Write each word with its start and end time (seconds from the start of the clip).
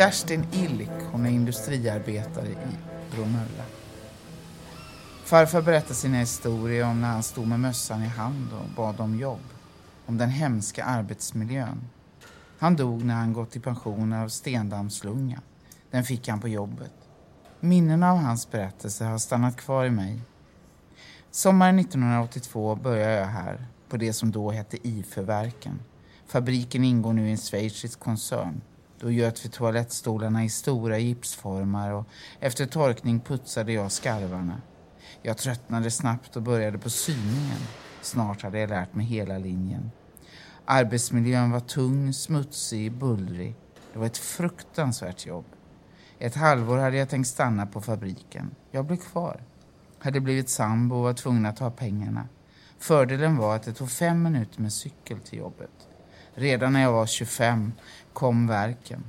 Kerstin 0.00 0.46
Illik, 0.52 0.90
hon 1.12 1.26
är 1.26 1.30
industriarbetare 1.30 2.48
i 2.48 2.56
Bromölla. 3.14 3.64
Farfar 5.24 5.62
berättar 5.62 5.94
sina 5.94 6.16
historier 6.16 6.84
om 6.84 7.00
när 7.00 7.08
han 7.08 7.22
stod 7.22 7.46
med 7.46 7.60
mössan 7.60 8.02
i 8.02 8.06
hand 8.06 8.48
och 8.52 8.68
bad 8.76 9.00
om 9.00 9.18
jobb. 9.18 9.40
Om 10.06 10.18
den 10.18 10.30
hemska 10.30 10.84
arbetsmiljön. 10.84 11.88
Han 12.58 12.76
dog 12.76 13.04
när 13.04 13.14
han 13.14 13.32
gått 13.32 13.56
i 13.56 13.60
pension 13.60 14.12
av 14.12 14.28
stendammslunga. 14.28 15.40
Den 15.90 16.04
fick 16.04 16.28
han 16.28 16.40
på 16.40 16.48
jobbet. 16.48 16.94
Minnena 17.60 18.12
av 18.12 18.18
hans 18.18 18.50
berättelse 18.50 19.04
har 19.04 19.18
stannat 19.18 19.56
kvar 19.56 19.84
i 19.84 19.90
mig. 19.90 20.20
Sommaren 21.30 21.78
1982 21.78 22.76
började 22.76 23.14
jag 23.14 23.26
här, 23.26 23.66
på 23.88 23.96
det 23.96 24.12
som 24.12 24.30
då 24.30 24.50
hette 24.50 24.88
IFÖ-verken. 24.88 25.80
Fabriken 26.26 26.84
ingår 26.84 27.12
nu 27.12 27.28
i 27.28 27.30
en 27.30 27.36
schweizisk 27.36 28.00
koncern. 28.00 28.60
Då 29.00 29.10
göt 29.10 29.44
vi 29.44 29.48
toalettstolarna 29.48 30.44
i 30.44 30.48
stora 30.48 30.98
gipsformar 30.98 31.90
och 31.90 32.06
efter 32.40 32.66
torkning 32.66 33.20
putsade 33.20 33.72
jag 33.72 33.92
skarvarna. 33.92 34.60
Jag 35.22 35.38
tröttnade 35.38 35.90
snabbt 35.90 36.36
och 36.36 36.42
började 36.42 36.78
på 36.78 36.90
syningen. 36.90 37.58
Snart 38.02 38.42
hade 38.42 38.58
jag 38.58 38.70
lärt 38.70 38.94
mig 38.94 39.06
hela 39.06 39.38
linjen. 39.38 39.90
Arbetsmiljön 40.64 41.50
var 41.50 41.60
tung, 41.60 42.12
smutsig, 42.12 42.92
bullrig. 42.92 43.54
Det 43.92 43.98
var 43.98 44.06
ett 44.06 44.18
fruktansvärt 44.18 45.26
jobb. 45.26 45.44
Ett 46.18 46.34
halvår 46.34 46.78
hade 46.78 46.96
jag 46.96 47.08
tänkt 47.08 47.28
stanna 47.28 47.66
på 47.66 47.80
fabriken. 47.80 48.54
Jag 48.70 48.84
blev 48.84 48.96
kvar. 48.96 49.44
Hade 49.98 50.20
blivit 50.20 50.48
sambo 50.48 50.96
och 50.96 51.02
var 51.02 51.12
tvungen 51.12 51.46
att 51.46 51.58
ha 51.58 51.70
pengarna. 51.70 52.28
Fördelen 52.78 53.36
var 53.36 53.56
att 53.56 53.62
det 53.62 53.72
tog 53.72 53.90
fem 53.90 54.22
minuter 54.22 54.62
med 54.62 54.72
cykel 54.72 55.20
till 55.20 55.38
jobbet. 55.38 55.70
Redan 56.34 56.72
när 56.72 56.82
jag 56.82 56.92
var 56.92 57.06
25 57.06 57.72
kom 58.20 58.46
verken. 58.46 59.04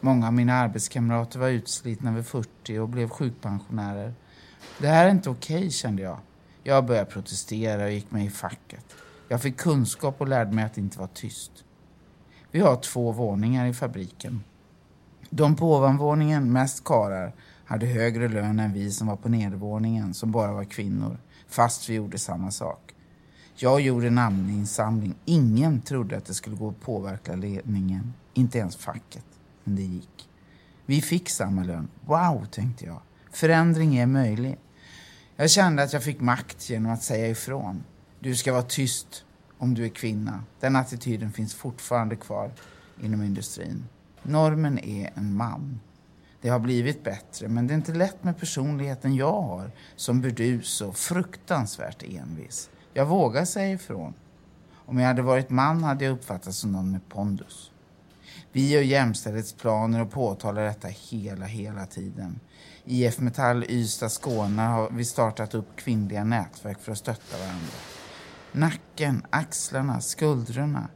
Många 0.00 0.26
av 0.26 0.32
mina 0.32 0.54
arbetskamrater 0.54 1.38
var 1.38 1.48
utslitna 1.48 2.12
vid 2.12 2.26
40 2.26 2.78
och 2.78 2.88
blev 2.88 3.08
sjukpensionärer. 3.08 4.14
Det 4.78 4.88
här 4.88 5.06
är 5.06 5.10
inte 5.10 5.30
okej, 5.30 5.56
okay, 5.56 5.70
kände 5.70 6.02
jag. 6.02 6.18
Jag 6.62 6.86
började 6.86 7.10
protestera 7.10 7.84
och 7.84 7.90
gick 7.90 8.10
med 8.10 8.24
i 8.24 8.30
facket. 8.30 8.84
Jag 9.28 9.42
fick 9.42 9.56
kunskap 9.56 10.20
och 10.20 10.28
lärde 10.28 10.52
mig 10.52 10.64
att 10.64 10.78
inte 10.78 10.98
vara 10.98 11.08
tyst. 11.08 11.52
Vi 12.50 12.60
har 12.60 12.76
två 12.76 13.12
våningar 13.12 13.66
i 13.66 13.74
fabriken. 13.74 14.44
De 15.30 15.56
på 15.56 15.76
ovanvåningen, 15.76 16.52
mest 16.52 16.84
karar, 16.84 17.32
hade 17.64 17.86
högre 17.86 18.28
lön 18.28 18.60
än 18.60 18.72
vi 18.72 18.90
som 18.90 19.06
var 19.06 19.16
på 19.16 19.28
nedervåningen, 19.28 20.14
som 20.14 20.32
bara 20.32 20.52
var 20.52 20.64
kvinnor, 20.64 21.18
fast 21.48 21.88
vi 21.88 21.94
gjorde 21.94 22.18
samma 22.18 22.50
sak. 22.50 22.94
Jag 23.56 23.80
gjorde 23.80 24.10
namninsamling. 24.10 25.14
Ingen 25.24 25.80
trodde 25.80 26.16
att 26.16 26.24
det 26.24 26.34
skulle 26.34 26.56
gå 26.56 26.68
att 26.68 26.80
påverka 26.80 27.36
ledningen, 27.36 28.12
inte 28.34 28.58
ens 28.58 28.76
facket. 28.76 29.24
Men 29.64 29.76
det 29.76 29.82
gick. 29.82 30.28
Vi 30.86 31.02
fick 31.02 31.28
samma 31.28 31.64
lön. 31.64 31.88
Wow, 32.06 32.44
tänkte 32.44 32.84
jag. 32.84 33.00
Förändring 33.30 33.96
är 33.96 34.06
möjlig. 34.06 34.58
Jag 35.36 35.50
kände 35.50 35.82
att 35.82 35.92
jag 35.92 36.02
fick 36.02 36.20
makt 36.20 36.70
genom 36.70 36.92
att 36.92 37.02
säga 37.02 37.28
ifrån. 37.28 37.84
Du 38.20 38.36
ska 38.36 38.52
vara 38.52 38.62
tyst 38.62 39.24
om 39.58 39.74
du 39.74 39.84
är 39.84 39.88
kvinna. 39.88 40.44
Den 40.60 40.76
attityden 40.76 41.32
finns 41.32 41.54
fortfarande 41.54 42.16
kvar 42.16 42.50
inom 43.02 43.22
industrin. 43.22 43.84
Normen 44.22 44.78
är 44.78 45.10
en 45.14 45.36
man. 45.36 45.80
Det 46.40 46.48
har 46.48 46.58
blivit 46.58 47.04
bättre, 47.04 47.48
men 47.48 47.66
det 47.66 47.74
är 47.74 47.76
inte 47.76 47.92
lätt 47.94 48.24
med 48.24 48.38
personligheten 48.38 49.14
jag 49.14 49.42
har 49.42 49.70
som 49.96 50.20
burdus 50.20 50.80
och 50.80 50.96
fruktansvärt 50.96 52.02
envis. 52.02 52.70
Jag 52.92 53.06
vågar 53.06 53.44
säga 53.44 53.72
ifrån. 53.72 54.14
Om 54.86 54.98
jag 54.98 55.06
hade 55.06 55.22
varit 55.22 55.50
man 55.50 55.82
hade 55.82 56.04
jag 56.04 56.12
uppfattats 56.12 56.58
som 56.58 56.72
någon 56.72 56.90
med 56.90 57.08
pondus. 57.08 57.70
Vi 58.56 58.70
gör 58.70 58.82
jämställdhetsplaner 58.82 60.02
och 60.02 60.10
påtalar 60.10 60.64
detta 60.64 60.88
hela, 60.88 61.46
hela 61.46 61.86
tiden. 61.86 62.40
IF 62.84 63.18
Metall 63.18 63.64
Ystad 63.68 64.08
Skåne 64.08 64.62
har 64.62 64.90
vi 64.90 65.04
startat 65.04 65.54
upp 65.54 65.76
kvinnliga 65.76 66.24
nätverk 66.24 66.80
för 66.80 66.92
att 66.92 66.98
stötta 66.98 67.38
varandra. 67.38 67.72
Nacken, 68.52 69.26
axlarna, 69.30 70.00
skuldrorna. 70.00 70.88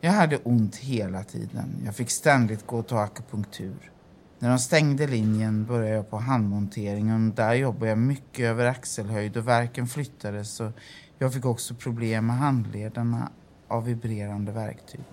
Jag 0.00 0.12
hade 0.12 0.36
ont 0.36 0.76
hela 0.76 1.24
tiden. 1.24 1.82
Jag 1.84 1.94
fick 1.96 2.10
ständigt 2.10 2.66
gå 2.66 2.78
och 2.78 2.86
ta 2.86 3.00
akupunktur. 3.00 3.90
När 4.38 4.48
de 4.48 4.58
stängde 4.58 5.06
linjen 5.06 5.66
började 5.66 5.96
jag 5.96 6.10
på 6.10 6.16
handmonteringen 6.16 7.28
och 7.28 7.34
där 7.34 7.54
jobbade 7.54 7.88
jag 7.88 7.98
mycket 7.98 8.44
över 8.44 8.66
axelhöjd 8.66 9.36
och 9.36 9.48
verken 9.48 9.86
flyttades 9.86 10.60
och 10.60 10.72
jag 11.18 11.34
fick 11.34 11.44
också 11.44 11.74
problem 11.74 12.26
med 12.26 12.36
handledarna 12.36 13.32
av 13.68 13.84
vibrerande 13.84 14.52
verktyg. 14.52 15.04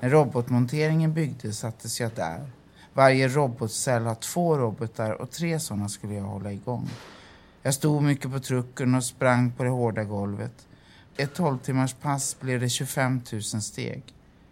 När 0.00 0.10
robotmonteringen 0.10 1.12
byggdes 1.12 1.58
sattes 1.58 2.00
jag 2.00 2.10
där. 2.14 2.50
Varje 2.92 3.28
robotcell 3.28 4.02
har 4.02 4.14
två 4.14 4.58
robotar 4.58 5.12
och 5.12 5.30
tre 5.30 5.60
sådana 5.60 5.88
skulle 5.88 6.14
jag 6.14 6.22
hålla 6.22 6.52
igång. 6.52 6.88
Jag 7.62 7.74
stod 7.74 8.02
mycket 8.02 8.30
på 8.30 8.40
trucken 8.40 8.94
och 8.94 9.04
sprang 9.04 9.52
på 9.52 9.64
det 9.64 9.70
hårda 9.70 10.04
golvet. 10.04 10.66
Ett 11.16 11.34
12 11.34 11.58
timmars 11.58 11.94
pass 11.94 12.36
blev 12.40 12.60
det 12.60 12.68
25 12.68 13.20
000 13.32 13.42
steg. 13.42 14.02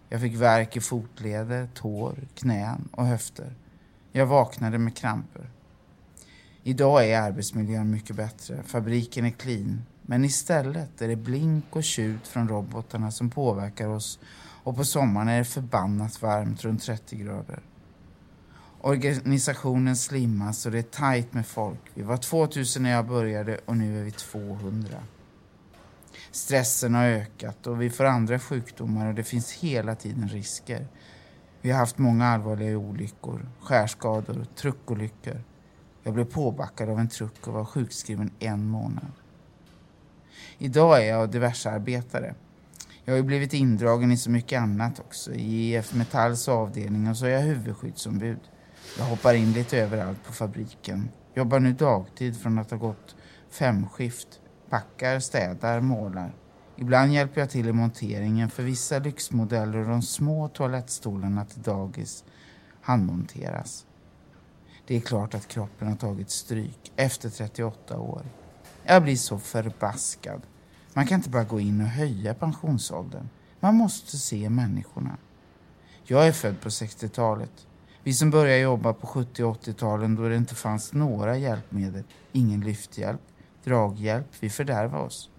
Jag 0.09 0.21
fick 0.21 0.35
värk 0.35 0.77
i 0.77 0.81
fotleder, 0.81 1.69
tår, 1.75 2.15
knän 2.35 2.89
och 2.93 3.07
höfter. 3.07 3.55
Jag 4.13 4.27
vaknade 4.27 4.79
med 4.79 4.97
kramper. 4.97 5.51
Idag 6.63 7.09
är 7.09 7.21
arbetsmiljön 7.21 7.91
mycket 7.91 8.17
bättre. 8.17 8.63
Fabriken 8.67 9.25
är 9.25 9.31
clean. 9.31 9.83
Men 10.03 10.25
istället 10.25 11.03
är 11.03 11.09
det 11.09 11.17
blink 11.17 11.65
och 11.71 11.85
tjut 11.85 12.29
från 12.29 12.49
robotarna 12.49 13.11
som 13.11 13.31
påverkar 13.31 13.89
oss 13.89 14.19
och 14.67 14.77
på 14.77 14.85
sommaren 14.85 15.29
är 15.29 15.39
det 15.39 15.45
förbannat 15.45 16.23
varmt, 16.23 16.65
runt 16.65 16.83
30 16.83 17.17
grader. 17.17 17.61
Organisationen 18.81 19.97
slimmas 19.97 20.67
och 20.67 20.73
det 20.73 20.79
är 20.79 20.83
tajt 20.83 21.35
med 21.35 21.47
folk. 21.47 21.81
Vi 21.95 22.03
var 22.03 22.17
2000 22.17 22.83
när 22.83 22.91
jag 22.91 23.07
började 23.07 23.61
och 23.65 23.77
nu 23.77 24.01
är 24.01 24.05
vi 24.05 24.11
200. 24.11 24.89
Stressen 26.31 26.95
har 26.95 27.05
ökat 27.05 27.67
och 27.67 27.83
vi 27.83 27.91
får 27.91 28.05
andra 28.05 28.39
sjukdomar 28.39 29.07
och 29.07 29.15
det 29.15 29.25
finns 29.25 29.53
hela 29.53 29.95
tiden 29.95 30.29
risker. 30.29 30.87
Vi 31.61 31.71
har 31.71 31.79
haft 31.79 31.99
många 31.99 32.27
allvarliga 32.27 32.79
olyckor, 32.79 33.49
skärskador, 33.61 34.47
truckolyckor. 34.57 35.41
Jag 36.03 36.15
blev 36.15 36.25
påbackad 36.25 36.89
av 36.89 36.99
en 36.99 37.09
truck 37.09 37.47
och 37.47 37.55
var 37.55 37.65
sjukskriven 37.65 38.31
en 38.39 38.67
månad. 38.67 39.13
Idag 40.59 41.03
är 41.03 41.09
jag 41.09 41.31
diversearbetare. 41.31 42.35
Jag 43.07 43.13
har 43.13 43.17
ju 43.17 43.23
blivit 43.23 43.55
indragen 43.55 44.13
i 44.13 44.17
så 44.17 44.31
mycket 44.31 44.63
annat 44.63 45.01
också. 45.01 45.35
I 45.35 45.77
IF 45.77 45.95
Metalls 45.95 46.49
avdelning 46.49 47.09
och 47.09 47.17
så 47.17 47.27
är 47.27 47.31
jag 47.31 47.41
huvudskyddsombud. 47.41 48.39
Jag 48.99 49.05
hoppar 49.05 49.35
in 49.35 49.53
lite 49.53 49.79
överallt 49.79 50.25
på 50.25 50.33
fabriken. 50.33 51.09
Jobbar 51.35 51.61
nu 51.61 51.73
dagtid 51.73 52.37
från 52.37 52.59
att 52.59 52.71
ha 52.71 52.79
gått 52.79 53.17
femskift. 53.51 54.41
Packar, 54.71 55.21
städar, 55.21 55.81
målar. 55.81 56.35
Ibland 56.77 57.13
hjälper 57.13 57.41
jag 57.41 57.51
till 57.51 57.69
i 57.69 57.73
monteringen 57.73 58.51
för 58.51 58.63
vissa 58.63 58.99
lyxmodeller 58.99 59.79
och 59.79 59.89
de 59.89 60.03
små 60.03 60.49
toalettstolarna 60.49 61.45
till 61.45 61.63
dagis 61.63 62.25
handmonteras. 62.81 63.87
Det 64.87 64.97
är 64.97 65.01
klart 65.01 65.35
att 65.35 65.49
kroppen 65.49 65.89
har 65.89 65.97
tagit 65.97 66.31
stryk 66.31 66.93
efter 66.97 67.31
38 67.31 67.99
år. 67.99 68.23
Jag 68.85 69.03
blir 69.03 69.17
så 69.17 69.39
förbaskad. 69.39 70.43
Man 70.97 71.07
kan 71.07 71.19
inte 71.19 71.31
bara 71.31 71.45
gå 71.45 71.61
in 71.61 71.81
och 71.81 71.87
höja 71.87 72.35
pensionsåldern. 72.35 73.29
Man 73.61 73.75
måste 73.75 74.19
se 74.19 74.51
människorna. 74.51 75.17
Jag 76.05 76.27
är 76.27 76.33
född 76.33 76.61
på 76.61 76.69
60-talet. 76.69 77.67
Vi 78.03 78.13
som 78.13 78.31
började 78.31 78.61
jobba 78.61 78.93
på 78.93 79.07
70 79.07 79.45
och 79.45 79.57
80-talen 79.57 80.17
då 80.17 80.29
det 80.29 80.37
inte 80.37 80.55
fanns 80.55 80.93
några 80.93 81.37
hjälpmedel, 81.37 82.05
ingen 82.33 82.61
lyfthjälp, 82.61 83.21
draghjälp, 83.65 84.27
vi 84.41 84.51
fördärvade 84.51 85.05
oss. 85.05 85.31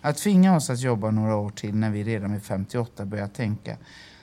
Att 0.00 0.16
tvinga 0.16 0.56
oss 0.56 0.70
att 0.70 0.80
jobba 0.80 1.10
några 1.10 1.36
år 1.36 1.50
till 1.50 1.74
när 1.74 1.90
vi 1.90 2.04
redan 2.04 2.32
vid 2.32 2.42
58 2.42 3.04
börjar 3.04 3.28
tänka, 3.28 3.76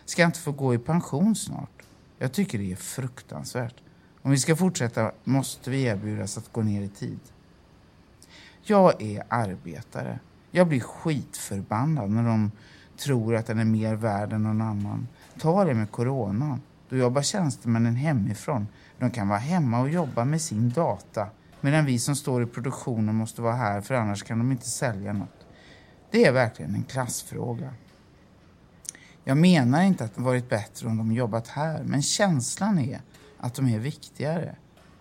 ska 0.05 0.21
jag 0.21 0.29
inte 0.29 0.39
få 0.39 0.51
gå 0.51 0.73
i 0.73 0.77
pension 0.77 1.35
snart? 1.35 1.83
Jag 2.17 2.31
tycker 2.31 2.57
det 2.57 2.71
är 2.71 2.75
fruktansvärt. 2.75 3.75
Om 4.21 4.31
vi 4.31 4.37
ska 4.37 4.55
fortsätta 4.55 5.11
måste 5.23 5.69
vi 5.69 5.83
erbjudas 5.83 6.37
att 6.37 6.51
gå 6.51 6.61
ner 6.61 6.81
i 6.81 6.89
tid. 6.89 7.19
Jag 8.63 9.01
är 9.01 9.23
arbetare. 9.29 10.19
Jag 10.51 10.67
blir 10.67 10.79
skitförbannad 10.79 12.09
när 12.09 12.23
de 12.23 12.51
tror 12.97 13.35
att 13.35 13.45
den 13.45 13.59
är 13.59 13.65
mer 13.65 13.95
värd 13.95 14.33
än 14.33 14.43
någon 14.43 14.61
annan. 14.61 15.07
Ta 15.39 15.65
det 15.65 15.73
med 15.73 15.91
coronan. 15.91 16.61
Då 16.89 16.97
jobbar 16.97 17.21
tjänstemännen 17.21 17.95
hemifrån. 17.95 18.67
De 18.99 19.11
kan 19.11 19.27
vara 19.27 19.39
hemma 19.39 19.79
och 19.81 19.89
jobba 19.89 20.25
med 20.25 20.41
sin 20.41 20.69
data. 20.69 21.27
Medan 21.61 21.85
vi 21.85 21.99
som 21.99 22.15
står 22.15 22.43
i 22.43 22.45
produktionen 22.45 23.15
måste 23.15 23.41
vara 23.41 23.55
här 23.55 23.81
för 23.81 23.95
annars 23.95 24.23
kan 24.23 24.37
de 24.37 24.51
inte 24.51 24.69
sälja 24.69 25.13
något. 25.13 25.45
Det 26.11 26.25
är 26.25 26.31
verkligen 26.31 26.75
en 26.75 26.83
klassfråga. 26.83 27.73
Jag 29.23 29.37
menar 29.37 29.81
inte 29.83 30.03
att 30.03 30.15
det 30.15 30.21
varit 30.21 30.49
bättre 30.49 30.87
om 30.87 30.97
de 30.97 31.11
jobbat 31.11 31.47
här, 31.47 31.83
men 31.83 32.01
känslan 32.01 32.79
är 32.79 33.01
att 33.37 33.53
de 33.53 33.67
är 33.67 33.79
viktigare. 33.79 34.55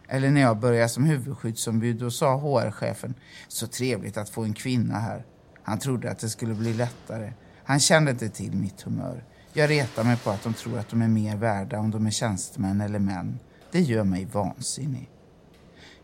Eller 0.08 0.30
när 0.30 0.40
jag 0.40 0.58
började 0.58 0.88
som 0.88 1.04
huvudskyddsombud 1.04 2.02
och 2.02 2.12
sa 2.12 2.36
HR-chefen, 2.36 3.14
så 3.48 3.66
trevligt 3.66 4.16
att 4.16 4.30
få 4.30 4.44
en 4.44 4.54
kvinna 4.54 4.98
här. 4.98 5.24
Han 5.62 5.78
trodde 5.78 6.10
att 6.10 6.18
det 6.18 6.28
skulle 6.28 6.54
bli 6.54 6.74
lättare. 6.74 7.32
Han 7.64 7.80
kände 7.80 8.10
inte 8.10 8.28
till 8.28 8.52
mitt 8.52 8.82
humör. 8.82 9.24
Jag 9.52 9.70
retar 9.70 10.04
mig 10.04 10.16
på 10.16 10.30
att 10.30 10.42
de 10.42 10.54
tror 10.54 10.78
att 10.78 10.88
de 10.88 11.02
är 11.02 11.08
mer 11.08 11.36
värda 11.36 11.78
om 11.78 11.90
de 11.90 12.06
är 12.06 12.10
tjänstemän 12.10 12.80
eller 12.80 12.98
män. 12.98 13.38
Det 13.72 13.80
gör 13.80 14.04
mig 14.04 14.24
vansinnig. 14.24 15.10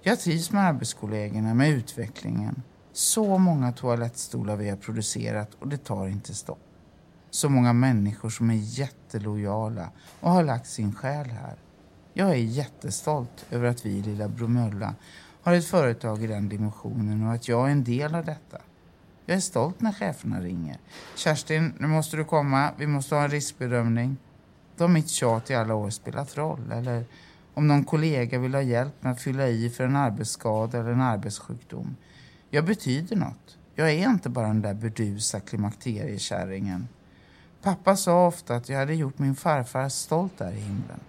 Jag 0.02 0.20
trivs 0.20 0.52
med 0.52 0.64
arbetskollegorna, 0.64 1.54
med 1.54 1.70
utvecklingen. 1.70 2.62
Så 2.92 3.38
många 3.38 3.72
toalettstolar 3.72 4.56
vi 4.56 4.68
har 4.68 4.76
producerat 4.76 5.54
och 5.58 5.68
det 5.68 5.84
tar 5.84 6.06
inte 6.06 6.34
stopp. 6.34 6.58
Så 7.30 7.48
många 7.48 7.72
människor 7.72 8.30
som 8.30 8.50
är 8.50 8.54
jättelojala 8.54 9.90
och 10.20 10.30
har 10.30 10.42
lagt 10.42 10.66
sin 10.66 10.94
själ 10.94 11.26
här. 11.26 11.56
Jag 12.12 12.30
är 12.30 12.34
jättestolt 12.34 13.46
över 13.50 13.68
att 13.68 13.86
vi 13.86 13.90
i 13.90 14.02
lilla 14.02 14.28
Bromölla 14.28 14.94
har 15.42 15.52
ett 15.52 15.66
företag 15.66 16.24
i 16.24 16.26
den 16.26 16.48
dimensionen 16.48 17.26
och 17.26 17.32
att 17.32 17.48
jag 17.48 17.66
är 17.66 17.72
en 17.72 17.84
del 17.84 18.14
av 18.14 18.24
detta. 18.24 18.58
Jag 19.28 19.36
är 19.36 19.40
stolt 19.40 19.80
när 19.80 19.92
cheferna 19.92 20.40
ringer. 20.40 20.78
Kerstin, 21.14 21.72
nu 21.78 21.86
måste 21.86 22.16
du 22.16 22.24
komma. 22.24 22.70
Vi 22.76 22.86
måste 22.86 23.14
ha 23.14 23.22
en 23.22 23.30
riskbedömning. 23.30 24.16
Då 24.76 24.84
har 24.84 24.88
mitt 24.88 25.08
tjat 25.08 25.50
i 25.50 25.54
alla 25.54 25.74
år 25.74 25.90
spelat 25.90 26.36
roll. 26.36 26.72
Eller 26.72 27.04
om 27.54 27.68
någon 27.68 27.84
kollega 27.84 28.38
vill 28.38 28.54
ha 28.54 28.62
hjälp 28.62 28.92
med 29.00 29.12
att 29.12 29.20
fylla 29.20 29.48
i 29.48 29.70
för 29.70 29.84
en 29.84 29.96
arbetsskada 29.96 30.78
eller 30.78 30.90
en 30.90 31.00
arbetssjukdom. 31.00 31.96
Jag 32.50 32.64
betyder 32.64 33.16
något. 33.16 33.58
Jag 33.74 33.90
är 33.90 34.08
inte 34.08 34.28
bara 34.28 34.46
den 34.46 34.62
där 34.62 34.74
burdusa 34.74 35.40
klimakteriekärringen. 35.40 36.88
Pappa 37.62 37.96
sa 37.96 38.26
ofta 38.26 38.54
att 38.54 38.68
jag 38.68 38.78
hade 38.78 38.94
gjort 38.94 39.18
min 39.18 39.36
farfar 39.36 39.88
stolt 39.88 40.38
där 40.38 40.52
i 40.52 40.60
himlen. 40.60 41.00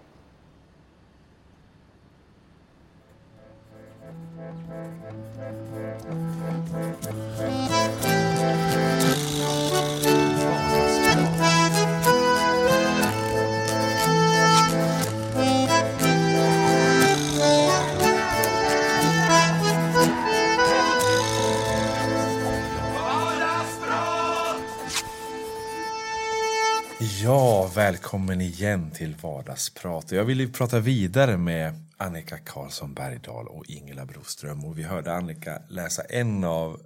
Välkommen 28.08 28.40
igen 28.40 28.90
till 28.90 29.14
Vardagsprat. 29.22 30.12
Jag 30.12 30.24
vill 30.24 30.40
ju 30.40 30.52
prata 30.52 30.80
vidare 30.80 31.36
med 31.36 31.74
Annika 31.96 32.38
Karlsson 32.38 32.94
Bergdahl 32.94 33.48
och 33.48 33.66
Ingela 33.66 34.04
Broström. 34.06 34.64
Och 34.64 34.78
vi 34.78 34.82
hörde 34.82 35.12
Annika 35.12 35.62
läsa 35.68 36.02
en 36.02 36.44
av 36.44 36.80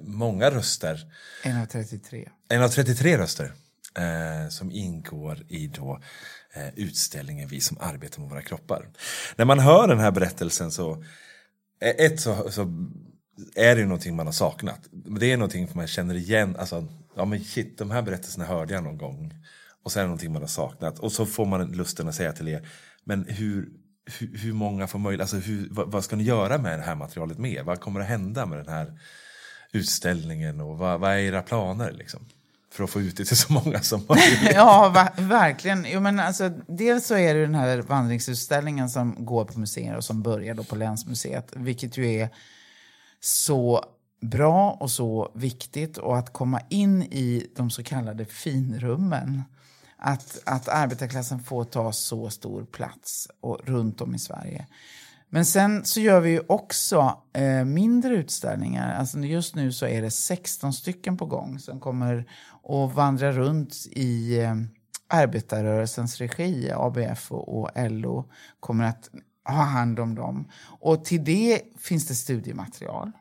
många 0.00 0.50
röster. 0.50 1.12
En 1.44 1.62
av 1.62 1.66
33. 1.66 2.28
En 2.48 2.62
av 2.62 2.68
33 2.68 3.18
röster 3.18 3.52
eh, 3.98 4.48
som 4.48 4.70
ingår 4.70 5.46
i 5.48 5.66
då, 5.66 6.00
eh, 6.52 6.68
utställningen 6.76 7.48
Vi 7.48 7.60
som 7.60 7.78
arbetar 7.80 8.20
med 8.20 8.30
våra 8.30 8.42
kroppar. 8.42 8.88
När 9.36 9.44
man 9.44 9.58
hör 9.58 9.88
den 9.88 9.98
här 9.98 10.10
berättelsen 10.10 10.70
så, 10.70 10.92
eh, 11.80 12.06
ett 12.06 12.20
så, 12.20 12.50
så 12.50 12.62
är 13.56 13.76
det 13.76 13.82
någonting 13.82 14.16
man 14.16 14.26
har 14.26 14.32
saknat. 14.32 14.80
Det 14.90 15.32
är 15.32 15.36
någonting 15.36 15.68
man 15.72 15.86
känner 15.86 16.14
igen. 16.14 16.56
Alltså, 16.58 16.86
ja 17.16 17.24
men 17.24 17.44
shit, 17.44 17.78
de 17.78 17.90
här 17.90 18.02
berättelserna 18.02 18.44
hörde 18.44 18.74
jag 18.74 18.84
någon 18.84 18.98
gång. 18.98 19.34
Och 19.82 19.92
sen 19.92 20.00
är 20.00 20.04
det 20.04 20.08
någonting 20.08 20.32
man 20.32 20.42
har 20.42 20.48
saknat. 20.48 20.98
Och 20.98 21.12
så 21.12 21.26
får 21.26 21.46
man 21.46 21.72
lusten 21.72 22.08
att 22.08 22.14
säga 22.14 22.32
till 22.32 22.48
er, 22.48 22.68
men 23.04 23.24
hur, 23.28 23.68
hur, 24.18 24.38
hur 24.38 24.52
många 24.52 24.86
får 24.86 24.98
möjlighet, 24.98 25.34
alltså 25.34 25.50
hur, 25.50 25.68
vad, 25.70 25.92
vad, 25.92 26.04
ska 26.04 26.16
ni 26.16 26.24
göra 26.24 26.58
med 26.58 26.78
det 26.78 26.84
här 26.84 26.94
materialet 26.94 27.38
mer? 27.38 27.62
Vad 27.62 27.80
kommer 27.80 28.00
att 28.00 28.06
hända 28.06 28.46
med 28.46 28.58
den 28.58 28.68
här 28.68 28.98
utställningen 29.72 30.60
och 30.60 30.78
vad, 30.78 31.00
vad 31.00 31.12
är 31.12 31.18
era 31.18 31.42
planer 31.42 31.92
liksom? 31.92 32.26
För 32.72 32.84
att 32.84 32.90
få 32.90 33.00
ut 33.00 33.16
det 33.16 33.24
till 33.24 33.36
så 33.36 33.52
många 33.64 33.80
som 33.80 34.04
möjligt. 34.08 34.50
ja, 34.54 34.88
va, 34.94 35.08
verkligen. 35.16 35.86
Jo, 35.88 36.00
men 36.00 36.20
alltså, 36.20 36.48
dels 36.66 37.06
så 37.06 37.16
är 37.16 37.34
det 37.34 37.40
den 37.40 37.54
här 37.54 37.78
vandringsutställningen 37.78 38.90
som 38.90 39.24
går 39.24 39.44
på 39.44 39.58
museer 39.58 39.96
och 39.96 40.04
som 40.04 40.22
börjar 40.22 40.54
då 40.54 40.64
på 40.64 40.76
Länsmuseet, 40.76 41.52
vilket 41.56 41.96
ju 41.96 42.12
är 42.12 42.28
så 43.20 43.84
bra 44.20 44.70
och 44.70 44.90
så 44.90 45.32
viktigt 45.34 45.98
och 45.98 46.18
att 46.18 46.32
komma 46.32 46.60
in 46.68 47.02
i 47.02 47.46
de 47.56 47.70
så 47.70 47.82
kallade 47.82 48.24
finrummen. 48.24 49.42
Att, 50.00 50.42
att 50.46 50.68
arbetarklassen 50.68 51.40
får 51.40 51.64
ta 51.64 51.92
så 51.92 52.30
stor 52.30 52.64
plats 52.64 53.28
och, 53.40 53.60
runt 53.64 54.00
om 54.00 54.14
i 54.14 54.18
Sverige. 54.18 54.66
Men 55.30 55.44
sen 55.44 55.84
så 55.84 56.00
gör 56.00 56.20
vi 56.20 56.30
ju 56.30 56.40
också 56.46 57.22
eh, 57.32 57.64
mindre 57.64 58.14
utställningar. 58.14 58.94
Alltså 58.94 59.18
just 59.18 59.54
nu 59.54 59.72
så 59.72 59.86
är 59.86 60.02
det 60.02 60.10
16 60.10 60.72
stycken 60.72 61.16
på 61.16 61.26
gång 61.26 61.58
som 61.58 61.80
kommer 61.80 62.26
att 62.62 62.94
vandra 62.94 63.32
runt 63.32 63.74
i 63.90 64.38
eh, 64.38 64.54
arbetarrörelsens 65.08 66.18
regi. 66.18 66.70
ABF 66.74 67.32
och, 67.32 67.60
och 67.60 67.70
LO 67.90 68.30
kommer 68.60 68.84
att 68.84 69.10
ha 69.44 69.62
hand 69.62 70.00
om 70.00 70.14
dem. 70.14 70.48
Och 70.80 71.04
till 71.04 71.24
det 71.24 71.62
finns 71.78 72.08
det 72.08 72.14
studiematerial. 72.14 73.12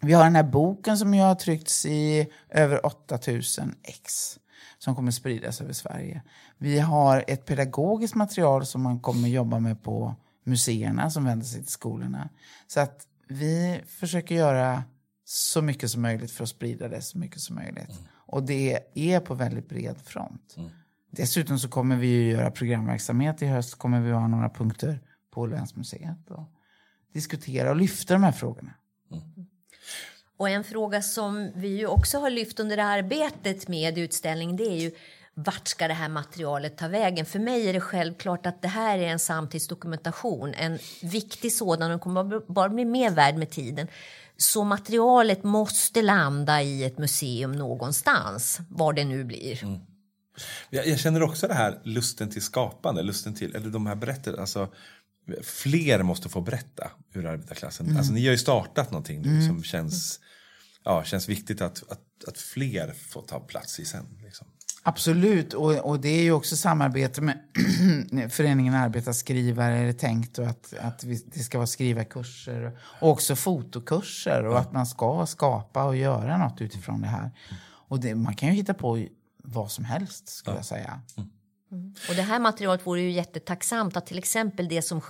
Vi 0.00 0.12
har 0.12 0.24
den 0.24 0.36
här 0.36 0.42
boken 0.42 0.98
som 0.98 1.14
ju 1.14 1.20
har 1.20 1.34
tryckts 1.34 1.86
i 1.86 2.26
över 2.48 2.86
8000 2.86 3.74
ex 3.82 4.38
som 4.82 4.94
kommer 4.94 5.10
spridas 5.10 5.60
över 5.60 5.72
Sverige. 5.72 6.22
Vi 6.58 6.78
har 6.78 7.24
ett 7.28 7.44
pedagogiskt 7.44 8.14
material 8.14 8.66
som 8.66 8.82
man 8.82 9.00
kommer 9.00 9.28
jobba 9.28 9.58
med 9.58 9.82
på 9.82 10.14
museerna 10.44 11.10
som 11.10 11.24
vänder 11.24 11.46
sig 11.46 11.60
till 11.60 11.72
skolorna. 11.72 12.28
Så 12.66 12.80
att 12.80 13.06
vi 13.28 13.80
försöker 13.86 14.34
göra 14.34 14.84
så 15.24 15.62
mycket 15.62 15.90
som 15.90 16.02
möjligt 16.02 16.30
för 16.30 16.44
att 16.44 16.48
sprida 16.48 16.88
det 16.88 17.02
så 17.02 17.18
mycket 17.18 17.40
som 17.40 17.56
möjligt. 17.56 17.90
Mm. 17.90 18.02
Och 18.12 18.42
det 18.42 18.78
är 18.94 19.20
på 19.20 19.34
väldigt 19.34 19.68
bred 19.68 19.96
front. 20.04 20.54
Mm. 20.56 20.70
Dessutom 21.10 21.58
så 21.58 21.68
kommer 21.68 21.96
vi 21.96 22.06
ju 22.06 22.30
göra 22.30 22.50
programverksamhet 22.50 23.42
i 23.42 23.46
höst. 23.46 23.74
kommer 23.74 24.00
vi 24.00 24.10
ha 24.10 24.28
några 24.28 24.48
punkter 24.48 25.00
på 25.30 25.46
Länsmuseet 25.46 26.30
och 26.30 26.52
diskutera 27.12 27.70
och 27.70 27.76
lyfta 27.76 28.14
de 28.14 28.22
här 28.22 28.32
frågorna. 28.32 28.74
Mm. 29.10 29.46
Och 30.42 30.48
en 30.48 30.64
fråga 30.64 31.02
som 31.02 31.50
vi 31.54 31.68
ju 31.68 31.86
också 31.86 32.18
har 32.18 32.30
lyft 32.30 32.60
under 32.60 32.78
arbetet 32.78 33.68
med 33.68 33.98
utställningen 33.98 34.56
det 34.56 34.64
är 34.64 34.76
ju 34.76 34.90
vart 35.34 35.68
ska 35.68 35.88
det 35.88 35.94
här 35.94 36.08
materialet 36.08 36.76
ta 36.76 36.88
vägen? 36.88 37.26
För 37.26 37.38
mig 37.38 37.68
är 37.68 37.72
det 37.72 37.80
självklart 37.80 38.46
att 38.46 38.62
det 38.62 38.68
här 38.68 38.98
är 38.98 39.08
en 39.08 39.18
samtidsdokumentation, 39.18 40.54
en 40.54 40.78
viktig 41.02 41.52
sådan 41.52 41.90
och 41.92 42.00
kommer 42.00 42.52
bara 42.52 42.68
bli 42.68 42.84
mer 42.84 43.10
värd 43.10 43.36
med 43.36 43.50
tiden. 43.50 43.88
Så 44.36 44.64
materialet 44.64 45.44
måste 45.44 46.02
landa 46.02 46.62
i 46.62 46.84
ett 46.84 46.98
museum 46.98 47.52
någonstans, 47.52 48.60
var 48.68 48.92
det 48.92 49.04
nu 49.04 49.24
blir. 49.24 49.64
Mm. 49.64 49.80
Jag, 50.70 50.86
jag, 50.86 50.98
känner 50.98 51.22
också 51.22 51.48
det 51.48 51.54
här 51.54 51.80
lusten 51.84 52.30
till 52.30 52.42
skapande, 52.42 53.02
lusten 53.02 53.34
till, 53.34 53.56
eller 53.56 53.68
de 53.68 53.86
här 53.86 53.96
berättelserna, 53.96 54.40
alltså 54.40 54.68
fler 55.42 56.02
måste 56.02 56.28
få 56.28 56.40
berätta 56.40 56.90
ur 57.14 57.26
arbetarklassen. 57.26 57.86
Mm. 57.86 57.98
Alltså, 57.98 58.12
ni 58.12 58.24
har 58.24 58.32
ju 58.32 58.38
startat 58.38 58.90
någonting 58.90 59.22
nu 59.22 59.28
mm. 59.28 59.46
som 59.46 59.62
känns, 59.62 60.20
ja, 60.84 61.04
känns 61.04 61.28
viktigt 61.28 61.60
att, 61.60 61.82
att, 61.90 62.24
att 62.26 62.38
fler 62.38 62.92
får 63.08 63.22
ta 63.22 63.40
plats 63.40 63.80
i 63.80 63.84
sen. 63.84 64.06
Liksom. 64.24 64.46
Absolut, 64.84 65.54
och, 65.54 65.78
och 65.78 66.00
det 66.00 66.08
är 66.08 66.22
ju 66.22 66.32
också 66.32 66.56
samarbete 66.56 67.20
med 67.20 67.38
föreningen 68.30 68.74
Arbetarskrivare 68.74 69.78
är 69.78 69.86
det 69.86 69.92
tänkt 69.92 70.38
och 70.38 70.46
att, 70.46 70.74
att 70.80 71.04
vi, 71.04 71.22
det 71.26 71.38
ska 71.38 71.58
vara 71.58 71.66
skrivarkurser 71.66 72.78
och 72.82 73.10
också 73.10 73.36
fotokurser 73.36 74.46
och 74.46 74.54
ja. 74.54 74.58
att 74.58 74.72
man 74.72 74.86
ska 74.86 75.26
skapa 75.26 75.84
och 75.84 75.96
göra 75.96 76.38
något 76.38 76.60
utifrån 76.60 77.00
det 77.00 77.06
här. 77.06 77.30
Och 77.64 78.00
det, 78.00 78.14
man 78.14 78.34
kan 78.34 78.48
ju 78.48 78.54
hitta 78.54 78.74
på 78.74 79.06
vad 79.44 79.70
som 79.70 79.84
helst 79.84 80.28
skulle 80.28 80.54
ja. 80.54 80.58
jag 80.58 80.66
säga. 80.66 81.00
Mm. 81.72 81.94
Och 82.08 82.14
det 82.14 82.22
här 82.22 82.38
materialet 82.38 82.86
vore 82.86 83.00
ju 83.00 83.10
jättetacksamt 83.10 83.96
att 83.96 84.06
till 84.06 84.18
exempel 84.18 84.68
det 84.68 84.82
som 84.82 85.00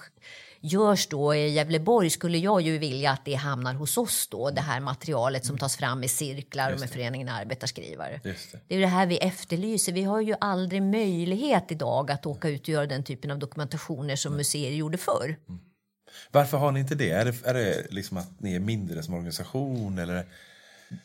görs 0.63 1.07
då 1.07 1.35
i 1.35 1.49
Gävleborg 1.49 2.11
skulle 2.11 2.39
jag 2.39 2.61
ju 2.61 2.79
vilja 2.79 3.11
att 3.11 3.25
det 3.25 3.35
hamnar 3.35 3.75
hos 3.75 3.99
oss 3.99 4.29
då, 4.31 4.51
det 4.51 4.61
här 4.61 4.81
materialet 4.81 5.45
som 5.45 5.59
tas 5.59 5.77
fram 5.77 6.05
i 6.05 6.09
cirklar 6.09 6.73
och 6.73 6.81
med 6.81 6.91
föreningen 6.91 7.29
Arbetarskrivare. 7.29 8.21
Det. 8.23 8.37
det. 8.69 8.75
är 8.75 8.81
det 8.81 8.87
här 8.87 9.07
vi 9.07 9.19
efterlyser. 9.19 9.93
Vi 9.93 10.03
har 10.03 10.21
ju 10.21 10.35
aldrig 10.41 10.83
möjlighet 10.83 11.73
idag 11.73 12.11
att 12.11 12.27
åka 12.27 12.49
ut 12.49 12.63
och 12.63 12.69
göra 12.69 12.87
den 12.87 13.05
typen 13.05 13.31
av 13.31 13.39
dokumentationer 13.39 14.17
som 14.17 14.37
museer 14.37 14.73
gjorde 14.73 14.99
förr. 14.99 15.37
Mm. 15.49 15.61
Varför 16.31 16.59
har 16.59 16.73
ni 16.73 16.81
inte 16.81 16.95
det? 16.95 17.11
Är 17.11 17.25
det, 17.25 17.47
är 17.47 17.55
det 17.55 17.87
liksom 17.91 18.17
att 18.17 18.41
ni 18.41 18.55
är 18.55 18.61
mindre 18.61 19.03
som 19.03 19.15
organisation 19.15 19.99
eller? 19.99 20.25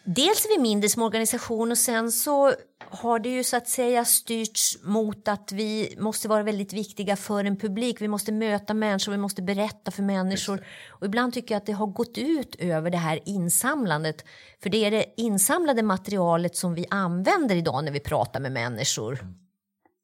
Dels 0.03 0.45
är 0.45 0.57
vi 0.57 0.61
mindre 0.61 0.89
som 0.89 1.01
organisation 1.01 1.71
och 1.71 1.77
sen 1.77 2.11
så 2.11 2.53
har 2.89 3.19
det 3.19 3.29
ju 3.29 3.43
så 3.43 3.57
att 3.57 3.67
säga 3.67 4.05
styrts 4.05 4.77
mot 4.83 5.27
att 5.27 5.51
vi 5.51 5.95
måste 5.99 6.27
vara 6.27 6.43
väldigt 6.43 6.73
viktiga 6.73 7.15
för 7.15 7.45
en 7.45 7.57
publik. 7.57 8.01
Vi 8.01 8.07
måste 8.07 8.31
möta 8.31 8.73
människor, 8.73 9.11
vi 9.11 9.17
måste 9.17 9.41
berätta 9.41 9.91
för 9.91 10.03
människor. 10.03 10.65
Och 10.89 11.05
ibland 11.05 11.33
tycker 11.33 11.55
jag 11.55 11.59
att 11.59 11.65
det 11.65 11.71
har 11.71 11.87
gått 11.87 12.17
ut 12.17 12.55
över 12.55 12.91
det 12.91 12.97
här 12.97 13.19
insamlandet. 13.25 14.25
För 14.63 14.69
det 14.69 14.85
är 14.85 14.91
det 14.91 15.05
insamlade 15.17 15.83
materialet 15.83 16.55
som 16.55 16.73
vi 16.73 16.85
använder 16.89 17.55
idag 17.55 17.83
när 17.83 17.91
vi 17.91 17.99
pratar 17.99 18.39
med 18.39 18.51
människor 18.51 19.27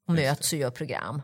och 0.07 0.13
möts 0.13 0.53
och 0.53 0.59
gör 0.59 0.71
program. 0.71 1.21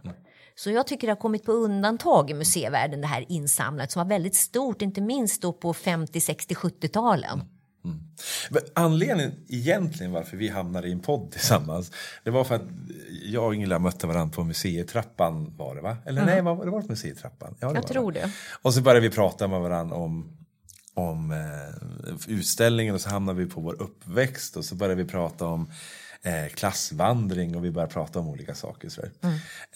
Så 0.55 0.71
jag 0.71 0.87
tycker 0.87 1.07
det 1.07 1.13
har 1.13 1.21
kommit 1.21 1.43
på 1.43 1.51
undantag 1.51 2.31
i 2.31 2.33
museivärlden 2.33 3.01
det 3.01 3.07
här 3.07 3.25
insamlandet 3.29 3.91
som 3.91 3.99
var 3.99 4.09
väldigt 4.09 4.35
stort, 4.35 4.81
inte 4.81 5.01
minst 5.01 5.41
då 5.41 5.53
på 5.53 5.73
50, 5.73 6.21
60, 6.21 6.53
70-talen. 6.53 7.41
Mm. 7.89 8.63
Anledningen 8.73 9.31
egentligen 9.47 10.11
varför 10.11 10.37
vi 10.37 10.47
hamnade 10.47 10.87
i 10.87 10.91
en 10.91 10.99
podd 10.99 11.31
tillsammans, 11.31 11.91
det 12.23 12.29
var 12.29 12.43
för 12.43 12.55
att 12.55 12.67
jag 13.25 13.45
och 13.45 13.55
Ingela 13.55 13.79
mötte 13.79 14.07
varandra 14.07 14.35
på 14.35 14.43
museitrappan 14.43 15.57
var 15.57 15.75
det 15.75 15.81
va? 15.81 15.97
Eller 16.05 16.25
nej, 16.25 16.41
var, 16.41 16.65
det 16.65 16.71
var 16.71 16.81
på 16.81 16.87
museitrappan? 16.87 17.55
Ja, 17.59 17.67
det 17.67 17.75
Jag 17.75 17.87
tror 17.87 18.11
det. 18.11 18.31
Och 18.61 18.73
så 18.73 18.81
började 18.81 18.99
vi 18.99 19.09
prata 19.09 19.47
med 19.47 19.59
varandra 19.59 19.95
om, 19.95 20.37
om 20.93 21.31
eh, 21.31 22.15
utställningen 22.27 22.95
och 22.95 23.01
så 23.01 23.09
hamnade 23.09 23.39
vi 23.39 23.49
på 23.49 23.61
vår 23.61 23.81
uppväxt 23.81 24.57
och 24.57 24.65
så 24.65 24.75
började 24.75 25.03
vi 25.03 25.09
prata 25.09 25.45
om 25.45 25.71
eh, 26.21 26.53
klassvandring 26.53 27.55
och 27.55 27.65
vi 27.65 27.71
började 27.71 27.93
prata 27.93 28.19
om 28.19 28.27
olika 28.27 28.55
saker. 28.55 28.89
Så 28.89 29.01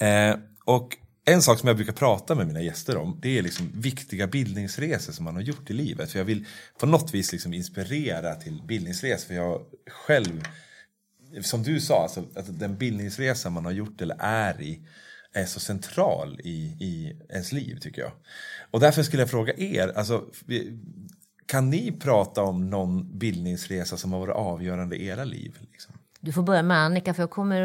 eh, 0.05 0.35
och 0.65 0.97
en 1.25 1.41
sak 1.41 1.59
som 1.59 1.67
jag 1.67 1.75
brukar 1.75 1.93
prata 1.93 2.35
med 2.35 2.47
mina 2.47 2.61
gäster 2.61 2.97
om 2.97 3.19
det 3.21 3.37
är 3.37 3.41
liksom 3.41 3.71
viktiga 3.75 4.27
bildningsresor 4.27 5.13
som 5.13 5.25
man 5.25 5.35
har 5.35 5.41
gjort 5.41 5.69
i 5.69 5.73
livet. 5.73 6.11
För 6.11 6.19
jag 6.19 6.25
vill 6.25 6.45
på 6.79 6.85
något 6.85 7.13
vis 7.13 7.31
liksom 7.31 7.53
inspirera 7.53 8.35
till 8.35 8.61
bildningsresor. 8.67 9.27
För 9.27 9.33
jag 9.33 9.61
själv, 9.87 10.43
som 11.41 11.63
du 11.63 11.81
sa, 11.81 12.01
alltså, 12.03 12.25
att 12.35 12.59
den 12.59 12.77
bildningsresa 12.77 13.49
man 13.49 13.65
har 13.65 13.71
gjort 13.71 14.01
eller 14.01 14.17
är 14.19 14.61
i 14.61 14.87
är 15.33 15.45
så 15.45 15.59
central 15.59 16.39
i, 16.43 16.57
i 16.79 17.19
ens 17.29 17.51
liv 17.51 17.79
tycker 17.81 18.01
jag. 18.01 18.11
Och 18.71 18.79
därför 18.79 19.03
skulle 19.03 19.21
jag 19.21 19.29
fråga 19.29 19.53
er, 19.57 19.87
alltså, 19.87 20.25
kan 21.45 21.69
ni 21.69 21.91
prata 21.91 22.43
om 22.43 22.69
någon 22.69 23.17
bildningsresa 23.17 23.97
som 23.97 24.13
har 24.13 24.19
varit 24.19 24.35
avgörande 24.35 24.95
i 24.95 25.05
era 25.05 25.23
liv? 25.23 25.57
Liksom? 25.71 25.93
Du 26.25 26.31
får 26.31 26.43
börja 26.43 26.63
med 26.63 26.77
Annika 26.77 27.13
för 27.13 27.23
jag 27.23 27.29
kommer 27.29 27.61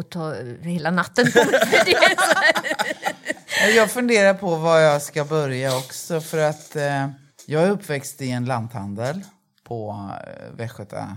att- 0.00 0.10
ta 0.10 0.34
hela 0.60 0.90
natten 0.90 1.26
på 1.32 1.38
mig 1.50 1.60
för 1.66 1.84
det. 1.84 3.74
Jag 3.76 3.90
funderar 3.90 4.34
på 4.34 4.56
var 4.56 4.78
jag 4.78 5.02
ska 5.02 5.24
börja 5.24 5.76
också 5.76 6.20
för 6.20 6.38
att 6.38 6.76
eh, 6.76 7.08
jag 7.46 7.62
är 7.62 7.70
uppväxt 7.70 8.22
i 8.22 8.30
en 8.30 8.44
lanthandel 8.44 9.22
på 9.64 10.10
eh, 10.26 10.56
Västgöta 10.56 11.16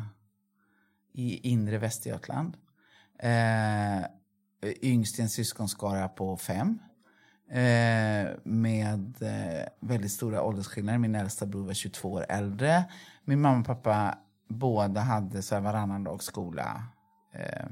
i 1.14 1.50
inre 1.50 1.78
Västergötland. 1.78 2.54
Eh, 3.20 4.06
yngst 4.82 5.20
i 5.20 5.22
en 5.22 5.30
syskonskara 5.30 6.08
på 6.08 6.38
fem. 6.38 6.80
Eh, 7.52 8.30
med 8.44 9.16
eh, 9.22 9.68
väldigt 9.82 10.12
stora 10.12 10.42
åldersskillnader. 10.44 11.00
Min 11.00 11.16
äldsta 11.16 11.46
bror 11.46 11.66
var 11.66 11.74
22 11.74 12.12
år 12.12 12.26
äldre. 12.30 12.84
Min 13.26 13.42
mamma 13.42 13.60
och 13.60 13.66
pappa 13.66 14.18
båda 14.48 15.02
hade 15.02 15.42
så 15.42 15.56
här 15.56 15.62
varannan 15.62 16.04
dag 16.04 16.24
skola. 16.24 16.84
Eh, 17.34 17.66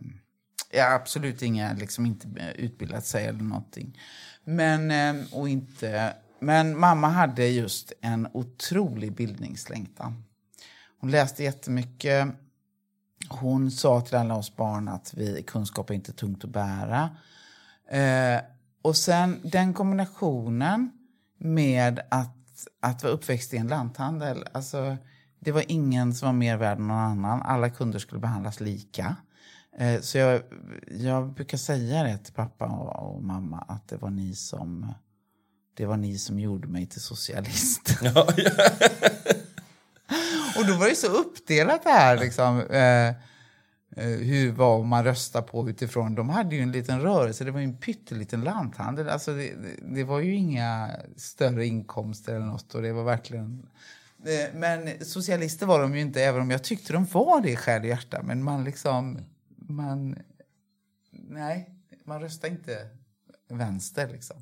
ja, 0.72 0.94
absolut 0.94 1.42
inga, 1.42 1.74
liksom 1.74 2.06
inte 2.06 2.28
eh, 2.38 2.50
utbildat 2.50 3.06
sig 3.06 3.26
eller 3.26 3.44
någonting. 3.44 4.00
Men, 4.44 4.92
eh, 4.92 5.26
och 5.34 5.50
inte, 5.50 6.14
men 6.40 6.80
mamma 6.80 7.08
hade 7.08 7.48
just 7.48 7.94
en 8.02 8.28
otrolig 8.34 9.16
bildningslängtan. 9.16 10.24
Hon 11.00 11.12
läste 11.12 11.44
jättemycket. 11.44 12.28
Hon 13.30 13.72
sa 13.72 14.02
till 14.02 14.16
alla 14.16 14.36
oss 14.36 14.56
barn 14.56 14.88
att 14.88 15.14
vi, 15.14 15.44
kunskap 15.44 15.90
är 15.90 15.94
inte 15.94 16.14
tungt 16.14 16.44
att 16.44 16.50
bära. 16.50 17.10
Eh, 17.92 18.42
och 18.82 18.96
sen 18.96 19.40
den 19.44 19.74
kombinationen 19.74 20.92
med 21.38 22.00
att, 22.10 22.68
att 22.80 23.04
vara 23.04 23.14
uppväxt 23.14 23.54
i 23.54 23.58
en 23.58 23.68
lanthandel. 23.68 24.46
Alltså, 24.52 24.98
det 25.44 25.52
var 25.52 25.64
ingen 25.68 26.14
som 26.14 26.26
var 26.26 26.34
mer 26.34 26.58
värd 26.58 26.78
än 26.78 26.88
någon 26.88 26.98
annan. 26.98 27.42
Alla 27.42 27.70
kunder 27.70 28.00
skulle 28.00 28.22
behandlas 28.22 28.60
lika. 28.60 29.16
Eh, 29.78 30.02
så 30.02 30.18
jag, 30.18 30.42
jag 30.92 31.34
brukar 31.34 31.58
säga 31.58 32.04
det 32.04 32.18
till 32.18 32.34
pappa 32.34 32.66
och, 32.66 33.16
och 33.16 33.24
mamma 33.24 33.66
att 33.68 33.88
det 33.88 33.98
var 33.98 34.10
ni 34.10 34.36
som 34.36 34.94
det 35.74 35.86
var 35.86 35.98
ni 35.98 36.18
som 36.18 36.40
gjorde 36.40 36.68
mig 36.68 36.86
till 36.86 37.02
socialist. 37.02 37.98
och 40.58 40.66
då 40.68 40.76
var 40.76 40.90
det 40.90 40.96
så 40.96 41.08
uppdelat 41.08 41.84
det 41.84 41.90
här. 41.90 42.18
Liksom, 42.18 42.60
eh, 42.60 43.08
eh, 43.96 44.20
hur 44.20 44.52
vad 44.52 44.86
man 44.86 45.04
röstar 45.04 45.42
på 45.42 45.70
utifrån. 45.70 46.16
De 46.16 46.30
hade 46.30 46.56
ju 46.56 46.62
en 46.62 46.72
liten 46.72 47.02
rörelse, 47.02 47.44
det 47.44 47.52
var 47.52 47.60
ju 47.60 47.66
en 47.66 47.78
pytteliten 47.78 48.42
lanthandel. 48.42 49.10
Alltså 49.10 49.34
det, 49.34 49.54
det, 49.56 49.96
det 49.96 50.04
var 50.04 50.20
ju 50.20 50.36
inga 50.36 50.90
större 51.16 51.66
inkomster 51.66 52.36
eller 52.36 52.46
något. 52.46 52.76
Och 52.76 52.82
det 52.82 52.94
var 52.94 53.04
verkligen... 53.04 53.70
Eh, 54.26 54.54
men 54.54 55.06
socialister 55.06 55.66
var 55.66 55.82
de 55.82 55.96
ju 55.96 56.02
inte, 56.02 56.24
även 56.24 56.42
om 56.42 56.52
jag 56.52 56.64
tyckte 56.64 56.94
de 56.94 57.06
var 57.06 57.42
det 57.42 57.50
i 57.52 57.56
själ 57.56 57.82
och 57.82 57.88
hjärta. 57.88 58.22
Men 58.24 58.44
man 58.44 58.64
liksom... 58.64 59.20
Man, 59.50 60.18
nej, 61.12 61.70
man 62.06 62.22
röstar 62.22 62.48
inte 62.48 62.88
vänster 63.50 64.08
liksom. 64.08 64.38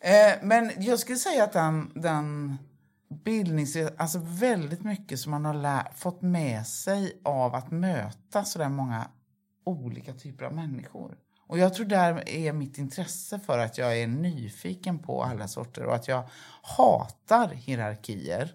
Eh, 0.00 0.34
men 0.42 0.70
jag 0.78 0.98
skulle 0.98 1.18
säga 1.18 1.44
att 1.44 1.52
den, 1.52 1.92
den 1.94 2.58
bildnings... 3.24 3.76
Alltså 3.96 4.18
väldigt 4.22 4.84
mycket 4.84 5.20
som 5.20 5.30
man 5.30 5.44
har 5.44 5.54
lär, 5.54 5.92
fått 5.96 6.22
med 6.22 6.66
sig 6.66 7.20
av 7.24 7.54
att 7.54 7.70
möta 7.70 8.44
så 8.44 8.58
där 8.58 8.68
många 8.68 9.08
olika 9.64 10.12
typer 10.12 10.44
av 10.44 10.54
människor. 10.54 11.18
Och 11.46 11.58
jag 11.58 11.74
tror 11.74 11.86
där 11.86 12.28
är 12.28 12.52
mitt 12.52 12.78
intresse 12.78 13.40
för 13.40 13.58
att 13.58 13.78
jag 13.78 13.98
är 13.98 14.06
nyfiken 14.06 14.98
på 14.98 15.22
alla 15.22 15.48
sorter 15.48 15.84
och 15.84 15.94
att 15.94 16.08
jag 16.08 16.28
hatar 16.62 17.48
hierarkier. 17.48 18.54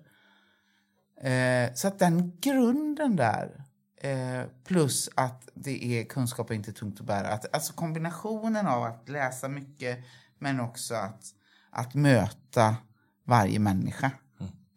Eh, 1.22 1.74
så 1.74 1.88
att 1.88 2.00
den 2.00 2.32
grunden 2.42 3.16
där, 3.16 3.64
eh, 3.98 4.44
plus 4.64 5.10
att 5.16 5.50
det 5.54 5.86
är 5.86 6.04
kunskap 6.06 6.50
och 6.50 6.56
inte 6.56 6.74
tungt 6.74 7.00
att 7.00 7.06
bära. 7.06 7.28
Att, 7.28 7.54
alltså 7.54 7.74
kombinationen 7.74 8.68
av 8.68 8.84
att 8.84 9.10
läsa 9.10 9.48
mycket 9.48 10.00
men 10.38 10.60
också 10.60 10.96
att, 10.96 11.24
att 11.70 11.94
möta 11.94 12.76
varje 13.24 13.60
människa 13.60 14.12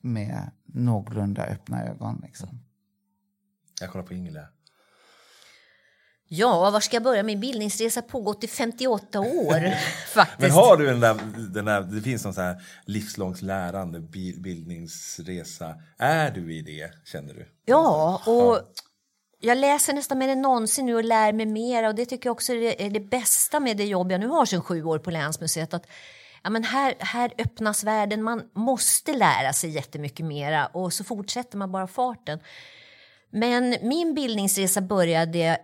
med 0.00 0.50
någorlunda 0.64 1.44
öppna 1.44 1.84
ögon. 1.84 2.20
Liksom. 2.22 2.48
Jag 3.80 3.90
kollar 3.90 4.04
på 4.04 4.14
Ingela. 4.14 4.48
Ja, 6.34 6.70
var 6.70 6.80
ska 6.80 6.96
jag 6.96 7.02
börja? 7.02 7.22
Min 7.22 7.40
bildningsresa 7.40 8.00
har 8.00 8.08
pågått 8.08 8.44
i 8.44 8.46
58 8.46 9.20
år 9.20 9.74
faktiskt. 10.14 10.38
Men 10.40 10.50
har 10.50 10.76
du 10.76 10.86
den 10.86 11.00
där, 11.00 11.14
den 11.54 11.64
där 11.64 11.80
det 11.80 12.00
finns 12.02 12.24
någon 12.24 12.34
sån 12.34 12.44
här 12.44 12.62
livslångt 12.86 13.42
lärande, 13.42 14.00
bi- 14.00 14.40
bildningsresa. 14.40 15.74
Är 15.98 16.30
du 16.30 16.54
i 16.54 16.62
det, 16.62 16.90
känner 17.04 17.34
du? 17.34 17.48
Ja, 17.66 18.22
och 18.26 18.58
jag 19.40 19.58
läser 19.58 19.92
nästan 19.92 20.18
mer 20.18 20.28
än 20.28 20.42
någonsin 20.42 20.86
nu 20.86 20.94
och 20.94 21.04
lär 21.04 21.32
mig 21.32 21.46
mer 21.46 21.88
och 21.88 21.94
det 21.94 22.06
tycker 22.06 22.26
jag 22.28 22.32
också 22.34 22.52
är 22.52 22.60
det, 22.60 22.86
är 22.86 22.90
det 22.90 23.00
bästa 23.00 23.60
med 23.60 23.76
det 23.76 23.84
jobb 23.84 24.12
jag 24.12 24.20
nu 24.20 24.26
har 24.28 24.46
sedan 24.46 24.62
sju 24.62 24.84
år 24.84 24.98
på 24.98 25.10
Länsmuseet. 25.10 25.74
Att, 25.74 25.86
ja, 26.42 26.50
men 26.50 26.64
här, 26.64 26.94
här 26.98 27.32
öppnas 27.38 27.84
världen, 27.84 28.22
man 28.22 28.42
måste 28.54 29.12
lära 29.12 29.52
sig 29.52 29.70
jättemycket 29.70 30.26
mera 30.26 30.66
och 30.66 30.92
så 30.92 31.04
fortsätter 31.04 31.58
man 31.58 31.72
bara 31.72 31.86
farten. 31.86 32.40
Men 33.32 33.76
min 33.82 34.14
bildningsresa 34.14 34.80
började 34.80 35.58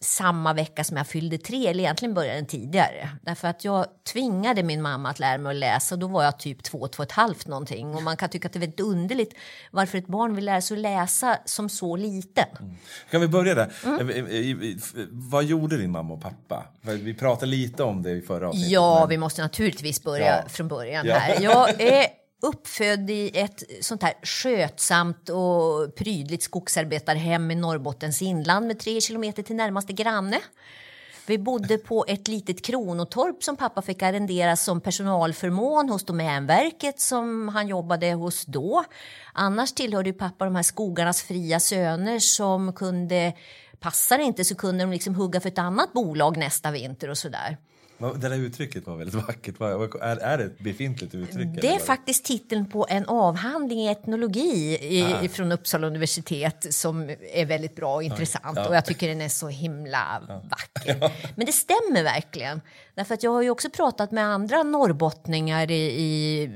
samma 0.00 0.52
vecka 0.52 0.84
som 0.84 0.96
jag 0.96 1.06
fyllde 1.06 1.38
tre, 1.38 1.66
eller 1.66 1.80
egentligen 1.80 2.14
började 2.14 2.36
den 2.38 2.46
tidigare. 2.46 3.08
Därför 3.22 3.48
att 3.48 3.64
jag 3.64 3.86
tvingade 4.12 4.62
min 4.62 4.82
mamma 4.82 5.10
att 5.10 5.18
lära 5.18 5.38
mig 5.38 5.50
att 5.50 5.56
läsa 5.56 5.94
och 5.94 5.98
då 5.98 6.06
var 6.06 6.24
jag 6.24 6.38
typ 6.38 6.62
två, 6.62 6.88
två 6.88 7.00
och 7.02 7.04
ett 7.08 7.12
halvt 7.12 7.46
någonting. 7.46 7.94
Och 7.94 8.02
man 8.02 8.16
kan 8.16 8.28
tycka 8.28 8.46
att 8.46 8.52
det 8.52 8.58
är 8.58 8.60
väldigt 8.60 8.80
underligt 8.80 9.34
varför 9.70 9.98
ett 9.98 10.06
barn 10.06 10.34
vill 10.34 10.44
lära 10.44 10.60
sig 10.60 10.74
att 10.76 10.80
läsa 10.80 11.38
som 11.44 11.68
så 11.68 11.96
liten. 11.96 12.46
Kan 13.10 13.20
vi 13.20 13.28
börja 13.28 13.54
där? 13.54 13.72
Mm. 13.84 14.08
Eh, 14.08 14.16
eh, 14.16 14.70
eh, 14.70 14.76
Vad 15.10 15.44
gjorde 15.44 15.76
din 15.76 15.90
mamma 15.90 16.14
och 16.14 16.22
pappa? 16.22 16.64
Vi 16.80 17.14
pratade 17.14 17.46
lite 17.46 17.82
om 17.82 18.02
det 18.02 18.10
i 18.10 18.20
förra 18.22 18.48
avsnittet. 18.48 18.70
Ja, 18.70 19.00
men- 19.00 19.08
vi 19.08 19.16
måste 19.18 19.42
naturligtvis 19.42 20.02
börja 20.02 20.26
Ja. 20.26 20.48
från 20.48 20.68
början 20.68 21.06
Ja. 21.06 21.14
här. 21.18 21.40
Jag 21.42 21.80
är 21.80 22.06
uppfödd 22.42 23.10
i 23.10 23.38
ett 23.38 23.62
sånt 23.80 24.02
här 24.02 24.14
skötsamt 24.22 25.28
och 25.28 25.94
prydligt 25.94 26.42
skogsarbetarhem 26.42 27.50
i 27.50 27.54
Norrbottens 27.54 28.22
inland 28.22 28.66
med 28.66 28.78
tre 28.78 29.00
kilometer 29.00 29.42
till 29.42 29.56
närmaste 29.56 29.92
granne. 29.92 30.40
Vi 31.28 31.38
bodde 31.38 31.78
på 31.78 32.04
ett 32.08 32.28
litet 32.28 32.64
kronotorp 32.64 33.42
som 33.42 33.56
pappa 33.56 33.82
fick 33.82 34.02
arrendera 34.02 34.56
som 34.56 34.80
personalförmån 34.80 35.88
hos 35.88 36.04
Domänverket 36.04 37.00
som 37.00 37.48
han 37.48 37.68
jobbade 37.68 38.12
hos 38.12 38.44
då. 38.44 38.84
Annars 39.32 39.72
tillhörde 39.72 40.12
pappa 40.12 40.44
de 40.44 40.56
här 40.56 40.62
skogarnas 40.62 41.22
fria 41.22 41.60
söner 41.60 42.18
som 42.18 42.72
kunde, 42.72 43.32
passar 43.80 44.18
det 44.18 44.24
inte 44.24 44.44
så 44.44 44.54
kunde 44.54 44.84
de 44.84 44.92
liksom 44.92 45.14
hugga 45.14 45.40
för 45.40 45.48
ett 45.48 45.58
annat 45.58 45.92
bolag 45.92 46.36
nästa 46.36 46.70
vinter 46.70 47.10
och 47.10 47.18
sådär. 47.18 47.58
Det 47.98 48.28
där 48.28 48.36
uttrycket 48.36 48.86
var 48.86 48.96
väldigt 48.96 49.14
vackert. 49.14 49.60
Är, 49.60 50.16
är 50.16 50.38
det 50.38 50.44
ett 50.44 50.58
befintligt 50.58 51.14
uttryck? 51.14 51.48
Det 51.60 51.74
är 51.74 51.78
faktiskt 51.78 52.24
titeln 52.24 52.70
på 52.70 52.86
en 52.88 53.06
avhandling 53.06 53.78
i 53.80 53.88
etnologi 53.88 54.78
i, 54.80 55.02
Ah. 55.02 55.28
från 55.28 55.52
Uppsala 55.52 55.86
universitet 55.86 56.66
som 56.74 57.10
är 57.32 57.46
väldigt 57.46 57.76
bbra 57.76 57.94
och 57.94 58.02
intressant 58.02 58.56
ja. 58.58 58.68
och 58.68 58.76
jag 58.76 58.84
tycker 58.84 59.08
den 59.08 59.20
är 59.20 59.28
så 59.28 59.48
himla 59.48 60.22
vacker. 60.50 61.12
Men 61.36 61.46
det 61.46 61.52
stämmer 61.52 62.02
verkligen. 62.02 62.60
Därför 62.96 63.14
att 63.14 63.22
jag 63.22 63.30
har 63.30 63.42
ju 63.42 63.50
också 63.50 63.70
pratat 63.70 64.10
med 64.10 64.24
andra 64.24 64.62
norrbottningar 64.62 65.70
i, 65.70 66.02
i 66.02 66.48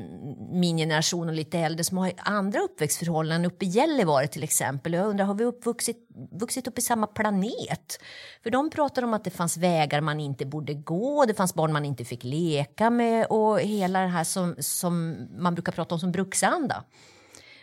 min 0.52 0.76
generation 0.76 1.28
och 1.28 1.34
lite 1.34 1.58
äldre 1.58 1.84
som 1.84 1.98
har 1.98 2.12
andra 2.16 2.60
uppväxtförhållanden 2.60 3.50
uppe 3.50 3.64
i 3.64 3.68
Gällivare 3.68 4.26
till 4.26 4.42
exempel. 4.42 4.92
Jag 4.92 5.06
undrar, 5.06 5.24
har 5.24 5.34
vi 5.34 5.44
uppvuxit, 5.44 6.08
vuxit 6.30 6.66
upp 6.66 6.78
i 6.78 6.82
samma 6.82 7.06
planet? 7.06 8.00
För 8.42 8.50
de 8.50 8.70
pratar 8.70 9.02
om 9.02 9.14
att 9.14 9.24
det 9.24 9.30
fanns 9.30 9.56
vägar 9.56 10.00
man 10.00 10.20
inte 10.20 10.46
borde 10.46 10.74
gå, 10.74 11.24
det 11.24 11.34
fanns 11.34 11.54
barn 11.54 11.72
man 11.72 11.84
inte 11.84 12.04
fick 12.04 12.24
leka 12.24 12.90
med 12.90 13.26
och 13.26 13.60
hela 13.60 14.00
det 14.00 14.08
här 14.08 14.24
som, 14.24 14.56
som 14.58 15.16
man 15.38 15.54
brukar 15.54 15.72
prata 15.72 15.94
om 15.94 15.98
som 16.00 16.12
bruksanda. 16.12 16.84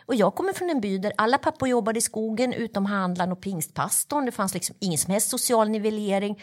Och 0.06 0.14
jag 0.14 0.34
kommer 0.34 0.52
från 0.52 0.70
en 0.70 0.80
by 0.80 0.98
där 0.98 1.12
alla 1.16 1.38
pappor 1.38 1.68
jobbade 1.68 1.98
i 1.98 2.02
skogen 2.02 2.52
utom 2.52 2.86
handlaren 2.86 3.32
och 3.32 3.40
pingstpastorn. 3.40 4.26
Det 4.26 4.32
fanns 4.32 4.54
liksom 4.54 4.76
ingen 4.80 4.98
som 4.98 5.12
helst 5.12 5.30
social 5.30 5.68
nivellering. 5.68 6.38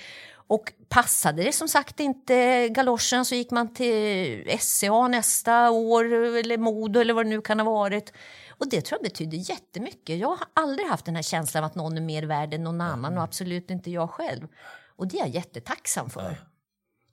Och 0.47 0.73
passade 0.89 1.43
det 1.43 1.51
som 1.51 1.67
sagt 1.67 1.99
inte 1.99 2.69
galoschen 2.69 3.25
så 3.25 3.35
gick 3.35 3.51
man 3.51 3.73
till 3.73 4.57
SCA 4.59 5.07
nästa 5.07 5.69
år 5.69 6.13
eller 6.13 6.57
Modo 6.57 6.99
eller 6.99 7.13
vad 7.13 7.25
det 7.25 7.29
nu 7.29 7.41
kan 7.41 7.59
ha 7.59 7.65
varit. 7.65 8.13
Och 8.57 8.69
det 8.69 8.81
tror 8.81 8.99
jag 9.01 9.11
betyder 9.11 9.49
jättemycket. 9.49 10.19
Jag 10.19 10.27
har 10.27 10.47
aldrig 10.53 10.87
haft 10.87 11.05
den 11.05 11.15
här 11.15 11.23
känslan 11.23 11.63
av 11.63 11.67
att 11.69 11.75
någon 11.75 11.97
är 11.97 12.01
mer 12.01 12.23
värd 12.23 12.53
än 12.53 12.63
någon 12.63 12.81
annan 12.81 13.17
och 13.17 13.23
absolut 13.23 13.71
inte 13.71 13.91
jag 13.91 14.09
själv. 14.09 14.47
Och 14.95 15.07
det 15.07 15.17
är 15.17 15.19
jag 15.19 15.29
jättetacksam 15.29 16.09
för. 16.09 16.37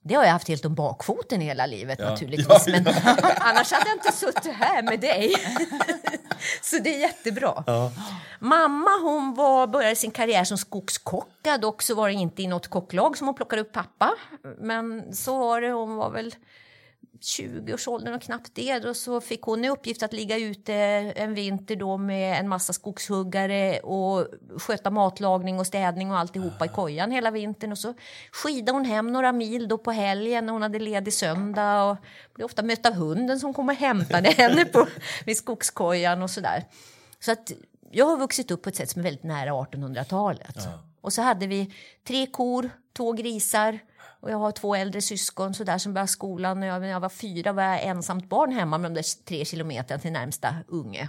Det 0.03 0.15
har 0.15 0.25
jag 0.25 0.33
haft 0.33 0.49
helt 0.49 0.65
om 0.65 0.75
bakfoten 0.75 1.41
hela 1.41 1.67
livet 1.67 1.99
Ja. 2.03 2.11
naturligtvis. 2.11 2.67
Ja, 2.67 2.81
Men 2.83 2.87
annars 3.41 3.73
hade 3.73 3.89
jag 3.89 3.97
inte 3.97 4.13
suttit 4.13 4.53
här 4.53 4.83
med 4.83 5.01
dig. 5.01 5.35
Så 6.63 6.79
det 6.79 6.95
är 6.95 6.99
jättebra. 7.01 7.65
Mamma 8.39 8.91
hon 9.03 9.35
var, 9.35 9.67
började 9.67 9.97
sin 9.97 10.11
karriär 10.11 10.45
som 10.45 10.59
skogskocka. 10.59 11.59
Dock 11.59 11.83
så 11.83 11.95
var 11.95 12.09
det 12.09 12.15
inte 12.15 12.43
i 12.43 12.47
något 12.47 12.69
kocklag 12.69 13.19
som 13.19 13.27
hon 13.27 13.35
plockade 13.35 13.63
upp 13.63 13.73
pappa. 13.73 14.15
Men 14.59 15.15
så 15.15 15.39
var 15.39 15.61
det. 15.61 15.71
Hon 15.71 15.97
var 15.97 16.11
väl 16.11 16.35
20-årsåldern 17.23 18.15
och 18.15 18.23
knappt 18.23 18.55
det. 18.55 18.79
Då 18.79 18.95
så 18.95 19.21
fick 19.21 19.43
hon 19.43 19.65
i 19.65 19.71
uppgift 19.71 20.03
att 20.03 20.13
ligga 20.13 20.39
ute 20.39 20.75
en 21.17 21.35
vinter 21.35 21.77
då 21.77 21.97
med 21.97 22.41
en 22.41 22.49
massa 22.49 22.73
skogshuggare 22.73 23.81
och 23.81 24.27
sköta 24.57 24.91
matlagning 24.91 25.59
och 25.59 25.67
städning 25.67 26.11
och 26.11 26.19
alltihopa 26.19 26.65
i 26.65 26.69
kojan 26.69 27.11
hela 27.11 27.31
vintern. 27.31 27.73
Och 27.73 27.79
så 27.79 27.95
skidade 28.33 28.73
hon 28.73 28.85
hem 28.85 29.13
några 29.13 29.33
mil 29.33 29.69
då 29.69 29.79
på 29.79 29.91
helgen 29.91 30.47
när 30.47 30.53
hon 30.53 30.63
hade 30.63 30.79
ledig 30.79 31.13
söndag 31.13 31.85
och 31.85 31.97
blev 32.35 32.45
ofta 32.45 32.63
mött 32.63 32.87
av 32.87 32.93
hunden 32.93 33.41
som 33.41 33.55
kom 33.55 33.69
och 33.69 33.75
hämtade 33.75 34.31
henne 34.37 34.65
på, 34.65 34.87
vid 35.27 35.37
skogskojan 35.37 36.23
och 36.23 36.31
sådär. 36.31 36.65
Så 37.21 37.33
att 37.33 37.53
jag 37.91 38.07
har 38.07 38.17
vuxit 38.17 38.51
upp 38.51 38.63
på 38.63 38.69
ett 38.69 38.77
sätt 38.77 38.91
som 38.91 39.01
är 39.01 39.05
väldigt 39.05 39.25
nära 39.25 39.51
1800-talet. 39.51 40.57
Och 41.01 41.13
så 41.13 41.23
hade 41.23 41.47
vi 41.47 41.75
tre 42.07 42.27
kor, 42.27 42.71
två 42.97 43.13
grisar 43.13 43.79
och 44.23 44.31
jag 44.31 44.39
har 44.39 44.53
två 44.53 44.75
äldre 44.75 45.01
syskon 45.01 45.55
så 45.55 45.65
där 45.65 45.79
som 45.79 45.95
började 45.95 46.09
skolan. 46.09 46.61
När 46.61 46.67
jag, 46.67 46.81
när 46.81 46.89
jag 46.89 47.01
var 47.01 47.09
fyra 47.09 47.53
var 47.53 47.63
jag 47.63 47.83
ensamt 47.83 48.29
barn 48.29 48.53
hemma 48.53 48.79
med 48.79 48.91
de 48.91 48.95
där 48.95 49.25
tre 49.25 49.45
kilometerna 49.45 50.01
till 50.01 50.13
närmsta 50.13 50.57
unge. 50.69 51.09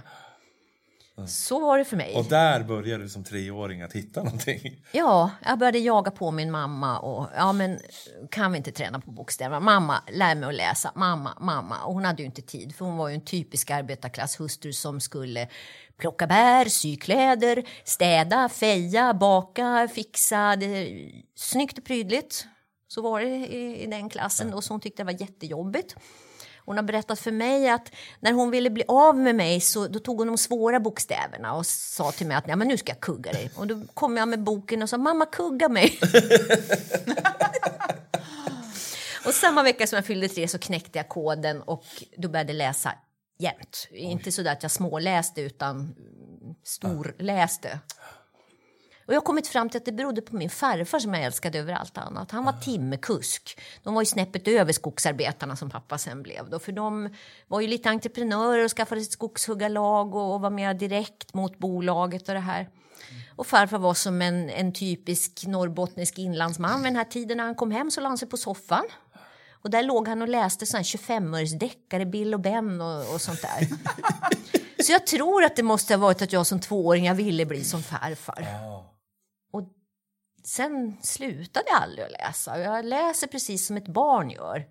Så 1.26 1.60
var 1.60 1.78
det 1.78 1.84
för 1.84 1.96
mig. 1.96 2.14
Och 2.14 2.24
där 2.24 2.62
började 2.62 3.04
du 3.04 3.08
som 3.08 3.24
treåring 3.24 3.82
att 3.82 3.92
hitta 3.92 4.22
någonting. 4.22 4.84
Ja, 4.92 5.30
jag 5.44 5.58
började 5.58 5.78
jaga 5.78 6.10
på 6.10 6.30
min 6.30 6.50
mamma 6.50 6.98
och 6.98 7.28
ja 7.36 7.52
men 7.52 7.80
kan 8.30 8.52
vi 8.52 8.58
inte 8.58 8.72
träna 8.72 9.00
på 9.00 9.10
bokstäverna? 9.10 9.60
Mamma, 9.60 10.02
lär 10.12 10.34
mig 10.34 10.48
att 10.48 10.54
läsa. 10.54 10.92
Mamma, 10.94 11.36
mamma. 11.40 11.84
Och 11.84 11.94
hon 11.94 12.04
hade 12.04 12.22
ju 12.22 12.26
inte 12.26 12.42
tid 12.42 12.74
för 12.74 12.84
hon 12.84 12.96
var 12.96 13.08
ju 13.08 13.14
en 13.14 13.24
typisk 13.24 13.70
arbetarklasshustru 13.70 14.72
som 14.72 15.00
skulle 15.00 15.48
plocka 15.96 16.26
bär, 16.26 16.64
sy 16.64 16.96
kläder, 16.96 17.64
städa, 17.84 18.48
feja, 18.48 19.14
baka, 19.14 19.88
fixa. 19.94 20.56
Det, 20.56 20.88
snyggt 21.34 21.78
och 21.78 21.84
prydligt. 21.84 22.46
Så 22.94 23.02
var 23.02 23.20
det 23.20 23.26
i, 23.26 23.82
i 23.82 23.86
den 23.86 24.08
klassen 24.08 24.54
och 24.54 24.64
så 24.64 24.72
hon 24.72 24.80
tyckte 24.80 25.02
det 25.02 25.12
var 25.12 25.20
jättejobbigt. 25.20 25.96
Hon 26.64 26.76
har 26.76 26.84
berättat 26.84 27.18
för 27.18 27.32
mig 27.32 27.68
att 27.68 27.92
när 28.20 28.32
hon 28.32 28.50
ville 28.50 28.70
bli 28.70 28.84
av 28.88 29.18
med 29.18 29.34
mig 29.34 29.60
så 29.60 29.88
då 29.88 29.98
tog 29.98 30.18
hon 30.18 30.26
de 30.26 30.38
svåra 30.38 30.80
bokstäverna 30.80 31.54
och 31.54 31.66
sa 31.66 32.12
till 32.12 32.26
mig 32.26 32.36
att 32.36 32.46
Nej, 32.46 32.56
men 32.56 32.68
nu 32.68 32.76
ska 32.76 32.92
jag 32.92 33.00
kugga 33.00 33.32
dig. 33.32 33.50
Och 33.56 33.66
då 33.66 33.82
kom 33.94 34.16
jag 34.16 34.28
med 34.28 34.42
boken 34.42 34.82
och 34.82 34.90
sa 34.90 34.98
mamma 34.98 35.26
kugga 35.26 35.68
mig. 35.68 35.98
och 39.26 39.34
samma 39.34 39.62
vecka 39.62 39.86
som 39.86 39.96
jag 39.96 40.06
fyllde 40.06 40.28
tre 40.28 40.48
så 40.48 40.58
knäckte 40.58 40.98
jag 40.98 41.08
koden 41.08 41.62
och 41.62 41.84
då 42.16 42.28
började 42.28 42.52
läsa 42.52 42.92
jämt. 43.38 43.88
Inte 43.90 44.32
så 44.32 44.48
att 44.48 44.62
jag 44.62 44.72
småläste 44.72 45.40
utan 45.40 45.94
storläste. 46.64 47.78
Och 49.06 49.14
jag 49.14 49.16
har 49.16 49.24
kommit 49.24 49.46
fram 49.46 49.68
till 49.68 49.78
att 49.78 49.84
det 49.84 49.92
berodde 49.92 50.22
på 50.22 50.36
min 50.36 50.50
farfar 50.50 50.98
som 50.98 51.14
jag 51.14 51.24
älskade 51.24 51.58
över 51.58 51.72
allt 51.72 51.98
annat. 51.98 52.30
Han 52.30 52.44
var 52.44 52.52
timmerkusk. 52.52 53.60
De 53.82 53.94
var 53.94 54.02
ju 54.02 54.06
snäppet 54.06 54.48
över 54.48 54.72
skogsarbetarna 54.72 55.56
som 55.56 55.70
pappa 55.70 55.98
sen 55.98 56.22
blev. 56.22 56.50
Då, 56.50 56.58
för 56.58 56.72
de 56.72 57.08
var 57.48 57.60
ju 57.60 57.66
lite 57.66 57.90
entreprenörer 57.90 58.64
och 58.64 58.70
skaffade 58.70 59.00
sitt 59.00 59.12
skogshuggarlag 59.12 60.14
och, 60.14 60.34
och 60.34 60.40
var 60.40 60.50
mer 60.50 60.74
direkt 60.74 61.34
mot 61.34 61.58
bolaget 61.58 62.28
och 62.28 62.34
det 62.34 62.40
här. 62.40 62.68
Och 63.36 63.46
farfar 63.46 63.78
var 63.78 63.94
som 63.94 64.22
en, 64.22 64.50
en 64.50 64.72
typisk 64.72 65.46
norrbottnisk 65.46 66.18
inlandsman. 66.18 66.82
Vid 66.82 66.92
den 66.92 66.96
här 66.96 67.04
tiden 67.04 67.36
när 67.36 67.44
han 67.44 67.54
kom 67.54 67.70
hem 67.70 67.90
så 67.90 68.00
la 68.00 68.08
han 68.08 68.18
sig 68.18 68.28
på 68.28 68.36
soffan. 68.36 68.84
Och 69.52 69.70
där 69.70 69.82
låg 69.82 70.08
han 70.08 70.22
och 70.22 70.28
läste 70.28 70.66
sån 70.66 70.82
25-öresdeckare, 70.82 72.10
Bill 72.10 72.34
och 72.34 72.40
Ben 72.40 72.80
och, 72.80 73.14
och 73.14 73.20
sånt 73.20 73.42
där. 73.42 73.68
Så 74.84 74.92
jag 74.92 75.06
tror 75.06 75.44
att 75.44 75.56
det 75.56 75.62
måste 75.62 75.94
ha 75.94 75.98
varit 75.98 76.22
att 76.22 76.32
jag 76.32 76.46
som 76.46 76.60
tvååring 76.60 77.04
jag 77.04 77.14
ville 77.14 77.46
bli 77.46 77.64
som 77.64 77.82
farfar. 77.82 78.46
Sen 80.46 80.96
slutade 81.02 81.66
jag 81.68 81.82
aldrig 81.82 82.06
att 82.06 82.12
läsa. 82.12 82.60
Jag 82.60 82.84
läser 82.84 83.26
precis 83.26 83.66
som 83.66 83.76
ett 83.76 83.88
barn 83.88 84.30
gör. 84.30 84.66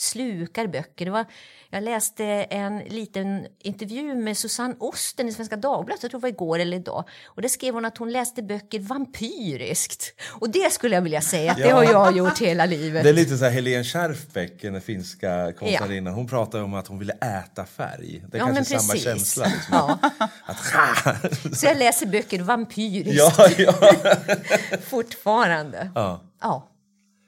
Slukar 0.00 0.66
böcker. 0.66 1.04
Det 1.04 1.10
var, 1.10 1.24
jag 1.70 1.82
läste 1.82 2.24
en 2.50 2.78
liten 2.78 3.46
intervju 3.58 4.14
med 4.14 4.36
Susanne 4.36 4.74
Osten 4.78 5.28
i 5.28 5.32
Svenska 5.32 5.56
Dagbladet, 5.56 6.02
jag 6.02 6.10
tror 6.10 6.20
det 6.20 6.22
var 6.22 6.28
igår 6.28 6.58
eller 6.58 6.76
idag. 6.76 7.04
Och 7.26 7.42
där 7.42 7.48
skrev 7.48 7.74
hon 7.74 7.84
att 7.84 7.98
hon 7.98 8.12
läste 8.12 8.42
böcker 8.42 8.80
vampyriskt. 8.80 10.12
Och 10.40 10.50
det 10.50 10.72
skulle 10.72 10.94
jag 10.94 11.02
vilja 11.02 11.20
säga 11.20 11.50
att 11.52 11.56
det 11.58 11.68
Ja. 11.68 11.74
har 11.76 11.84
jag 11.84 12.16
gjort 12.16 12.38
hela 12.38 12.66
livet. 12.66 13.02
Det 13.02 13.08
är 13.08 13.12
lite 13.14 13.36
så 13.38 13.44
här 13.44 13.52
Helene 13.52 13.84
Schärfbeck, 13.84 14.62
den 14.62 14.80
finska 14.80 15.52
konstnärinnan. 15.52 16.14
Hon 16.14 16.28
pratade 16.28 16.64
om 16.64 16.74
att 16.74 16.86
hon 16.86 16.98
ville 16.98 17.12
äta 17.12 17.64
färg. 17.66 18.22
Det 18.30 18.36
är 18.36 18.40
Ja, 18.40 18.46
kanske 18.54 18.78
samma 18.80 18.96
känsla. 18.98 19.44
Liksom. 19.46 19.62
Ja. 19.72 19.98
Att, 20.46 21.58
Så 21.58 21.66
jag 21.66 21.76
läser 21.76 22.06
böcker 22.06 22.42
vampyriskt 22.42 23.18
ja, 23.38 23.48
ja, 23.58 23.74
fortfarande. 24.82 25.90
ja. 25.94 26.20
Ja. 26.40 26.66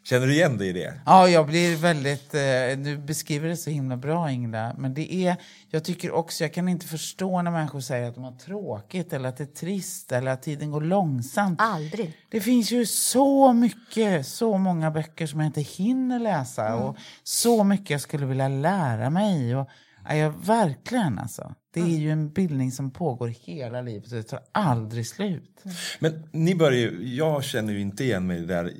Känner 0.04 0.26
du 0.26 0.34
igen 0.34 0.58
dig 0.58 0.68
i 0.68 0.72
det? 0.72 1.00
Ja, 1.06 1.28
jag 1.28 1.46
blir 1.46 1.76
väldigt... 1.76 2.34
Eh, 2.34 2.84
du 2.84 2.98
beskriver 2.98 3.48
det 3.48 3.56
så 3.56 3.70
himla 3.70 3.96
bra, 3.96 4.30
Ingela. 4.30 4.74
Men 4.78 4.94
det 4.94 5.14
är... 5.14 5.36
Jag 5.70 5.84
tycker 5.84 6.10
också... 6.10 6.44
Jag 6.44 6.54
kan 6.54 6.68
inte 6.68 6.86
förstå 6.86 7.42
när 7.42 7.50
människor 7.50 7.80
säger 7.80 8.08
att 8.08 8.14
de 8.14 8.24
har 8.24 8.32
tråkigt 8.32 9.12
eller 9.12 9.28
att 9.28 9.36
det 9.36 9.44
är 9.44 9.54
trist 9.54 10.12
eller 10.12 10.30
att 10.30 10.42
tiden 10.42 10.70
går 10.70 10.80
långsamt. 10.80 11.60
Aldrig. 11.60 12.16
Det 12.30 12.40
finns 12.40 12.70
ju 12.70 12.86
så 12.86 13.52
mycket, 13.52 14.26
så 14.26 14.58
många 14.58 14.90
böcker 14.90 15.26
som 15.26 15.40
jag 15.40 15.46
inte 15.46 15.60
hinner 15.60 16.18
läsa 16.18 16.74
och 16.74 16.96
så 17.22 17.64
mycket 17.64 17.90
jag 17.90 18.00
skulle 18.00 18.26
vilja 18.26 18.48
lära 18.48 19.10
mig. 19.10 19.56
Och, 19.56 19.68
ja, 20.08 20.14
jag, 20.14 20.46
verkligen 20.46 21.18
alltså. 21.18 21.54
Det 21.74 21.80
är 21.80 21.98
ju 21.98 22.10
en 22.10 22.32
bildning 22.32 22.72
som 22.72 22.90
pågår 22.90 23.28
hela 23.28 23.82
livet 23.82 24.10
och 24.10 24.16
det 24.16 24.22
tar 24.22 24.40
aldrig 24.52 25.06
slut. 25.06 25.62
Men 25.98 26.28
ni 26.32 26.54
börjar 26.54 26.78
ju, 26.78 27.14
jag 27.16 27.44
känner 27.44 27.72
ju 27.72 27.80
inte 27.80 28.04
igen 28.04 28.26
mig 28.26 28.40
där, 28.40 28.72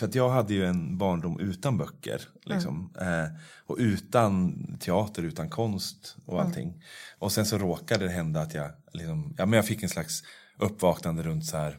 för 0.00 0.06
att 0.06 0.14
jag 0.14 0.30
hade 0.30 0.54
ju 0.54 0.66
en 0.66 0.98
barndom 0.98 1.40
utan 1.40 1.78
böcker. 1.78 2.22
Liksom, 2.44 2.92
eh, 3.00 3.38
och 3.66 3.76
utan 3.78 4.54
teater, 4.80 5.22
utan 5.22 5.50
konst 5.50 6.16
och 6.26 6.40
allting. 6.42 6.82
Och 7.18 7.32
sen 7.32 7.46
så 7.46 7.58
råkade 7.58 8.04
det 8.04 8.10
hända 8.10 8.40
att 8.40 8.54
jag, 8.54 8.70
liksom, 8.92 9.34
ja, 9.38 9.46
men 9.46 9.56
jag 9.56 9.66
fick 9.66 9.82
en 9.82 9.88
slags 9.88 10.22
uppvaknande 10.58 11.22
runt 11.22 11.46
så 11.46 11.56
här 11.56 11.78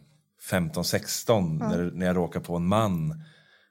15-16 0.52 1.60
när, 1.60 1.92
när 1.92 2.06
jag 2.06 2.16
råkade 2.16 2.46
på 2.46 2.56
en 2.56 2.68
man 2.68 3.24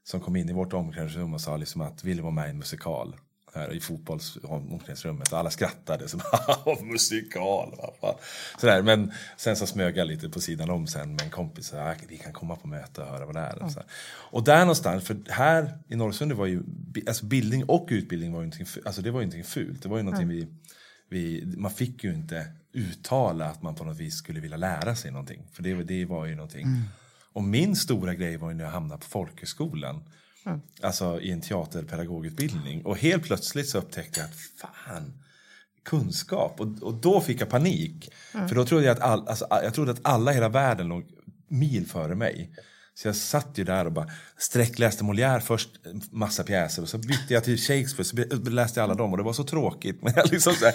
som 0.05 0.21
kom 0.21 0.37
in 0.37 0.49
i 0.49 0.53
vårt 0.53 0.73
omklädningsrum 0.73 1.35
och 1.35 1.41
sa 1.41 1.57
liksom 1.57 1.81
att 1.81 2.05
ville 2.05 2.23
vara 2.23 2.33
med 2.33 2.47
i 2.47 2.51
en 2.51 2.59
musikal. 2.59 3.17
Här 3.55 3.73
I 3.73 3.81
fotbollsomklädningsrummet 3.81 5.33
och 5.33 5.39
alla 5.39 5.51
skrattade. 5.51 6.09
Så 6.09 6.17
bara, 6.17 6.83
musikal. 6.83 7.75
Sådär. 8.59 8.83
Men 8.83 9.13
sen 9.37 9.57
så 9.57 9.67
smög 9.67 9.97
jag 9.97 10.07
lite 10.07 10.29
på 10.29 10.41
sidan 10.41 10.71
om 10.71 10.87
sen 10.87 11.15
med 11.15 11.25
en 11.25 11.31
kompis. 11.31 11.67
Så, 11.67 11.79
ah, 11.79 11.95
vi 12.09 12.17
kan 12.17 12.33
komma 12.33 12.57
på 12.57 12.69
möte 12.69 13.03
och 13.03 13.09
höra 13.09 13.27
vad 13.27 13.35
det 13.35 13.41
är. 13.41 13.61
Här. 13.61 13.85
och 14.09 14.45
där 14.45 14.61
någonstans, 14.61 15.05
för 15.05 15.17
här 15.29 15.79
i 15.89 15.97
Norrsundet 15.97 16.39
var 16.39 16.47
ju 16.47 16.63
alltså 17.07 17.27
bildning 17.27 17.65
och 17.65 17.89
utbildning 17.91 18.33
var 18.33 18.41
ju 18.41 18.47
någonting, 18.47 18.83
alltså 18.87 19.03
det 19.03 19.11
var 19.11 19.21
ju 19.21 19.27
någonting 19.27 19.45
fult. 19.45 19.83
Det 19.83 19.89
var 19.89 19.97
ju 19.97 20.03
någonting 20.03 20.29
vi, 20.29 20.47
vi, 21.09 21.45
man 21.57 21.71
fick 21.71 22.05
ju 22.05 22.15
inte 22.15 22.47
uttala 22.73 23.47
att 23.47 23.63
man 23.63 23.75
på 23.75 23.85
något 23.85 23.97
vis 23.97 24.15
skulle 24.15 24.41
vilja 24.41 24.57
lära 24.57 24.97
sig 24.97 25.11
någonting. 25.11 25.47
För 25.53 25.63
det, 25.63 25.83
det 25.83 26.05
var 26.05 26.27
ju 26.27 26.35
någonting. 26.35 26.67
Och 27.33 27.43
min 27.43 27.77
stora 27.77 28.15
grej 28.15 28.37
var 28.37 28.51
ju 28.51 28.57
när 28.57 28.65
jag 28.65 28.71
hamnade 28.71 29.01
på 29.01 29.07
folkhögskolan. 29.07 30.03
Alltså 30.83 31.20
i 31.20 31.31
en 31.31 31.40
teaterpedagogutbildning. 31.40 32.85
Och 32.85 32.98
helt 32.98 33.22
plötsligt 33.22 33.68
så 33.68 33.79
upptäckte 33.79 34.20
jag 34.20 34.29
att 34.29 34.37
fan, 34.61 35.12
kunskap. 35.85 36.61
Och, 36.61 36.83
och 36.83 36.94
då 36.94 37.20
fick 37.20 37.40
jag 37.40 37.48
panik. 37.48 38.12
För 38.33 38.55
då 38.55 38.64
trodde 38.64 38.85
jag 38.85 38.96
att, 38.96 39.03
all, 39.03 39.29
alltså, 39.29 39.46
jag 39.50 39.74
trodde 39.74 39.92
att 39.92 40.00
alla 40.03 40.31
i 40.31 40.35
hela 40.35 40.48
världen 40.48 40.88
låg 40.88 41.05
mil 41.48 41.87
före 41.87 42.14
mig. 42.14 42.50
Så 42.94 43.09
jag 43.09 43.16
satt 43.16 43.48
ju 43.55 43.64
där 43.64 43.85
och 43.85 43.92
bara 43.92 44.07
sträckläste 44.38 45.05
Molière 45.05 45.40
först, 45.40 45.68
massa 46.11 46.44
pjäser. 46.44 46.83
Och 46.83 46.88
så 46.88 46.98
bytte 46.98 47.35
jag 47.35 47.44
till 47.44 47.59
Shakespeare, 47.59 48.31
så 48.31 48.50
läste 48.50 48.81
jag 48.81 48.85
alla 48.85 48.94
dem. 48.94 49.11
Och 49.11 49.16
det 49.16 49.22
var 49.22 49.33
så 49.33 49.44
tråkigt. 49.44 49.98
Men 50.03 50.12
jag, 50.16 50.31
liksom 50.33 50.53
så 50.55 50.64
här, 50.64 50.74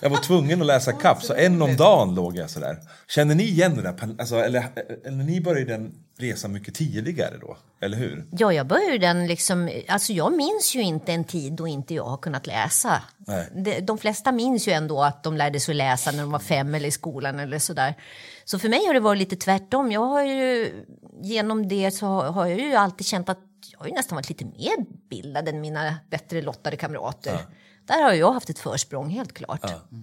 jag 0.00 0.10
var 0.10 0.18
tvungen 0.18 0.60
att 0.60 0.66
läsa 0.66 0.92
kapp, 0.92 1.22
så 1.22 1.34
en 1.34 1.62
om 1.62 1.76
dagen 1.76 2.14
låg 2.14 2.36
jag 2.36 2.50
sådär. 2.50 2.78
Känner 3.08 3.34
ni 3.34 3.42
igen 3.42 3.76
det 3.76 3.82
där? 3.82 4.14
Alltså, 4.18 4.36
eller, 4.36 4.66
eller 5.04 5.24
ni 5.24 5.40
började 5.40 5.72
den 5.72 5.94
resa 6.20 6.48
mycket 6.48 6.74
tidigare 6.74 7.38
då, 7.40 7.56
eller 7.80 7.96
hur? 7.96 8.26
Ja, 8.30 8.52
jag 8.52 8.66
började 8.66 8.98
den 8.98 9.26
liksom, 9.26 9.82
alltså 9.88 10.12
jag 10.12 10.32
minns 10.36 10.74
ju 10.74 10.80
inte 10.82 11.12
en 11.12 11.24
tid 11.24 11.52
då 11.52 11.66
inte 11.66 11.94
jag 11.94 12.04
har 12.04 12.16
kunnat 12.16 12.46
läsa. 12.46 13.02
Nej. 13.16 13.80
De, 13.82 13.98
flesta 13.98 14.32
minns 14.32 14.68
ju 14.68 14.72
ändå 14.72 15.02
att 15.02 15.22
de 15.22 15.36
lärde 15.36 15.60
sig 15.60 15.74
läsa 15.74 16.10
när 16.10 16.20
de 16.20 16.30
var 16.30 16.38
fem 16.38 16.74
eller 16.74 16.88
i 16.88 16.90
skolan 16.90 17.40
eller 17.40 17.58
sådär. 17.58 17.94
Så 18.44 18.58
för 18.58 18.68
mig 18.68 18.86
har 18.86 18.94
det 18.94 19.00
varit 19.00 19.18
lite 19.18 19.36
tvärtom. 19.36 19.92
Jag 19.92 20.06
har 20.06 20.22
ju, 20.22 20.72
genom 21.22 21.68
det 21.68 21.90
så 21.90 22.06
har 22.06 22.46
jag 22.46 22.60
ju 22.60 22.74
alltid 22.74 23.06
känt 23.06 23.28
att 23.28 23.38
jag 23.72 23.78
har 23.78 23.86
ju 23.86 23.92
nästan 23.92 24.16
varit 24.16 24.28
lite 24.28 24.44
mer 24.44 25.08
bildad 25.10 25.48
än 25.48 25.60
mina 25.60 25.96
bättre 26.10 26.42
lottade 26.42 26.76
kamrater. 26.76 27.38
Där 27.86 28.02
har 28.02 28.12
jag 28.12 28.32
haft 28.32 28.50
ett 28.50 28.58
försprång, 28.58 29.10
helt 29.10 29.32
klart. 29.32 29.60
Ja, 29.62 29.98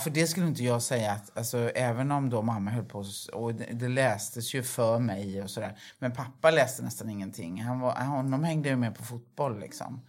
för 0.00 0.10
det 0.10 0.26
skulle 0.26 0.46
inte 0.46 0.64
jag 0.64 0.82
säga. 0.82 1.12
Att, 1.12 1.38
alltså, 1.38 1.70
även 1.70 2.10
om 2.10 2.30
då 2.30 2.42
mamma 2.42 2.70
höll 2.70 2.84
på 2.84 3.04
och 3.32 3.54
det, 3.54 3.64
det 3.72 3.88
lästes 3.88 4.54
ju 4.54 4.62
för 4.62 4.98
mig 4.98 5.42
och 5.42 5.50
sådär. 5.50 5.78
Men 5.98 6.12
pappa 6.12 6.50
läste 6.50 6.82
nästan 6.82 7.10
ingenting. 7.10 7.62
Han 7.62 7.80
var, 7.80 8.04
honom 8.04 8.44
hängde 8.44 8.68
jag 8.68 8.78
med 8.78 8.94
på 8.94 9.04
fotboll 9.04 9.60
liksom. 9.60 10.00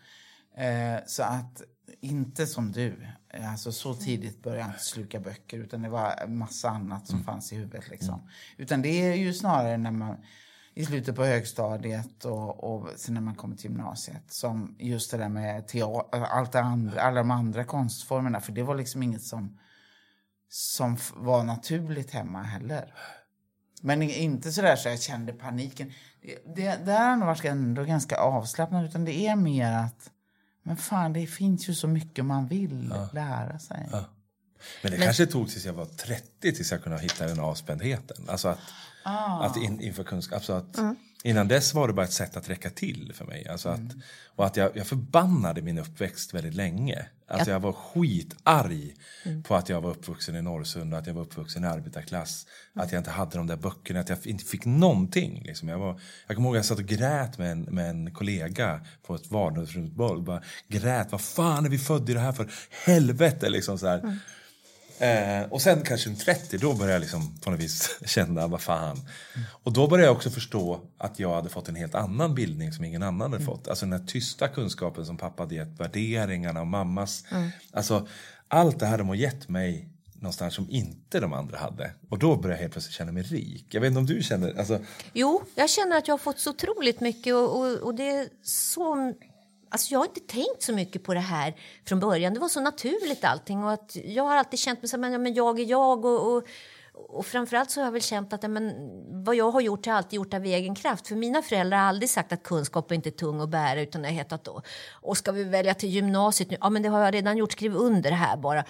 Eh, 0.58 1.00
så 1.08 1.24
att, 1.24 1.62
inte 2.02 2.48
som 2.48 2.72
du. 2.72 3.08
Alltså 3.50 3.72
så 3.72 3.94
tidigt 3.94 4.44
började 4.44 4.62
jag 4.62 4.70
inte 4.70 4.84
sluka 4.84 5.20
böcker 5.20 5.58
utan 5.58 5.82
det 5.82 5.90
var 5.90 6.28
massa 6.28 6.70
annat 6.70 7.08
som 7.08 7.24
fanns 7.24 7.54
i 7.54 7.56
huvudet 7.56 7.90
liksom. 7.90 8.30
Utan 8.58 8.82
det 8.82 8.90
är 8.90 9.14
ju 9.14 9.34
snarare 9.34 9.78
när 9.78 9.92
man 9.92 10.18
i 10.74 10.86
slutet 10.86 11.16
på 11.16 11.26
högstadiet 11.26 12.26
och, 12.26 12.64
och 12.64 12.90
sen 12.96 13.14
när 13.14 13.22
man 13.22 13.36
kommer 13.36 13.56
till 13.56 13.72
gymnasiet. 13.72 14.24
Som 14.28 14.76
just 14.80 15.12
det 15.12 15.18
där 15.18 15.30
med 15.30 15.68
teater, 15.68 16.22
allt 16.22 16.56
andra, 16.56 17.02
alla 17.02 17.18
de 17.18 17.32
andra 17.32 17.64
konstformerna. 17.64 18.42
För 18.42 18.52
det 18.52 18.64
var 18.64 18.76
liksom 18.76 19.04
inget 19.04 19.24
som, 19.24 19.60
som 20.50 20.98
var 21.16 21.44
naturligt 21.44 22.12
hemma 22.12 22.44
heller. 22.44 22.94
Men 23.82 24.02
inte 24.02 24.52
sådär 24.52 24.76
så 24.76 24.90
jag 24.90 25.02
kände 25.02 25.34
paniken. 25.34 25.94
Det, 26.22 26.56
det, 26.56 26.86
där 26.86 27.10
har 27.10 27.16
nog 27.16 27.28
varit 27.28 27.46
ändå 27.46 27.84
ganska 27.84 28.18
avslappnat. 28.18 28.90
Utan 28.90 29.06
det 29.06 29.28
är 29.28 29.36
mer 29.36 29.72
att, 29.72 30.10
men 30.64 30.78
fan 30.78 31.14
det 31.14 31.28
finns 31.28 31.70
ju 31.70 31.74
så 31.74 31.88
mycket 31.88 32.26
man 32.26 32.48
vill 32.48 32.94
lära 33.14 33.60
sig. 33.60 33.90
Men 34.84 34.92
det 34.92 34.98
kanske 34.98 35.26
tog 35.26 35.50
tills 35.50 35.66
jag 35.66 35.74
var 35.74 35.86
30 35.86 36.54
tills 36.54 36.72
jag 36.72 36.84
kunde 36.84 37.00
hitta 37.00 37.28
den 37.28 37.40
avspändheten. 37.40 38.26
Alltså 38.28 38.48
att, 38.48 38.60
att 39.04 39.58
in, 39.58 39.82
inför 39.82 40.04
kunskap. 40.04 40.36
Alltså 40.36 40.54
att, 40.54 40.80
Innan 41.24 41.48
dess 41.48 41.74
var 41.74 41.88
det 41.88 41.94
bara 41.94 42.06
ett 42.06 42.12
sätt 42.12 42.38
att 42.38 42.50
räcka 42.50 42.70
till 42.70 43.12
för 43.16 43.26
mig. 43.26 43.48
Alltså 43.48 43.70
att, 43.70 43.80
Och 44.36 44.46
att 44.46 44.58
jag, 44.58 44.78
jag 44.78 44.88
förbannade 44.88 45.62
min 45.62 45.78
uppväxt 45.78 46.34
väldigt 46.34 46.54
länge. 46.54 47.06
Alltså 47.28 47.52
jag 47.52 47.60
var 47.60 47.72
skitarg 47.72 48.96
på 49.44 49.56
att 49.56 49.70
jag 49.70 49.82
var 49.82 49.90
uppvuxen 49.90 50.36
i 50.36 50.42
Norrsund, 50.42 50.94
att 50.94 51.08
jag 51.08 51.14
var 51.14 51.22
uppvuxen 51.22 51.64
i 51.64 51.68
arbetarklass. 51.68 52.48
Att 52.74 52.92
jag 52.92 53.00
inte 53.00 53.12
hade 53.12 53.38
de 53.38 53.48
där 53.48 53.56
böckerna, 53.56 54.00
att 54.00 54.10
jag 54.10 54.28
inte 54.28 54.46
fick 54.46 54.66
någonting. 54.66 55.44
Liksom. 55.46 55.70
Jag, 55.70 55.80
var, 55.80 56.02
jag 56.28 56.36
kommer 56.36 56.50
ihåg 56.50 56.56
att 56.56 56.60
jag 56.60 56.66
satt 56.66 56.80
och 56.80 56.86
grät 56.86 57.38
med 57.38 57.52
en, 57.52 57.62
med 57.62 57.90
en 57.90 58.14
kollega 58.14 58.82
på 59.04 59.16
ett 59.16 59.32
vardagsrumsboll. 59.32 60.22
Bara 60.22 60.42
grät, 60.68 61.12
vad 61.12 61.22
fan 61.22 61.66
är 61.66 61.70
vi 61.70 61.78
födda 61.78 62.12
i 62.12 62.16
det 62.16 62.22
här 62.22 62.32
för? 62.32 62.52
Helvete! 62.86 63.50
Liksom 63.50 63.78
så 63.80 63.88
här. 63.88 64.20
Eh, 65.00 65.44
och 65.50 65.62
sen 65.62 65.82
kanske 65.82 66.10
en 66.10 66.16
30, 66.16 66.58
då 66.58 66.74
började 66.74 66.94
jag 66.94 67.00
liksom 67.00 67.38
på 67.40 67.52
något 67.52 67.60
vis 67.60 68.00
känna, 68.06 68.48
vad 68.48 68.62
fan. 68.62 68.98
Och 69.64 69.74
då 69.74 69.88
började 69.88 70.08
jag 70.08 70.16
också 70.16 70.30
förstå 70.30 70.82
att 70.98 71.20
jag 71.20 71.36
hade 71.36 71.50
fått 71.50 71.70
en 71.70 71.76
helt 71.76 71.96
annan 71.96 72.36
bildning 72.36 72.74
som 72.74 72.86
ingen 72.86 73.04
annan 73.04 73.32
hade 73.32 73.46
fått. 73.46 73.68
Alltså 73.68 73.86
den 73.86 74.00
här 74.00 74.08
tysta 74.08 74.48
kunskapen 74.48 75.06
som 75.06 75.18
pappa 75.18 75.44
hade 75.44 75.56
gett, 75.56 75.80
värderingarna 75.80 76.62
och 76.62 76.68
mammas. 76.68 77.24
Alltså 77.72 78.08
allt 78.48 78.80
det 78.80 78.86
här 78.86 78.98
de 78.98 79.08
har 79.08 79.16
gett 79.16 79.50
mig 79.50 79.90
någonstans 80.14 80.54
som 80.54 80.70
inte 80.70 81.20
de 81.20 81.34
andra 81.34 81.58
hade. 81.58 81.92
Och 82.10 82.20
då 82.20 82.36
började 82.36 82.54
jag 82.54 82.62
helt 82.62 82.74
plötsligt 82.74 82.96
känna 82.96 83.12
mig 83.12 83.24
rik. 83.24 83.66
Jag 83.70 83.82
vet 83.82 83.88
inte 83.88 84.00
om 84.00 84.06
du 84.06 84.24
känner, 84.24 84.60
alltså, 84.60 84.80
Jo, 85.14 85.44
jag 85.56 85.70
känner 85.70 85.98
att 85.98 86.08
jag 86.08 86.14
har 86.14 86.18
fått 86.20 86.40
så 86.40 86.50
otroligt 86.50 87.02
mycket 87.02 87.34
och, 87.34 87.60
och, 87.60 87.78
och 87.78 87.96
det 87.96 88.10
är 88.10 88.28
så... 88.44 89.14
Alltså 89.70 89.94
jag 89.94 90.00
har 90.00 90.06
inte 90.06 90.20
tänkt 90.20 90.64
så 90.64 90.74
mycket 90.74 91.04
på 91.04 91.14
det 91.14 91.20
här 91.20 91.56
från 91.86 92.00
början. 92.00 92.34
Det 92.34 92.40
var 92.40 92.50
så 92.50 92.62
naturligt 92.62 93.24
allting 93.24 93.64
och 93.64 93.72
att 93.72 93.98
jag 94.06 94.24
har 94.24 94.36
alltid 94.36 94.60
känt 94.60 94.82
mig 94.82 94.90
som 94.90 95.04
ja, 95.04 95.18
men 95.18 95.34
jag 95.34 95.60
är 95.60 95.66
jag 95.66 96.06
och, 96.06 96.36
och, 96.36 96.44
och 96.94 97.26
framförallt 97.26 97.72
så 97.72 97.80
har 97.80 97.86
jag 97.86 97.92
väl 97.92 98.02
känt 98.02 98.34
att 98.34 98.44
ja, 98.44 98.50
men, 98.50 98.74
vad 99.24 99.36
jag 99.36 99.52
har 99.52 99.62
gjort 99.62 99.86
har 99.86 99.94
jag 99.94 99.98
alltid 99.98 100.18
gjort 100.18 100.34
av 100.34 100.46
egen 100.46 100.76
kraft. 100.76 101.08
För 101.08 101.16
mina 101.16 101.42
föräldrar 101.42 101.78
har 101.78 101.86
aldrig 101.86 102.10
sagt 102.10 102.32
att 102.32 102.44
kunskap 102.44 102.92
är 102.92 102.96
inte 102.96 103.12
tung 103.12 103.42
att 103.42 103.50
bära 103.50 103.82
utan 103.82 104.02
det 104.02 104.08
har 104.08 104.16
hetat 104.16 104.44
då. 104.44 104.62
Och 104.94 105.18
ska 105.18 105.32
vi 105.32 105.44
välja 105.44 105.74
till 105.74 105.90
gymnasiet 105.90 106.52
nu? 106.52 106.58
Ja 106.62 106.70
men 106.70 106.82
det 106.82 106.90
har 106.90 107.00
jag 107.00 107.14
redan 107.14 107.38
gjort, 107.38 107.52
skriv 107.52 107.76
under 107.76 108.12
här 108.12 108.38
bara. 108.38 108.64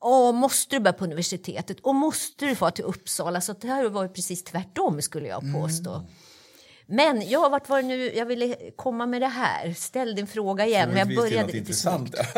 Åh, 0.00 0.32
måste 0.32 0.76
du 0.76 0.80
börja 0.80 0.92
på 0.92 1.04
universitetet? 1.04 1.80
Och 1.80 1.94
måste 1.94 2.46
du 2.46 2.54
få 2.54 2.70
till 2.70 2.84
Uppsala? 2.84 3.40
Så 3.40 3.52
det 3.52 3.68
här 3.68 3.82
har 3.82 3.90
varit 3.90 4.14
precis 4.14 4.44
tvärtom 4.44 5.02
skulle 5.02 5.28
jag 5.28 5.42
påstå. 5.54 6.06
Men 6.88 7.28
jag 7.28 7.50
vart 7.50 7.68
var 7.68 7.82
det 7.82 7.88
nu 7.88 8.12
jag 8.14 8.26
ville 8.26 8.56
komma 8.76 9.06
med 9.06 9.22
det 9.22 9.26
här? 9.26 9.72
Ställ 9.72 10.14
din 10.14 10.26
fråga 10.26 10.66
igen. 10.66 10.88
Men 10.88 10.98
jag 10.98 11.16
började 11.16 11.46
lite 11.46 11.58
intressant. 11.58 12.14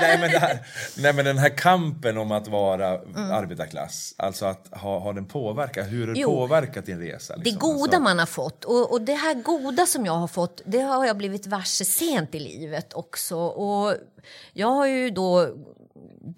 nej, 0.00 0.18
men 0.20 0.30
det 0.30 0.38
här, 0.38 0.58
nej 0.96 1.12
men 1.12 1.24
den 1.24 1.38
här 1.38 1.48
kampen 1.56 2.18
om 2.18 2.32
att 2.32 2.48
vara 2.48 2.88
Mm. 2.98 3.30
arbetarklass, 3.30 4.14
alltså 4.16 4.46
att 4.46 4.68
ha, 4.70 4.98
ha 4.98 5.12
den 5.12 5.26
påverkat, 5.26 5.86
hur 5.92 6.06
har 6.06 6.14
det 6.14 6.20
Jo. 6.20 6.28
påverkat 6.30 6.86
din 6.86 6.98
resa? 6.98 7.36
Det 7.36 7.44
liksom? 7.44 7.58
goda 7.58 7.82
alltså, 7.82 8.00
man 8.00 8.18
har 8.18 8.26
fått 8.26 8.64
och, 8.64 8.92
och 8.92 9.00
det 9.02 9.14
här 9.14 9.34
goda 9.34 9.86
som 9.86 10.06
jag 10.06 10.12
har 10.12 10.28
fått 10.28 10.62
det 10.64 10.80
har 10.80 11.06
jag 11.06 11.16
blivit 11.16 11.46
varse 11.46 11.84
sent 11.84 12.34
i 12.34 12.38
livet 12.40 12.92
också. 12.94 13.36
Och 13.38 13.94
jag 14.52 14.68
har 14.68 14.86
ju 14.86 15.10
då 15.10 15.48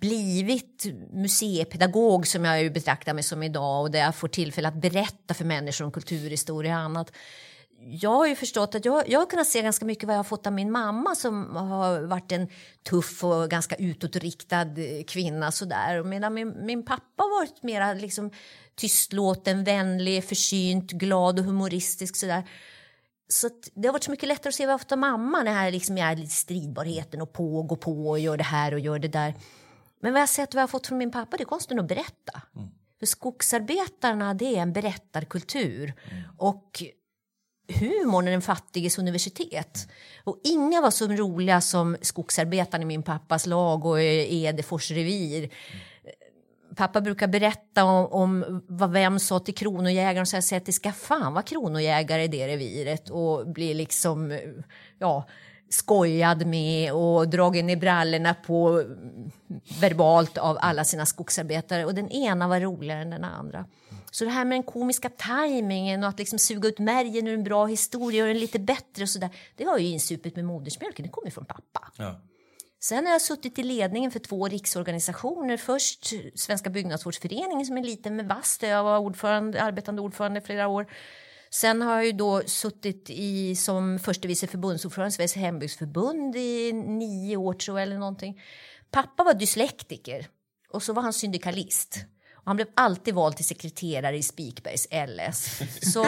blivit 0.01 0.87
museipedagog 1.13 2.27
som 2.27 2.45
jag 2.45 2.63
ju 2.63 2.71
betraktar 2.71 3.15
mig 3.15 3.23
som 3.23 3.43
idag 3.43 3.83
och 3.83 3.91
där 3.91 3.99
jag 3.99 4.15
får 4.15 4.29
tillfälle 4.29 4.69
att 4.69 4.81
berätta 4.81 5.35
för 5.35 5.45
människor 5.45 5.85
om 5.85 5.93
kulturhistoria 5.93 6.77
och 6.77 6.83
annat. 6.83 7.13
Jag 7.89 8.11
har 8.11 8.27
ju 8.27 8.35
förstått 8.35 8.75
att 8.75 8.85
jag, 8.85 9.09
jag 9.09 9.21
har 9.21 9.27
kunnat 9.27 9.47
se 9.47 9.63
ganska 9.63 9.85
mycket 9.85 10.05
vad 10.05 10.15
jag 10.15 10.19
har 10.19 10.25
fått 10.25 10.47
av 10.47 10.53
min 10.53 10.71
mamma 10.71 11.15
som 11.15 11.57
har 11.57 12.01
varit 12.01 12.33
en 12.33 12.49
tuff 12.89 13.25
och 13.25 13.51
ganska 13.51 13.77
utåtriktad 13.77 14.63
eh, 14.63 15.05
kvinna 15.07 15.53
sådär. 15.53 16.01
Och 16.01 16.07
Medan 16.07 16.35
min, 16.35 16.67
min 16.67 16.85
pappa 16.85 17.23
har 17.23 17.41
varit 17.41 17.63
mer 17.63 17.95
liksom 17.95 18.31
tystlåten, 18.75 19.65
vänlig, 19.65 20.25
försynt, 20.25 20.93
glad 20.93 21.39
och 21.39 21.45
humoristisk 21.45 22.17
sådär. 22.17 22.45
Så 23.29 23.51
det 23.75 23.89
har 23.89 23.93
varit 23.93 24.05
så 24.05 24.11
mycket 24.11 24.29
lättare 24.29 24.49
att 24.49 24.55
se 24.55 24.67
vad 24.67 24.93
av 24.93 24.99
mamma. 24.99 25.45
Den 25.45 25.55
här 25.55 25.71
liksom, 25.71 25.99
ja, 25.99 26.15
lite 26.15 26.31
stridbarheten 26.31 27.23
och 27.23 27.33
på 27.33 27.59
och 27.59 27.69
gå 27.69 27.77
på 27.77 28.09
och 28.09 28.19
gör 28.19 28.37
det 28.37 28.45
här 28.45 28.75
och 28.75 28.81
gör 28.81 28.99
det 28.99 29.09
där. 29.09 29.35
Men 30.01 30.13
vad 30.13 30.23
jag 30.23 30.29
sett 30.29 30.55
vad 30.55 30.61
jag 30.61 30.67
har 30.67 30.69
fått 30.69 30.87
från 30.87 30.99
min 30.99 31.11
pappa 31.11 31.37
det 31.37 31.43
är 31.43 31.47
konsten 31.47 31.79
att 31.79 31.89
berätta. 31.89 32.43
För 32.99 33.07
skogsarbetarna 33.07 34.35
det 34.35 34.57
är 34.57 34.63
en 34.63 34.73
berättarkultur. 34.73 35.95
Och 36.39 36.83
humorn 37.69 38.29
är 38.29 38.33
den 38.33 38.43
fattiges 38.43 38.99
universitet. 38.99 39.89
Och 40.25 40.41
inga 40.45 40.81
var 40.81 40.91
så 40.91 41.07
roliga 41.07 41.61
som 41.61 41.97
skogsarbetarna 42.03 42.83
i 42.83 42.87
min 42.87 43.03
pappas 43.03 43.47
lag 43.47 43.85
och 43.85 44.03
i 44.03 44.45
Edefors 44.45 44.91
revir. 44.91 45.51
Pappa 46.77 47.01
brukar 47.01 47.27
berätta 47.27 47.85
om, 47.85 48.07
om 48.13 48.63
vad 48.67 48.91
vem 48.91 49.19
sa 49.19 49.39
till 49.39 49.55
kronojägaren 49.55 50.21
och 50.21 50.29
så 50.29 50.37
jag 50.37 50.45
säger 50.45 50.61
att 50.61 50.67
det 50.67 50.73
ska 50.73 50.93
fan 50.93 51.33
vara 51.33 51.43
kronojägare 51.43 52.25
i 52.25 52.29
det 52.29 52.49
reviret 52.49 53.11
och 53.11 53.49
blir 53.49 53.75
liksom 53.75 54.39
ja, 54.99 55.29
skojad 55.69 56.47
med 56.47 56.93
och 56.93 57.29
dragen 57.29 57.71
i 57.71 57.77
brallorna 57.77 58.35
på 58.35 58.69
mm, 58.69 59.31
verbalt 59.81 60.39
av 60.39 60.59
alla 60.61 60.85
sina 60.85 61.07
skogsarbetare 61.07 61.85
och 61.85 61.95
den 61.95 62.09
ena 62.09 62.49
var 62.49 62.61
roligare 62.61 63.01
än 63.01 63.11
den 63.11 63.25
andra. 63.25 63.65
Så 64.11 64.25
det 64.25 64.31
här 64.31 64.45
med 64.45 64.57
den 64.57 64.63
komiska 64.63 65.09
tajmingen 65.09 66.03
och 66.03 66.09
att 66.09 66.19
liksom 66.19 66.39
suga 66.39 66.69
ut 66.69 66.79
märgen 66.79 67.29
ur 67.29 67.35
en 67.35 67.45
bra 67.45 67.67
historia 67.67 68.23
och 68.23 68.29
den 68.29 68.39
lite 68.39 68.59
bättre 68.59 69.03
och 69.03 69.09
sådär. 69.09 69.31
Det 69.57 69.65
har 69.65 69.79
ju 69.79 69.87
insupit 69.87 70.37
med 70.37 70.45
modersmjölken, 70.45 71.03
det 71.03 71.09
kommer 71.09 71.31
från 71.31 71.45
pappa. 71.45 71.93
Ja. 71.97 72.21
Sen 72.89 73.07
har 73.07 73.13
jag 73.13 73.23
suttit 73.23 73.59
i 73.59 73.63
ledningen 73.63 74.11
för 74.11 74.19
två 74.19 74.49
riksorganisationer. 74.49 75.57
Först 75.57 76.13
Svenska 76.35 76.71
byggnadsvårdsföreningen 76.71 77.67
som 77.67 77.79
är 77.79 77.83
liten 77.83 78.17
med 78.17 78.29
vass 78.29 78.59
där 78.59 78.69
jag 78.69 78.85
var 78.85 78.99
ordförande, 78.99 79.63
arbetande 79.63 80.03
ordförande 80.03 80.41
i 80.41 80.43
flera 80.43 80.69
år. 80.69 80.87
Sen 81.51 81.83
har 81.83 81.95
jag 81.95 82.07
ju 82.07 82.13
då 82.13 82.43
suttit 82.47 83.11
i, 83.11 83.57
som 83.57 83.99
förste 83.99 84.29
vice 84.29 84.47
förbundsordförande 84.47 85.09
i 85.09 85.13
Sveriges 85.13 85.37
hembygdsförbund 85.37 86.37
i 86.37 86.73
nio 86.73 87.37
år 87.37 87.53
tror 87.53 87.79
jag 87.79 87.87
eller 87.87 87.99
någonting. 87.99 88.41
Pappa 88.91 89.25
var 89.25 89.35
dyslektiker 89.35 90.27
och 90.73 90.83
så 90.83 90.93
var 90.93 91.03
han 91.03 91.13
syndikalist. 91.13 91.99
Han 92.47 92.57
blev 92.57 92.69
alltid 92.75 93.15
vald 93.15 93.37
till 93.37 93.45
sekreterare 93.45 94.17
i 94.17 94.23
Spikbergs 94.23 94.89
LS. 94.91 95.61
Så 95.93 96.07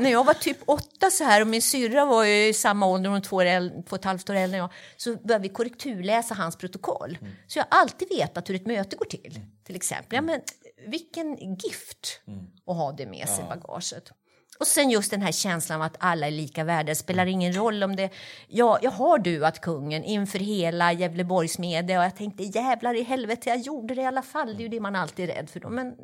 när 0.00 0.10
jag 0.10 0.24
var 0.24 0.34
typ 0.34 0.58
åtta 0.66 1.10
så 1.10 1.24
här 1.24 1.40
och 1.40 1.46
min 1.46 1.62
syrra 1.62 2.04
var 2.04 2.24
ju 2.24 2.48
i 2.48 2.54
samma 2.54 2.86
ålder, 2.86 3.10
hon 3.10 3.22
två, 3.22 3.36
år 3.36 3.82
två 3.82 3.94
och 3.94 3.98
ett 3.98 4.04
halvt 4.04 4.30
år 4.30 4.34
äldre 4.34 4.56
än 4.56 4.62
jag, 4.62 4.72
så 4.96 5.16
började 5.16 5.42
vi 5.42 5.48
korrekturläsa 5.48 6.34
hans 6.34 6.56
protokoll. 6.56 7.18
Så 7.46 7.58
jag 7.58 7.66
har 7.70 7.80
alltid 7.80 8.08
vetat 8.08 8.48
hur 8.48 8.54
ett 8.54 8.66
möte 8.66 8.96
går 8.96 9.04
till. 9.04 9.40
Till 9.64 9.76
exempel, 9.76 10.16
ja 10.16 10.22
men 10.22 10.40
vilken 10.86 11.36
gift 11.36 12.20
att 12.66 12.76
ha 12.76 12.92
det 12.92 13.06
med 13.06 13.28
sig 13.28 13.44
i 13.44 13.48
bagaget. 13.48 14.12
Och 14.60 14.66
sen 14.66 14.90
just 14.90 15.10
den 15.10 15.22
här 15.22 15.32
känslan 15.32 15.80
av 15.80 15.86
att 15.86 15.96
alla 15.98 16.26
är 16.26 16.30
lika 16.30 16.64
värda. 16.64 16.88
Det 16.88 16.94
spelar 16.94 17.26
ingen 17.26 17.52
roll 17.52 17.82
om 17.82 17.96
det... 17.96 18.10
Ja, 18.48 18.78
jag 18.82 18.90
har 18.90 19.18
duat 19.18 19.60
kungen 19.60 20.04
inför 20.04 20.38
hela 20.38 20.92
Gävleborgs 20.92 21.58
media 21.58 21.98
och 21.98 22.04
jag 22.04 22.16
tänkte 22.16 22.42
jävlar 22.42 22.94
i 22.94 23.02
helvete, 23.02 23.48
jag 23.48 23.58
gjorde 23.58 23.94
det 23.94 24.02
i 24.02 24.06
alla 24.06 24.22
fall. 24.22 24.46
Det 24.46 24.60
är 24.60 24.64
ju 24.64 24.68
det 24.68 24.80
man 24.80 24.96
alltid 24.96 25.30
är 25.30 25.34
rädd 25.34 25.50
för. 25.50 25.60
Då. 25.60 25.68
Men 25.68 25.96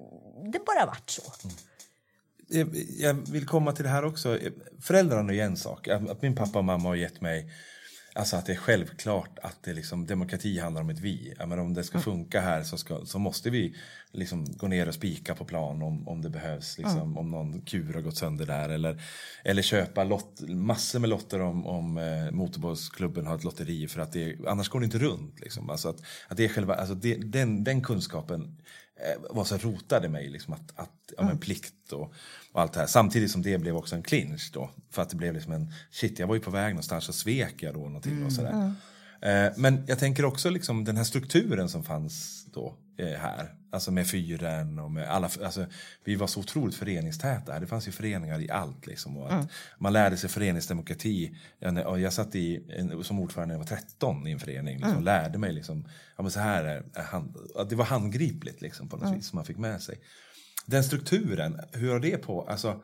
det 0.52 0.64
bara 0.66 0.86
vart 0.86 1.10
så. 1.10 1.22
Mm. 1.44 2.74
jag 2.98 3.14
vill 3.14 3.46
komma 3.46 3.72
till 3.72 3.84
det 3.84 3.90
här 3.90 4.04
också. 4.04 4.38
Föräldrarna 4.80 5.34
är 5.34 5.44
en 5.44 5.56
sak. 5.56 5.88
Att 5.88 6.22
min 6.22 6.36
pappa 6.36 6.58
och 6.58 6.64
mamma 6.64 6.88
har 6.88 6.96
gett 6.96 7.20
mig 7.20 7.50
Alltså 8.16 8.36
att 8.36 8.46
det 8.46 8.52
är 8.52 8.56
självklart 8.56 9.38
att 9.42 9.62
det 9.62 9.72
liksom, 9.72 10.06
demokrati 10.06 10.58
handlar 10.58 10.82
om 10.82 10.90
ett 10.90 11.00
vi. 11.00 11.34
Men 11.38 11.58
om 11.58 11.74
det 11.74 11.84
ska 11.84 11.94
mm. 11.94 12.04
funka 12.04 12.40
här 12.40 12.62
så, 12.62 12.76
ska, 12.76 13.04
så 13.04 13.18
måste 13.18 13.50
vi 13.50 13.76
liksom 14.12 14.44
gå 14.44 14.68
ner 14.68 14.88
och 14.88 14.94
spika 14.94 15.34
på 15.34 15.44
plan 15.44 15.82
om, 15.82 16.08
om 16.08 16.22
det 16.22 16.30
behövs. 16.30 16.78
Liksom, 16.78 17.00
mm. 17.00 17.18
Om 17.18 17.30
någon 17.30 17.60
kur 17.60 17.94
har 17.94 18.00
gått 18.00 18.16
sönder 18.16 18.46
där. 18.46 18.68
Eller, 18.68 19.02
eller 19.44 19.62
köpa 19.62 20.04
lott, 20.04 20.40
massor 20.48 20.98
med 20.98 21.10
lotter 21.10 21.40
om, 21.40 21.66
om 21.66 21.98
eh, 21.98 22.30
motorbollsklubben 22.30 23.26
har 23.26 23.34
ett 23.34 23.44
lotteri. 23.44 23.88
För 23.88 24.00
att 24.00 24.12
det, 24.12 24.36
annars 24.46 24.68
går 24.68 24.80
det 24.80 24.84
inte 24.84 24.98
runt. 24.98 25.40
Liksom. 25.40 25.70
Alltså 25.70 25.88
att, 25.88 26.02
att 26.28 26.36
det 26.36 26.44
är 26.44 26.48
själva, 26.48 26.74
alltså 26.74 26.94
det, 26.94 27.14
den, 27.14 27.64
den 27.64 27.82
kunskapen 27.82 28.56
var 29.30 29.44
så 29.44 29.56
rotade 29.56 30.08
mig 30.08 30.28
liksom 30.28 30.54
att, 30.54 30.72
att 30.76 31.12
ja, 31.16 31.24
men 31.24 31.38
plikt 31.38 31.92
och, 31.92 32.12
och, 32.52 32.60
allt 32.60 32.72
det 32.72 32.80
här. 32.80 32.86
Samtidigt 32.86 33.30
som 33.30 33.42
det 33.42 33.58
blev 33.58 33.76
också 33.76 33.96
en 33.96 34.02
clinch 34.02 34.50
då. 34.52 34.70
För 34.90 35.02
att 35.02 35.10
det 35.10 35.16
blev 35.16 35.34
liksom 35.34 35.52
en, 35.52 35.72
shit 35.90 36.18
jag 36.18 36.26
var 36.26 36.34
ju 36.34 36.40
på 36.40 36.50
väg 36.50 36.74
någonstans 36.74 37.08
och 37.08 37.14
svek 37.14 37.62
jag 37.62 37.74
då 37.74 37.80
någonting 37.80 38.12
mm. 38.12 38.26
och 38.26 38.32
sådär. 38.32 38.50
Mm. 38.50 39.46
Eh, 39.46 39.52
men 39.56 39.84
jag 39.86 39.98
tänker 39.98 40.24
också 40.24 40.50
liksom 40.50 40.84
den 40.84 40.96
här 40.96 41.04
strukturen 41.04 41.68
som 41.68 41.84
fanns 41.84 42.43
då 42.54 42.78
eh, 42.98 43.18
här. 43.18 43.54
Alltså 43.72 43.90
med 43.90 44.10
fyren 44.10 44.78
och 44.78 44.90
med 44.90 45.08
alla, 45.08 45.30
alltså, 45.44 45.66
vi 46.04 46.14
var 46.14 46.26
så 46.26 46.40
otroligt 46.40 46.74
föreningstäta. 46.74 47.60
Det 47.60 47.66
fanns 47.66 47.88
ju 47.88 47.92
föreningar 47.92 48.40
i 48.40 48.50
allt 48.50 48.86
liksom. 48.86 49.16
Och 49.16 49.26
att 49.26 49.32
mm. 49.32 49.46
Man 49.78 49.92
lärde 49.92 50.16
sig 50.16 50.30
föreningsdemokrati. 50.30 51.36
Och 51.86 52.00
jag 52.00 52.12
satt 52.12 52.34
i, 52.34 52.62
som 53.02 53.20
ordförande 53.20 53.54
när 53.54 53.60
jag 53.60 53.70
var 53.70 53.76
13 53.76 54.26
i 54.26 54.32
en 54.32 54.38
förening. 54.38 54.74
Liksom, 54.74 54.92
mm. 54.92 55.04
Lärde 55.04 55.38
mig 55.38 55.52
liksom, 55.52 55.88
ja, 56.16 56.22
men 56.22 56.30
så 56.30 56.40
här 56.40 56.64
är, 56.64 57.02
hand, 57.02 57.36
det 57.68 57.74
var 57.74 57.84
handgripligt 57.84 58.60
liksom, 58.60 58.88
på 58.88 58.96
något 58.96 59.06
mm. 59.06 59.16
vis 59.18 59.28
som 59.28 59.36
man 59.36 59.44
fick 59.44 59.58
med 59.58 59.82
sig. 59.82 59.98
Den 60.66 60.84
strukturen, 60.84 61.60
hur 61.72 61.92
har 61.92 62.00
det 62.00 62.16
på, 62.16 62.42
alltså 62.42 62.80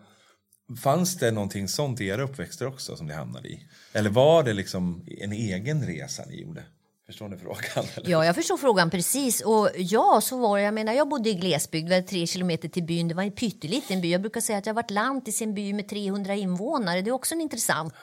Fanns 0.76 1.16
det 1.16 1.30
någonting 1.30 1.68
sånt 1.68 2.00
i 2.00 2.06
era 2.06 2.22
uppväxter 2.22 2.66
också 2.66 2.96
som 2.96 3.06
ni 3.06 3.14
hamnade 3.14 3.48
i? 3.48 3.66
Eller 3.92 4.10
var 4.10 4.42
det 4.42 4.52
liksom 4.52 5.06
en 5.06 5.32
egen 5.32 5.86
resa 5.86 6.24
ni 6.28 6.42
gjorde? 6.42 6.64
Förstår 7.10 7.28
ni 7.28 7.36
frågan? 7.36 7.62
Eller? 7.96 8.10
Ja, 8.10 8.24
jag 8.24 8.34
förstår 8.34 8.56
frågan 8.56 8.90
precis. 8.90 9.40
Och 9.40 9.68
ja, 9.76 10.20
så 10.22 10.38
var 10.38 10.58
det. 10.58 10.64
Jag 10.64 10.74
menar, 10.74 10.92
jag 10.92 11.08
bodde 11.08 11.30
i 11.30 11.34
glesbygd, 11.34 11.88
det 11.88 12.00
var 12.00 12.06
tre 12.06 12.26
kilometer 12.26 12.68
till 12.68 12.82
byn. 12.82 13.08
Det 13.08 13.14
var 13.14 13.22
en 13.22 13.32
pytteliten 13.32 14.00
by. 14.00 14.12
Jag 14.12 14.20
brukar 14.20 14.40
säga 14.40 14.58
att 14.58 14.66
jag 14.66 14.74
varit 14.74 14.90
lantis 14.90 15.40
i 15.40 15.44
en 15.44 15.54
by 15.54 15.72
med 15.72 15.88
300 15.88 16.34
invånare. 16.34 17.02
Det 17.02 17.10
är 17.10 17.12
också 17.12 17.34
en 17.34 17.40
intressant 17.40 17.94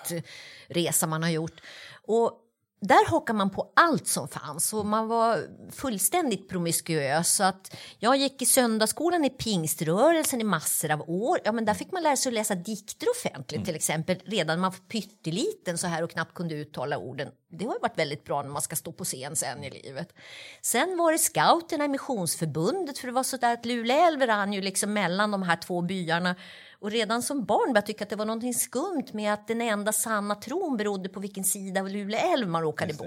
resa 0.68 1.08
man 1.08 1.24
har 1.24 1.30
gjort. 1.30 1.62
Och 2.04 2.32
där 2.80 3.10
hockar 3.10 3.34
man 3.34 3.50
på 3.50 3.72
allt 3.76 4.08
som 4.08 4.28
fanns 4.28 4.74
och 4.74 4.86
man 4.86 5.08
var 5.08 5.48
fullständigt 5.72 6.50
promiskuös. 6.50 7.36
Så 7.36 7.44
att 7.44 7.76
jag 8.00 8.18
gick 8.18 8.42
i 8.42 8.46
söndagsskolan 8.46 9.26
i 9.26 9.30
pingströrelsen 9.30 10.42
i 10.42 10.44
massor 10.44 10.92
av 10.92 11.10
år. 11.10 11.40
Ja, 11.44 11.52
men 11.52 11.66
där 11.66 11.74
fick 11.74 11.92
man 11.92 12.04
lära 12.04 12.16
sig 12.16 12.30
att 12.30 12.34
läsa 12.34 12.56
dikter 12.56 13.08
offentligt 13.10 13.58
mm. 13.58 13.66
till 13.66 13.76
exempel. 13.76 14.20
Redan 14.26 14.58
när 14.58 14.62
man 14.62 14.72
var 14.72 14.88
pytteliten 14.88 15.78
så 15.78 15.88
här 15.88 16.04
och 16.04 16.12
knappt 16.12 16.34
kunde 16.34 16.56
uttala 16.56 16.98
orden. 16.98 17.28
Det 17.52 17.66
har 17.66 17.80
varit 17.82 18.00
väldigt 18.00 18.24
bra 18.24 18.42
när 18.42 18.50
man 18.50 18.62
ska 18.62 18.76
stå 18.76 18.92
på 18.92 19.04
scen 19.04 19.36
sen 19.36 19.64
i 19.64 19.70
livet. 19.70 20.14
Sen 20.62 20.98
var 20.98 21.12
det 21.12 21.18
scouterna 21.18 21.86
i 21.86 21.88
Missionsförbundet 21.88 22.98
för 22.98 23.08
det 23.08 23.14
var 23.14 23.24
så 23.24 23.38
där 23.38 23.54
att 23.54 23.66
Luleälv 23.66 24.22
rann 24.22 24.54
ju 24.54 24.62
liksom 24.62 24.94
mellan 24.94 25.32
de 25.32 25.44
här 25.44 25.56
två 25.56 25.82
byarna. 25.82 26.36
Och 26.80 26.92
redan 26.92 27.22
som 27.22 27.46
barn 27.46 27.60
började 27.60 27.78
jag 27.78 27.86
tycka 27.86 28.04
att 28.04 28.10
det 28.10 28.16
var 28.16 28.26
något 28.26 28.56
skumt 28.56 29.06
med 29.14 29.34
att 29.34 29.48
den 29.48 29.62
enda 29.62 29.92
sanna 29.94 30.36
tron 30.36 30.78
berodde 30.78 31.10
på 31.10 31.20
vilken 31.20 31.44
sida 31.44 31.82
av 31.82 31.90
Luleå 31.90 32.34
älv 32.34 32.48
man 32.48 32.62
råkade 32.62 32.94
bo. 32.94 33.06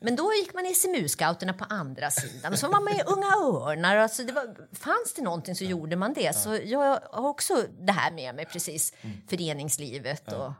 Men 0.00 0.16
då 0.16 0.32
gick 0.32 0.54
man 0.54 0.66
i 0.66 0.72
SMU-scouterna 0.72 1.52
på 1.52 1.64
andra 1.64 2.10
sidan. 2.10 2.56
Så 2.56 2.66
var 2.66 2.72
man 2.72 2.84
med 2.84 3.04
Unga 3.06 3.26
Örnar. 3.26 3.96
Alltså 3.96 4.22
det 4.22 4.32
var, 4.32 4.56
fanns 4.74 5.14
det 5.16 5.22
någonting 5.22 5.54
så 5.54 5.64
gjorde 5.64 5.96
man 5.96 6.12
det. 6.12 6.36
Så 6.36 6.58
jag 6.64 7.00
har 7.12 7.28
också 7.28 7.64
det 7.80 7.92
här 7.92 8.12
med 8.12 8.34
mig, 8.34 8.44
precis. 8.44 8.92
Mm. 9.00 9.16
Föreningslivet 9.28 10.32
och 10.32 10.52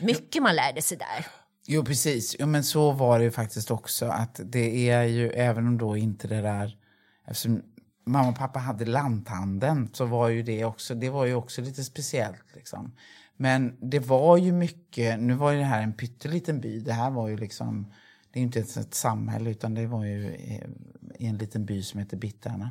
mycket 0.00 0.42
man 0.42 0.56
lärde 0.56 0.82
sig 0.82 0.98
där. 0.98 1.26
Jo, 1.66 1.84
precis. 1.84 2.36
Jo, 2.38 2.46
men 2.46 2.64
så 2.64 2.92
var 2.92 3.18
det 3.18 3.24
ju 3.24 3.30
faktiskt 3.30 3.70
också. 3.70 4.06
Att 4.06 4.40
det 4.44 4.90
är 4.90 5.02
ju, 5.02 5.30
även 5.30 5.66
om 5.66 5.78
då 5.78 5.96
inte 5.96 6.28
det 6.28 6.40
där... 6.42 6.78
Eftersom 7.26 7.62
mamma 8.04 8.28
och 8.28 8.36
pappa 8.36 8.58
hade 8.58 8.84
lanthandeln 8.84 9.88
så 9.92 10.04
var 10.04 10.28
ju 10.28 10.42
det 10.42 10.64
också, 10.64 10.94
det 10.94 11.10
var 11.10 11.24
ju 11.24 11.34
också 11.34 11.62
lite 11.62 11.84
speciellt. 11.84 12.44
Liksom. 12.54 12.92
Men 13.36 13.76
det 13.80 13.98
var 13.98 14.36
ju 14.36 14.52
mycket, 14.52 15.20
nu 15.20 15.34
var 15.34 15.52
ju 15.52 15.58
det 15.58 15.64
här 15.64 15.82
en 15.82 15.92
pytteliten 15.92 16.60
by, 16.60 16.80
det 16.80 16.92
här 16.92 17.10
var 17.10 17.28
ju 17.28 17.36
liksom, 17.36 17.92
det 18.32 18.38
är 18.38 18.42
inte 18.42 18.58
ens 18.58 18.76
ett 18.76 18.94
samhälle 18.94 19.50
utan 19.50 19.74
det 19.74 19.86
var 19.86 20.04
ju 20.04 20.24
i 21.18 21.26
en 21.26 21.36
liten 21.36 21.64
by 21.64 21.82
som 21.82 22.00
heter 22.00 22.16
Bittarna. 22.16 22.70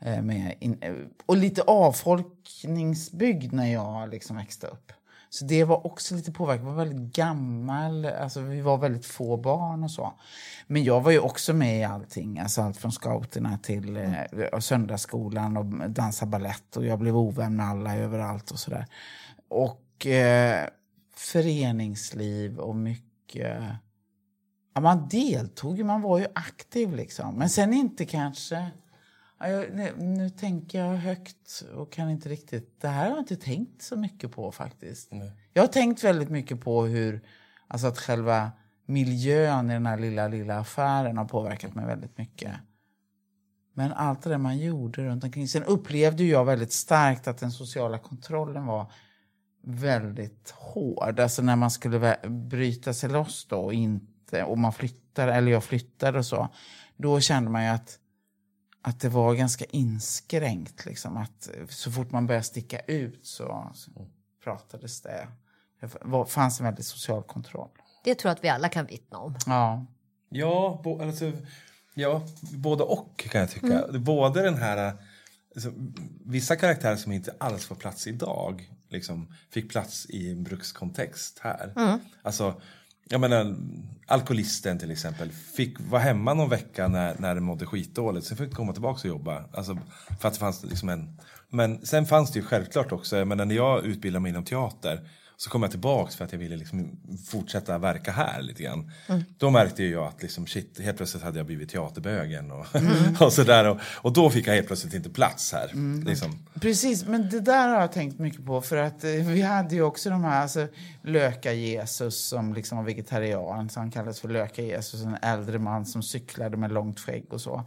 Eh, 0.00 0.22
med 0.22 0.54
in, 0.60 0.82
och 1.26 1.36
lite 1.36 1.62
avfolkningsbygd 1.62 3.52
när 3.52 3.72
jag 3.72 4.10
liksom 4.10 4.36
växte 4.36 4.66
upp. 4.66 4.92
Så 5.36 5.44
det 5.44 5.64
var 5.64 5.86
också 5.86 6.14
lite 6.14 6.32
påverkat. 6.32 6.64
Jag 6.64 6.72
var 6.72 6.84
väldigt 6.84 7.16
gammal, 7.16 8.04
alltså 8.04 8.40
vi 8.40 8.60
var 8.60 8.78
väldigt 8.78 9.06
få 9.06 9.36
barn 9.36 9.84
och 9.84 9.90
så. 9.90 10.12
Men 10.66 10.84
jag 10.84 11.00
var 11.00 11.10
ju 11.10 11.18
också 11.18 11.52
med 11.52 11.80
i 11.80 11.84
allting, 11.84 12.38
alltså 12.38 12.62
allt 12.62 12.76
från 12.76 12.92
scouterna 12.92 13.58
till 13.58 13.96
eh, 13.96 14.58
söndagsskolan 14.58 15.56
och 15.56 15.90
dansa 15.90 16.26
ballett 16.26 16.76
och 16.76 16.86
jag 16.86 16.98
blev 16.98 17.16
ovän 17.16 17.56
med 17.56 17.66
alla 17.66 17.96
överallt 17.96 18.50
och 18.50 18.58
sådär. 18.58 18.86
Och 19.48 20.06
eh, 20.06 20.68
föreningsliv 21.16 22.58
och 22.58 22.76
mycket... 22.76 23.62
Ja, 24.74 24.80
man 24.80 25.08
deltog 25.08 25.78
ju, 25.78 25.84
man 25.84 26.02
var 26.02 26.18
ju 26.18 26.26
aktiv 26.34 26.94
liksom. 26.94 27.34
Men 27.34 27.50
sen 27.50 27.72
inte 27.72 28.04
kanske 28.04 28.70
jag, 29.38 29.74
nu, 29.74 29.92
nu, 29.98 30.30
tänker 30.30 30.84
jag 30.84 30.96
högt 30.96 31.64
och 31.74 31.92
kan 31.92 32.10
inte 32.10 32.28
riktigt... 32.28 32.80
Det 32.80 32.88
här 32.88 33.04
har 33.04 33.10
jag 33.10 33.18
inte 33.18 33.36
tänkt 33.36 33.82
så 33.82 33.96
mycket 33.96 34.32
på 34.32 34.52
faktiskt. 34.52 35.12
Nej. 35.12 35.32
Jag 35.52 35.62
har 35.62 35.68
tänkt 35.68 36.04
väldigt 36.04 36.30
mycket 36.30 36.60
på 36.60 36.84
hur... 36.84 37.20
Alltså 37.68 37.86
att 37.86 37.98
själva 37.98 38.52
miljön 38.86 39.70
i 39.70 39.72
den 39.72 39.86
här 39.86 39.98
lilla, 39.98 40.28
lilla 40.28 40.58
affären 40.58 41.16
har 41.16 41.24
påverkat 41.24 41.74
mig 41.74 41.86
väldigt 41.86 42.18
mycket. 42.18 42.52
Men 43.74 43.92
allt 43.92 44.22
det 44.22 44.30
där 44.30 44.38
man 44.38 44.58
gjorde 44.58 45.04
runt 45.04 45.24
omkring. 45.24 45.48
Sen 45.48 45.64
upplevde 45.64 46.24
jag 46.24 46.44
väldigt 46.44 46.72
starkt 46.72 47.28
att 47.28 47.38
den 47.38 47.52
sociala 47.52 47.98
kontrollen 47.98 48.66
var 48.66 48.92
väldigt 49.62 50.50
hård. 50.50 51.20
Alltså 51.20 51.42
när 51.42 51.56
man 51.56 51.70
skulle 51.70 52.16
bryta 52.28 52.94
sig 52.94 53.10
loss 53.10 53.46
då 53.48 53.58
och 53.58 53.74
inte, 53.74 54.44
och 54.44 54.58
man 54.58 54.72
flyttade, 54.72 55.34
eller 55.34 55.52
jag 55.52 55.64
flyttade 55.64 56.18
och 56.18 56.26
så. 56.26 56.48
Då 56.96 57.20
kände 57.20 57.50
man 57.50 57.64
ju 57.64 57.68
att 57.68 57.98
att 58.86 59.00
det 59.00 59.08
var 59.08 59.34
ganska 59.34 59.64
inskränkt. 59.64 60.86
Liksom, 60.86 61.16
att 61.16 61.48
så 61.68 61.90
fort 61.90 62.10
man 62.10 62.26
började 62.26 62.44
sticka 62.44 62.78
ut 62.80 63.26
så, 63.26 63.70
så 63.74 63.90
pratades 64.44 65.00
det. 65.00 65.28
Det 65.80 66.26
fanns 66.28 66.60
en 66.60 66.66
väldigt 66.66 66.86
social 66.86 67.22
kontroll. 67.22 67.68
Det 68.04 68.14
tror 68.14 68.28
jag 68.30 68.36
att 68.36 68.44
vi 68.44 68.48
alla 68.48 68.68
kan 68.68 68.86
vittna 68.86 69.18
om. 69.18 69.36
Ja, 69.46 69.86
ja, 70.28 70.80
bo, 70.84 71.02
alltså, 71.02 71.32
ja 71.94 72.22
både 72.40 72.82
och 72.82 73.18
kan 73.30 73.40
jag 73.40 73.50
tycka. 73.50 73.82
Mm. 73.82 74.04
Både 74.04 74.42
den 74.42 74.54
här... 74.54 74.96
Alltså, 75.54 75.72
vissa 76.24 76.56
karaktärer 76.56 76.96
som 76.96 77.12
inte 77.12 77.34
alls 77.38 77.64
får 77.64 77.74
plats 77.74 78.06
idag 78.06 78.70
liksom, 78.88 79.34
fick 79.50 79.70
plats 79.70 80.06
i 80.10 80.30
en 80.30 80.42
brukskontext 80.42 81.38
här. 81.38 81.72
Mm. 81.76 81.98
Alltså, 82.22 82.60
jag 83.08 83.20
menar, 83.20 83.56
alkoholisten 84.06 84.78
till 84.78 84.90
exempel 84.90 85.30
fick 85.32 85.80
vara 85.80 86.02
hemma 86.02 86.34
någon 86.34 86.48
vecka 86.48 86.88
när, 86.88 87.16
när 87.18 87.34
det 87.34 87.40
mådde 87.40 87.66
skitdåligt. 87.66 88.26
Sen 88.26 88.36
fick 88.36 88.54
komma 88.54 88.72
tillbaka 88.72 89.00
och 89.00 89.08
jobba. 89.08 89.44
Alltså, 89.52 89.78
för 90.20 90.28
att 90.28 90.34
det 90.34 90.40
fanns 90.40 90.64
liksom 90.64 90.88
en... 90.88 91.18
Men 91.48 91.86
sen 91.86 92.06
fanns 92.06 92.32
det 92.32 92.38
ju 92.38 92.44
självklart 92.44 92.92
också, 92.92 93.16
jag 93.16 93.28
menar, 93.28 93.44
när 93.44 93.54
jag 93.54 93.84
utbildade 93.84 94.22
mig 94.22 94.30
inom 94.30 94.44
teater 94.44 95.08
så 95.38 95.50
kom 95.50 95.62
jag 95.62 95.70
tillbaks 95.70 96.16
för 96.16 96.24
att 96.24 96.32
jag 96.32 96.38
ville 96.38 96.56
liksom 96.56 96.90
fortsätta 97.26 97.78
verka 97.78 98.12
här 98.12 98.42
lite 98.42 98.62
grann. 98.62 98.90
Mm. 99.06 99.24
Då 99.38 99.50
märkte 99.50 99.84
jag 99.84 100.06
att 100.06 100.22
liksom, 100.22 100.46
shit, 100.46 100.80
helt 100.80 100.96
plötsligt 100.96 101.22
hade 101.22 101.38
jag 101.38 101.46
blivit 101.46 101.70
teaterbögen 101.70 102.50
och, 102.50 102.76
mm. 102.76 103.16
och 103.20 103.32
sådär. 103.32 103.64
Och, 103.68 103.80
och, 103.82 104.12
då 104.12 104.30
fick 104.30 104.46
jag 104.46 104.54
helt 104.54 104.66
plötsligt 104.66 104.94
inte 104.94 105.10
plats 105.10 105.52
här. 105.52 105.70
Mm. 105.72 106.06
Liksom. 106.06 106.46
Precis, 106.60 107.06
men 107.06 107.30
det 107.30 107.40
där 107.40 107.68
har 107.68 107.80
jag 107.80 107.92
tänkt 107.92 108.18
mycket 108.18 108.46
på. 108.46 108.60
För 108.62 108.76
att 108.76 109.04
eh, 109.04 109.10
vi 109.10 109.42
hade 109.42 109.74
ju 109.74 109.82
också 109.82 110.10
de 110.10 110.24
här, 110.24 110.42
alltså, 110.42 110.68
Löka-Jesus 111.02 112.28
som 112.28 112.54
liksom 112.54 112.78
var 112.78 112.84
vegetarian. 112.84 113.68
Så 113.68 113.80
han 113.80 113.90
kallades 113.90 114.20
för 114.20 114.28
Löka-Jesus, 114.28 115.02
en 115.02 115.16
äldre 115.22 115.58
man 115.58 115.86
som 115.86 116.02
cyklade 116.02 116.56
med 116.56 116.72
långt 116.72 117.00
skägg 117.00 117.24
och 117.30 117.40
så. 117.40 117.64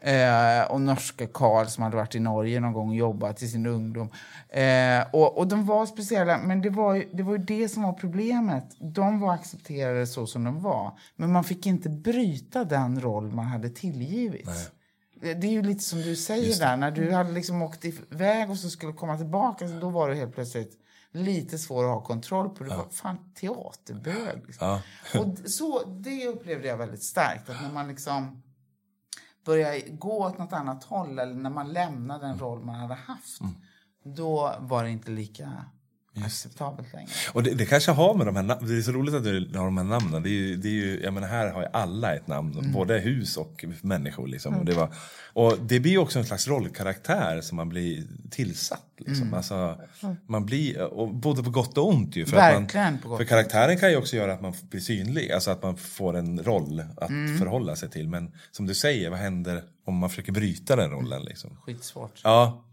Eh, 0.00 0.62
och 0.70 0.80
norska 0.80 1.26
Karl 1.26 1.66
som 1.66 1.82
hade 1.82 1.96
varit 1.96 2.14
i 2.14 2.20
Norge 2.20 2.60
någon 2.60 2.72
gång 2.72 2.88
och 2.88 2.94
jobbat 2.94 3.42
i 3.42 3.48
sin 3.48 3.66
ungdom. 3.66 4.10
Eh, 4.48 5.04
och, 5.12 5.38
och 5.38 5.48
de 5.48 5.66
var 5.66 5.86
speciella, 5.86 6.38
men 6.38 6.62
det 6.62 6.70
var, 6.70 6.94
ju, 6.94 7.08
det 7.12 7.22
var 7.22 7.32
ju 7.32 7.38
det 7.38 7.68
som 7.68 7.82
var 7.82 7.92
problemet. 7.92 8.64
De 8.78 9.20
var 9.20 9.34
accepterade 9.34 10.06
så 10.06 10.26
som 10.26 10.44
de 10.44 10.62
var. 10.62 10.98
Men 11.16 11.32
man 11.32 11.44
fick 11.44 11.66
inte 11.66 11.88
bryta 11.88 12.64
den 12.64 13.00
roll 13.00 13.32
man 13.32 13.44
hade 13.44 13.70
tillgivits. 13.70 14.46
Nej. 14.46 15.34
Det 15.34 15.46
är 15.46 15.50
ju 15.52 15.62
lite 15.62 15.84
som 15.84 16.02
du 16.02 16.16
säger 16.16 16.58
där, 16.58 16.76
när 16.76 16.90
du 16.90 17.12
hade 17.12 17.32
liksom 17.32 17.62
åkt 17.62 17.84
iväg 17.84 18.50
och 18.50 18.56
så 18.56 18.70
skulle 18.70 18.92
komma 18.92 19.16
tillbaka, 19.16 19.68
så 19.68 19.74
då 19.74 19.90
var 19.90 20.08
det 20.08 20.14
helt 20.14 20.34
plötsligt 20.34 20.72
lite 21.12 21.58
svår 21.58 21.84
att 21.84 21.90
ha 21.90 22.00
kontroll 22.00 22.48
på. 22.48 22.64
Du 22.64 22.70
ja. 22.70 22.76
var 22.76 22.88
fan 22.90 23.32
teaterbög. 23.34 24.42
Liksom. 24.46 24.80
Ja. 25.14 25.20
och 25.20 25.50
så, 25.50 25.84
det 25.84 26.26
upplevde 26.26 26.68
jag 26.68 26.76
väldigt 26.76 27.02
starkt, 27.02 27.50
att 27.50 27.62
när 27.62 27.72
man 27.72 27.88
liksom 27.88 28.42
börjar 29.44 29.96
gå 29.96 30.26
åt 30.26 30.38
något 30.38 30.52
annat 30.52 30.84
håll 30.84 31.18
eller 31.18 31.34
när 31.34 31.50
man 31.50 31.72
lämnar 31.72 32.20
den 32.20 32.38
roll 32.38 32.64
man 32.64 32.74
hade 32.74 32.94
haft. 32.94 33.40
Mm. 33.40 33.54
då 34.16 34.54
var 34.58 34.84
det 34.84 34.90
inte 34.90 35.10
lika 35.10 35.64
acceptabelt 36.24 36.92
längre. 36.92 37.08
Och 37.32 37.42
det, 37.42 37.54
det 37.54 37.66
kanske 37.66 37.92
har 37.92 38.14
med 38.14 38.26
de 38.26 38.36
här 38.36 38.42
det 38.42 38.78
är 38.78 38.82
så 38.82 38.92
roligt 38.92 39.14
att 39.14 39.24
du 39.24 39.50
har 39.58 39.64
de 39.64 39.76
här 39.76 39.84
namnen. 39.84 40.22
Det 40.22 40.28
är 40.28 40.32
ju, 40.32 40.56
det 40.56 40.68
är 40.68 40.72
ju, 40.72 41.00
jag 41.04 41.14
menar 41.14 41.28
här 41.28 41.50
har 41.50 41.60
ju 41.62 41.68
alla 41.72 42.14
ett 42.14 42.26
namn, 42.26 42.58
Mm. 42.58 42.72
både 42.72 42.98
hus 42.98 43.36
och 43.36 43.64
människor. 43.82 44.26
Liksom. 44.26 44.56
Och, 44.56 44.64
det 44.64 44.72
var, 44.72 44.94
och 45.32 45.58
det 45.62 45.80
blir 45.80 45.98
också 45.98 46.18
en 46.18 46.24
slags 46.24 46.48
rollkaraktär 46.48 47.40
som 47.40 47.56
man 47.56 47.68
blir 47.68 48.04
tillsatt. 48.30 48.86
Liksom. 48.98 49.22
Mm. 49.22 49.34
Alltså, 49.34 49.80
man 50.26 50.46
blir, 50.46 50.82
och 50.82 51.14
både 51.14 51.42
på 51.42 51.50
gott 51.50 51.78
och 51.78 51.88
ont 51.88 52.16
ju. 52.16 52.26
För, 52.26 52.36
Verkligen 52.36 52.94
att 52.94 53.02
på 53.02 53.08
man, 53.08 53.10
gott 53.10 53.18
för 53.18 53.24
karaktären 53.24 53.78
kan 53.78 53.90
ju 53.90 53.96
också 53.96 54.16
göra 54.16 54.32
att 54.32 54.40
man 54.40 54.54
blir 54.70 54.80
synlig, 54.80 55.32
alltså 55.32 55.50
att 55.50 55.62
man 55.62 55.76
får 55.76 56.16
en 56.16 56.42
roll 56.42 56.84
att 56.96 57.10
Mm. 57.10 57.38
förhålla 57.38 57.76
sig 57.76 57.90
till. 57.90 58.08
Men 58.08 58.32
som 58.50 58.66
du 58.66 58.74
säger, 58.74 59.10
vad 59.10 59.18
händer 59.18 59.62
om 59.86 59.94
man 59.96 60.10
försöker 60.10 60.32
bryta 60.32 60.76
den 60.76 60.90
rollen? 60.90 61.22
Liksom? 61.22 61.56
Skitsvårt. 61.66 62.20
Ja, 62.24 62.64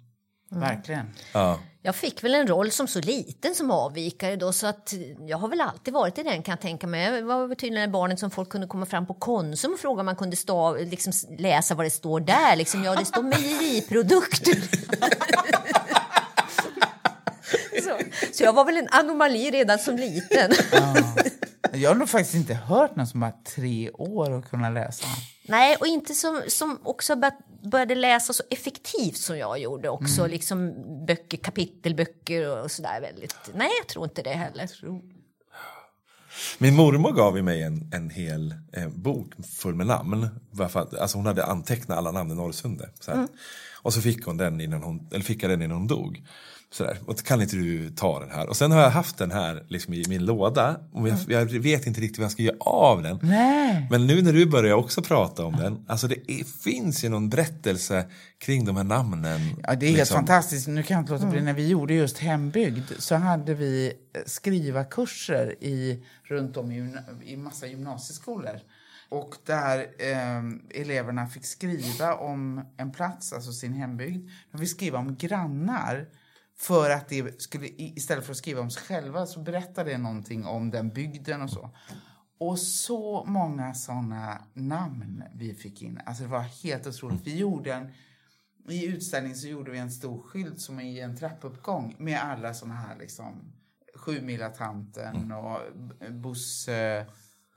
Verkligen. 0.49 1.05
ja. 1.33 1.60
Jag 1.88 1.95
fick 1.95 2.23
väl 2.23 2.36
en 2.36 2.47
roll 2.47 2.71
som 2.71 2.88
så 2.88 3.02
liten 3.02 3.56
som 3.56 3.71
avvikare 3.71 4.36
då 4.36 4.54
så 4.54 4.67
att 4.67 4.93
jag 5.28 5.38
har 5.38 5.47
väl 5.47 5.62
alltid 5.62 5.93
varit 5.93 6.17
i 6.17 6.23
den 6.23 6.43
kan 6.43 6.52
jag 6.52 6.62
tänka 6.62 6.88
mig. 6.88 7.19
Jag 7.19 7.23
var 7.23 7.56
tydligen 7.56 7.89
det 7.89 7.93
barnet 7.93 8.19
som 8.19 8.32
folk 8.32 8.50
kunde 8.50 8.67
komma 8.67 8.86
fram 8.86 9.08
på 9.08 9.13
Konsum 9.13 9.73
och 9.73 9.80
fråga 9.80 10.00
om 10.00 10.06
man 10.06 10.15
kunde 10.15 10.36
stav, 10.36 10.78
liksom, 10.78 11.13
läsa 11.38 11.76
vad 11.76 11.86
det 11.86 11.89
står 11.89 12.19
där. 12.19 12.56
Liksom, 12.56 12.84
ja, 12.84 12.95
det 12.95 13.06
står 13.06 13.23
mejeriprodukter. 13.23 14.62
så, 17.84 18.00
så 18.34 18.43
jag 18.43 18.54
var 18.54 18.65
väl 18.65 18.78
en 18.78 18.88
anomali 18.91 19.52
redan 19.52 19.80
som 19.80 19.95
liten. 19.95 20.52
Jag 21.73 21.89
har 21.89 21.95
nog 21.95 22.09
faktiskt 22.09 22.35
inte 22.35 22.53
hört 22.53 22.95
någon 22.95 23.07
som 23.07 23.21
har 23.21 23.33
tre 23.55 23.91
år 23.91 24.31
och 24.31 24.45
kunna 24.45 24.69
läsa. 24.69 25.07
Nej, 25.47 25.75
och 25.79 25.87
inte 25.87 26.13
som, 26.13 26.41
som 26.47 26.79
också 26.83 27.15
bör- 27.15 27.69
började 27.71 27.95
läsa 27.95 28.33
så 28.33 28.43
effektivt 28.49 29.17
som 29.17 29.37
jag 29.37 29.59
gjorde 29.59 29.89
också. 29.89 30.27
Liksom 30.27 30.73
böcker, 31.05 31.37
kapitelböcker 31.37 32.63
och 32.63 32.71
sådär 32.71 33.01
väldigt. 33.01 33.35
Nej, 33.55 33.69
jag 33.81 33.87
tror 33.87 34.05
inte 34.05 34.21
det 34.21 34.29
heller. 34.33 34.69
Min 36.57 36.75
mormor 36.75 37.11
gav 37.11 37.43
mig 37.43 37.63
en, 37.63 37.91
en 37.93 38.09
hel 38.09 38.55
eh, 38.73 38.87
bok 38.89 39.33
full 39.57 39.75
med 39.75 39.87
namn. 39.87 40.27
Varför 40.51 40.99
alltså 41.01 41.17
hon 41.17 41.25
hade 41.25 41.45
antecknat 41.45 41.97
alla 41.97 42.11
namn 42.11 42.31
i 42.31 42.35
Norrsunde. 42.35 42.89
Så 42.99 43.11
här. 43.11 43.27
Och 43.81 43.93
så 43.93 44.01
fick 44.01 44.25
hon 44.25 44.37
den 44.37 44.61
innan 44.61 44.83
hon, 44.83 45.09
eller 45.11 45.23
fick 45.23 45.43
jag 45.43 45.49
den 45.51 45.61
innan 45.61 45.77
hon 45.77 45.87
dog. 45.87 46.23
Så 46.69 46.84
där. 46.84 46.97
Och 47.06 47.17
kan 47.17 47.41
inte 47.41 47.56
du 47.56 47.89
ta 47.89 48.19
den 48.19 48.30
här? 48.30 48.49
Och 48.49 48.58
sen 48.58 48.71
har 48.71 48.82
jag 48.82 48.89
haft 48.89 49.17
den 49.17 49.32
här 49.32 49.63
liksom, 49.67 49.93
i 49.93 50.06
min 50.08 50.25
låda. 50.25 50.80
Och 50.91 51.10
jag, 51.10 51.17
jag 51.27 51.45
vet 51.45 51.88
inte 51.88 52.01
riktigt 52.01 52.17
vad 52.17 52.25
jag 52.25 52.32
ska 52.32 52.43
göra 52.43 52.58
av 52.60 53.03
den. 53.03 53.19
Nej. 53.21 53.88
Men 53.89 54.08
nu 54.08 54.21
när 54.21 54.34
du 54.34 54.45
börjar 54.45 54.75
också 54.75 55.01
prata 55.01 55.45
om 55.45 55.56
den. 55.56 55.86
Alltså 55.88 56.08
det 56.08 56.32
är, 56.32 56.43
finns 56.43 57.03
ju 57.03 57.10
någon 57.10 57.30
berättelse 57.30 58.06
kring 58.38 58.65
de 58.65 58.77
här 58.77 58.84
namnen. 58.84 59.41
Ja, 59.63 59.75
det 59.75 59.86
är 59.86 59.88
helt 59.88 59.99
liksom. 59.99 60.15
fantastiskt. 60.15 60.67
Nu 60.67 60.84
kan 60.84 60.95
jag 60.95 61.01
inte 61.01 61.13
låta 61.13 61.25
bli. 61.25 61.41
När 61.41 61.53
vi 61.53 61.67
gjorde 61.67 61.93
just 61.93 62.17
hembygd 62.17 62.91
så 62.99 63.15
hade 63.15 63.53
vi 63.53 63.93
eh, 64.13 64.21
skrivarkurser 64.25 65.56
i, 65.63 66.03
runt 66.23 66.58
om 66.58 66.71
i, 66.71 66.95
i 67.25 67.38
massa 67.38 67.67
gymnasieskolor. 67.67 68.60
Och 69.10 69.36
där 69.45 69.80
eh, 69.80 70.82
eleverna 70.82 71.27
fick 71.27 71.45
skriva 71.45 72.13
om 72.13 72.65
en 72.77 72.91
plats, 72.91 73.34
alltså 73.34 73.51
sin 73.51 73.73
hembygd. 73.73 74.30
De 74.51 74.58
fick 74.58 74.69
skriva 74.69 74.99
om 74.99 75.15
grannar. 75.15 76.06
För 76.59 76.89
att 76.89 77.09
det 77.09 77.41
skulle, 77.41 77.67
istället 77.77 78.25
för 78.25 78.31
att 78.31 78.37
skriva 78.37 78.61
om 78.61 78.69
sig 78.69 78.83
själva 78.83 79.25
så 79.25 79.39
berättade 79.39 79.91
det 79.91 79.97
någonting 79.97 80.45
om 80.45 80.71
den 80.71 80.89
bygden 80.89 81.41
och 81.41 81.49
så. 81.49 81.69
Och 82.39 82.59
så 82.59 83.23
många 83.25 83.73
såna 83.73 84.41
namn 84.53 85.23
vi 85.35 85.53
fick 85.53 85.81
in. 85.81 86.01
Alltså 86.05 86.23
det 86.23 86.29
var 86.29 86.41
helt 86.41 86.87
otroligt. 86.87 87.21
Vi 87.27 87.37
gjorde 87.37 87.73
en 87.73 87.91
i 88.69 88.85
utställningen 88.85 89.37
så 89.37 89.47
gjorde 89.47 89.71
vi 89.71 89.77
en 89.77 89.91
stor 89.91 90.21
skylt 90.21 90.59
som 90.61 90.79
är 90.79 90.83
i 90.83 90.99
en 90.99 91.17
trappuppgång 91.17 91.95
med 91.99 92.21
alla 92.21 92.53
såna 92.53 92.73
här 92.73 92.97
liksom 92.99 93.53
Sjumilatanten 93.95 95.31
och 95.31 95.59
B- 95.75 96.09
Bosse 96.09 97.05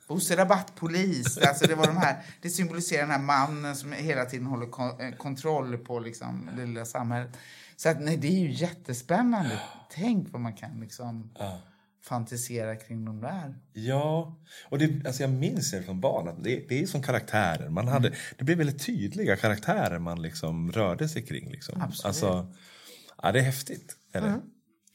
Bosse 0.08 0.36
Rabattpolis. 0.36 1.38
Alltså 1.38 1.66
det 1.66 1.74
var 1.74 1.86
de 1.86 1.96
här, 1.96 2.24
det 2.42 2.50
symboliserar 2.50 3.02
den 3.02 3.10
här 3.10 3.18
mannen 3.22 3.76
som 3.76 3.92
hela 3.92 4.24
tiden 4.24 4.46
håller 4.46 4.66
eh, 5.04 5.16
kontroll 5.16 5.78
på 5.78 5.98
liksom 6.00 6.50
det 6.56 6.66
lilla 6.66 6.84
samhället. 6.84 7.36
Så 7.83 7.88
att 7.88 8.01
nej, 8.01 8.16
det 8.16 8.29
är 8.29 8.40
ju 8.40 8.51
jättespännande. 8.51 9.61
Tänk 9.90 10.33
vad 10.33 10.40
man 10.40 10.53
kan 10.53 10.81
liksom 10.81 11.31
fantisera 12.05 12.77
kring 12.77 13.05
de 13.05 13.21
där. 13.21 13.59
Ja, 13.73 14.37
och 14.69 14.79
det, 14.79 15.07
alltså 15.07 15.23
jag 15.23 15.31
minns 15.31 15.71
det 15.71 15.83
från 15.83 16.01
barn 16.01 16.29
att 16.29 16.45
det, 16.45 16.64
det 16.69 16.83
är 16.83 16.87
som 16.87 17.03
karaktärer. 17.03 17.69
Man 17.69 17.88
hade, 17.88 18.09
Mm. 18.09 18.21
Det 18.38 18.45
blev 18.45 18.59
väldigt 18.59 18.87
tydliga 18.87 19.37
karaktärer 19.37 19.99
man 19.99 20.23
liksom 20.23 20.73
rörde 20.73 21.09
sig 21.09 21.23
kring. 21.23 21.51
Liksom. 21.51 21.83
Absolut. 21.83 22.05
Alltså, 22.05 22.53
ja, 23.23 23.33
det 23.33 23.38
är 23.38 23.43
häftigt. 23.43 23.97
Eller? 24.12 24.29
Mm. 24.29 24.40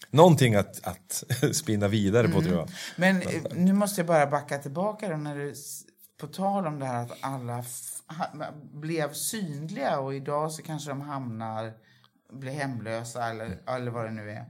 Någonting 0.10 0.56
att, 0.56 0.88
att 0.88 1.24
spinna 1.56 1.88
vidare 1.88 2.28
på 2.28 2.42
tror 2.42 2.56
jag. 2.56 2.70
Men 2.96 3.22
eh, 3.22 3.44
nu 3.54 3.74
måste 3.74 4.02
jag 4.02 4.08
bara 4.08 4.28
backa 4.28 4.58
tillbaka 4.58 5.10
då 5.10 5.18
när 5.18 5.36
du, 5.36 5.54
på 6.20 6.28
tal 6.28 6.68
om 6.68 6.80
det 6.80 6.86
här 6.86 7.04
att 7.04 7.18
alla 7.20 7.64
blev 8.74 9.14
synliga 9.14 10.00
och 10.00 10.16
idag 10.16 10.52
så 10.52 10.62
kanske 10.62 10.90
de 10.90 11.02
hamnar, 11.02 11.74
blir 12.32 12.52
hemlösa 12.52 13.30
eller, 13.30 13.58
eller 13.68 13.92
vad 13.92 14.06
det 14.06 14.12
nu 14.12 14.32
är. 14.32 14.46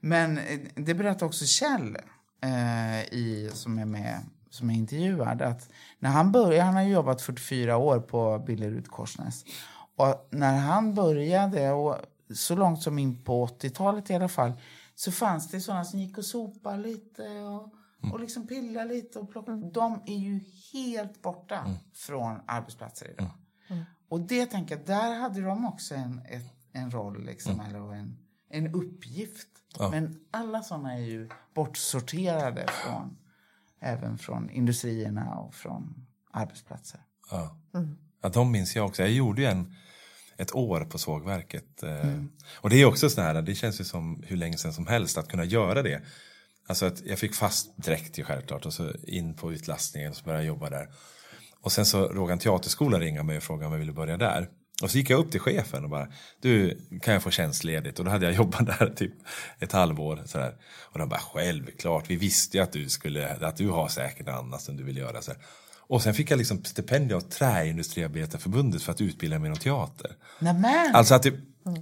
Men 0.00 0.38
eh, 0.38 0.60
det 0.74 0.94
berättar 0.94 1.26
också 1.26 1.44
Kjell, 1.44 1.96
eh, 2.42 3.02
i, 3.02 3.50
som 3.52 3.78
är 3.78 3.84
med, 3.84 4.18
som 4.50 4.70
är 4.70 4.74
intervjuad, 4.74 5.42
att 5.42 5.68
när 5.98 6.10
han 6.10 6.32
började, 6.32 6.62
han 6.62 6.74
har 6.74 6.82
ju 6.82 6.92
jobbat 6.92 7.22
44 7.22 7.76
år 7.76 8.00
på 8.00 8.38
Billerud 8.38 8.88
Korsnäs. 8.88 9.44
Och 9.96 10.28
när 10.30 10.58
han 10.58 10.94
började, 10.94 11.70
och 11.70 11.96
så 12.34 12.56
långt 12.56 12.82
som 12.82 12.98
in 12.98 13.24
på 13.24 13.46
80-talet 13.46 14.10
i 14.10 14.14
alla 14.14 14.28
fall, 14.28 14.52
så 14.94 15.12
fanns 15.12 15.50
det 15.50 15.60
sådana 15.60 15.84
som 15.84 16.00
gick 16.00 16.18
och 16.18 16.24
sopade 16.24 16.78
lite 16.78 17.22
och, 17.22 17.72
och 18.12 18.20
liksom 18.20 18.46
pillade 18.46 18.88
lite 18.88 19.18
och 19.18 19.30
plockade. 19.30 19.70
De 19.70 20.00
är 20.06 20.18
ju 20.18 20.40
helt 20.72 21.22
borta 21.22 21.64
från 21.94 22.40
arbetsplatser 22.46 23.10
idag. 23.10 23.30
Och 24.08 24.20
det 24.20 24.46
tänker 24.46 24.76
jag, 24.76 24.86
där 24.86 25.14
hade 25.14 25.40
de 25.40 25.66
också 25.66 25.94
en, 25.94 26.20
ett, 26.28 26.61
en 26.72 26.90
roll, 26.90 27.24
liksom, 27.24 27.60
eller 27.60 27.94
en, 27.94 28.18
en 28.50 28.74
uppgift. 28.74 29.48
Men 29.90 30.20
alla 30.30 30.62
sådana 30.62 30.94
är 30.94 31.00
ju 31.02 31.28
bortsorterade 31.54 32.66
från, 32.84 33.16
även 33.80 34.18
från 34.18 34.50
industrierna 34.50 35.34
och 35.34 35.54
från 35.54 36.06
arbetsplatser. 36.30 37.00
Ja. 37.30 37.58
Ja, 38.22 38.28
de 38.28 38.50
minns 38.52 38.76
jag 38.76 38.86
också. 38.86 39.02
Jag 39.02 39.10
gjorde 39.12 39.42
ju 39.42 39.48
en, 39.48 39.74
ett 40.36 40.54
år 40.54 40.80
på 40.84 40.98
sågverket. 40.98 41.82
eh, 41.82 42.22
Och 42.60 42.70
det 42.70 42.76
är 42.76 42.84
också 42.86 43.10
sån 43.10 43.24
här, 43.24 43.42
det 43.42 43.54
känns 43.54 43.80
ju 43.80 43.84
som 43.84 44.22
hur 44.26 44.36
länge 44.36 44.56
sedan 44.56 44.72
som 44.72 44.86
helst 44.86 45.18
att 45.18 45.28
kunna 45.28 45.44
göra 45.44 45.82
det. 45.82 46.02
Alltså 46.66 46.86
att 46.86 47.00
jag 47.06 47.18
fick 47.18 47.34
fast 47.34 47.82
direkt 47.84 48.18
ju 48.18 48.24
självklart 48.24 48.66
och 48.66 48.72
så 48.72 48.92
in 49.06 49.34
på 49.34 49.52
utlastningen 49.52 50.10
och 50.10 50.16
så 50.16 50.24
började 50.24 50.44
jag 50.44 50.48
jobba 50.48 50.70
där. 50.70 50.88
Och 51.60 51.72
sen 51.72 51.86
så 51.86 52.08
rågade 52.08 52.32
en 52.32 52.38
teaterskola 52.38 52.98
ringa 53.00 53.22
mig 53.22 53.36
och 53.36 53.42
frågade 53.42 53.66
om 53.66 53.72
jag 53.72 53.78
ville 53.80 53.92
börja 53.92 54.16
där. 54.16 54.48
Och 54.82 54.90
så 54.90 54.98
gick 54.98 55.10
jag 55.10 55.18
upp 55.20 55.30
till 55.30 55.40
chefen 55.40 55.84
och 55.84 55.90
bara, 55.90 56.08
du 56.40 56.78
kan 57.02 57.14
jag 57.14 57.22
få 57.22 57.30
tjänstledigt? 57.30 57.98
Och 57.98 58.04
då 58.04 58.10
hade 58.10 58.26
jag 58.26 58.34
jobbat 58.42 58.66
där 58.66 58.92
typ 58.96 59.12
ett 59.58 59.72
halvår. 59.72 60.22
Sådär. 60.26 60.54
Och 60.92 60.98
de 60.98 61.08
bara, 61.08 61.20
självklart, 61.20 62.04
vi 62.10 62.16
visste 62.16 62.56
ju 62.56 62.62
att 62.62 62.72
du 62.72 62.88
skulle, 62.88 63.34
att 63.34 63.56
du 63.56 63.68
har 63.68 63.88
säkert 63.88 64.28
annat 64.28 64.62
som 64.62 64.76
du 64.76 64.84
vill 64.84 64.96
göra. 64.96 65.22
Så 65.22 65.30
här. 65.30 65.40
Och 65.92 66.02
sen 66.02 66.14
fick 66.14 66.30
jag 66.30 66.36
liksom 66.38 66.64
stipendium 66.64 67.16
av 67.16 67.20
Träindustriarbetarförbundet 67.20 68.82
för 68.82 68.92
att 68.92 69.00
utbilda 69.00 69.38
mig 69.38 69.46
inom 69.46 69.58
teater. 69.58 70.10
Nämen! 70.38 70.94
Alltså 70.94 71.14
att, 71.14 71.22
det, 71.22 71.34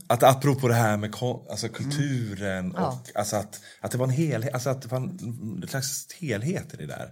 att 0.06 0.22
apropå 0.22 0.68
det 0.68 0.74
här 0.74 0.96
med 0.96 1.14
alltså 1.50 1.68
kulturen 1.68 2.72
och 2.72 2.80
Ja. 2.80 3.02
alltså 3.14 3.36
att, 3.36 3.60
att 3.80 3.90
det 3.90 3.98
var 3.98 4.06
en 4.06 4.12
helhet, 4.12 4.54
alltså 4.54 4.70
att 4.70 4.82
det 4.82 4.88
var 4.88 4.98
en, 4.98 5.60
en 5.62 5.68
slags 5.68 6.12
helhet 6.20 6.74
i 6.74 6.76
det 6.76 6.86
där. 6.86 7.10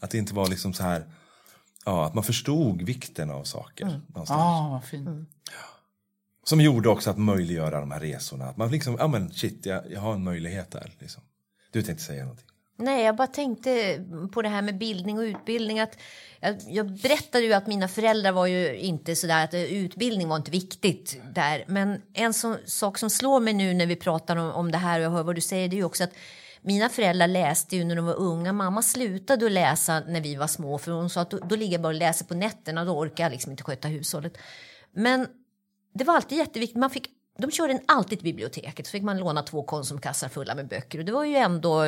Att 0.00 0.10
det 0.10 0.18
inte 0.18 0.34
var 0.34 0.48
liksom 0.48 0.72
så 0.72 0.82
här, 0.82 1.04
ja, 1.84 2.06
att 2.06 2.14
man 2.14 2.24
förstod 2.24 2.82
vikten 2.82 3.30
av 3.30 3.44
saker. 3.44 3.84
Någonstans. 3.84 4.28
Ja, 4.28 4.68
vad 4.72 4.84
fint. 4.84 5.28
Som 6.44 6.60
gjorde 6.60 6.88
också 6.88 7.10
att 7.10 7.18
möjliggöra 7.18 7.80
de 7.80 7.90
här 7.90 8.00
resorna. 8.00 8.44
Att 8.44 8.56
man 8.56 8.70
liksom, 8.70 8.96
ja 8.98 9.08
men 9.08 9.32
shit, 9.32 9.66
jag, 9.66 9.92
jag 9.92 10.00
har 10.00 10.14
en 10.14 10.24
möjlighet 10.24 10.70
där. 10.70 10.92
Liksom. 10.98 11.22
Du 11.72 11.82
tänkte 11.82 12.04
säga 12.04 12.22
någonting. 12.22 12.46
Nej, 12.76 13.04
jag 13.04 13.16
bara 13.16 13.26
tänkte 13.26 14.04
på 14.32 14.42
det 14.42 14.48
här 14.48 14.62
med 14.62 14.78
bildning 14.78 15.18
och 15.18 15.22
utbildning. 15.22 15.80
Att 15.80 15.98
jag, 16.40 16.56
jag 16.68 16.92
berättade 16.92 17.44
ju 17.44 17.52
att 17.52 17.66
mina 17.66 17.88
föräldrar 17.88 18.32
var 18.32 18.46
ju 18.46 18.76
inte 18.76 19.16
sådär 19.16 19.44
att 19.44 19.54
eh, 19.54 19.62
utbildning 19.62 20.28
var 20.28 20.36
inte 20.36 20.50
viktigt 20.50 21.20
där. 21.34 21.64
Men 21.68 22.02
en 22.12 22.34
sån, 22.34 22.56
sak 22.66 22.98
som 22.98 23.10
slår 23.10 23.40
mig 23.40 23.54
nu 23.54 23.74
när 23.74 23.86
vi 23.86 23.96
pratar 23.96 24.36
om, 24.36 24.50
om 24.50 24.72
det 24.72 24.78
här 24.78 24.98
och 24.98 25.04
jag 25.04 25.10
hör 25.10 25.22
vad 25.22 25.34
du 25.34 25.40
säger, 25.40 25.68
det 25.68 25.74
är 25.74 25.78
ju 25.78 25.84
också 25.84 26.04
att 26.04 26.12
mina 26.62 26.88
föräldrar 26.88 27.26
läste 27.26 27.76
ju 27.76 27.84
när 27.84 27.96
de 27.96 28.04
var 28.04 28.14
unga. 28.18 28.52
Mamma 28.52 28.82
slutade 28.82 29.46
att 29.46 29.52
läsa 29.52 30.00
när 30.00 30.20
vi 30.20 30.34
var 30.36 30.46
små 30.46 30.78
för 30.78 30.92
hon 30.92 31.10
sa 31.10 31.20
att 31.20 31.30
då, 31.30 31.38
då 31.38 31.56
ligger 31.56 31.72
jag 31.72 31.82
bara 31.82 31.88
och 31.88 31.94
läser 31.94 32.24
på 32.24 32.34
nätterna 32.34 32.80
och 32.80 32.86
då 32.86 32.98
orkar 32.98 33.24
jag 33.24 33.30
liksom 33.32 33.50
inte 33.50 33.62
sköta 33.64 33.88
hushållet. 33.88 34.38
Men 34.92 35.26
det 35.94 36.04
var 36.04 36.16
alltid 36.16 36.38
jätteviktigt. 36.38 36.76
Man 36.78 36.90
fick, 36.90 37.08
de 37.38 37.50
körde 37.50 37.72
en 37.72 37.80
alltid 37.86 38.18
till 38.18 38.24
biblioteket. 38.24 38.86
Så 38.86 38.90
fick 38.90 39.02
man 39.02 39.18
låna 39.18 39.42
två 39.42 39.62
Konsumkassar 39.62 40.28
fulla 40.28 40.54
med 40.54 40.68
böcker. 40.68 40.98
Och 40.98 41.04
det 41.04 41.12
var 41.12 41.24
ju 41.24 41.36
ändå 41.36 41.84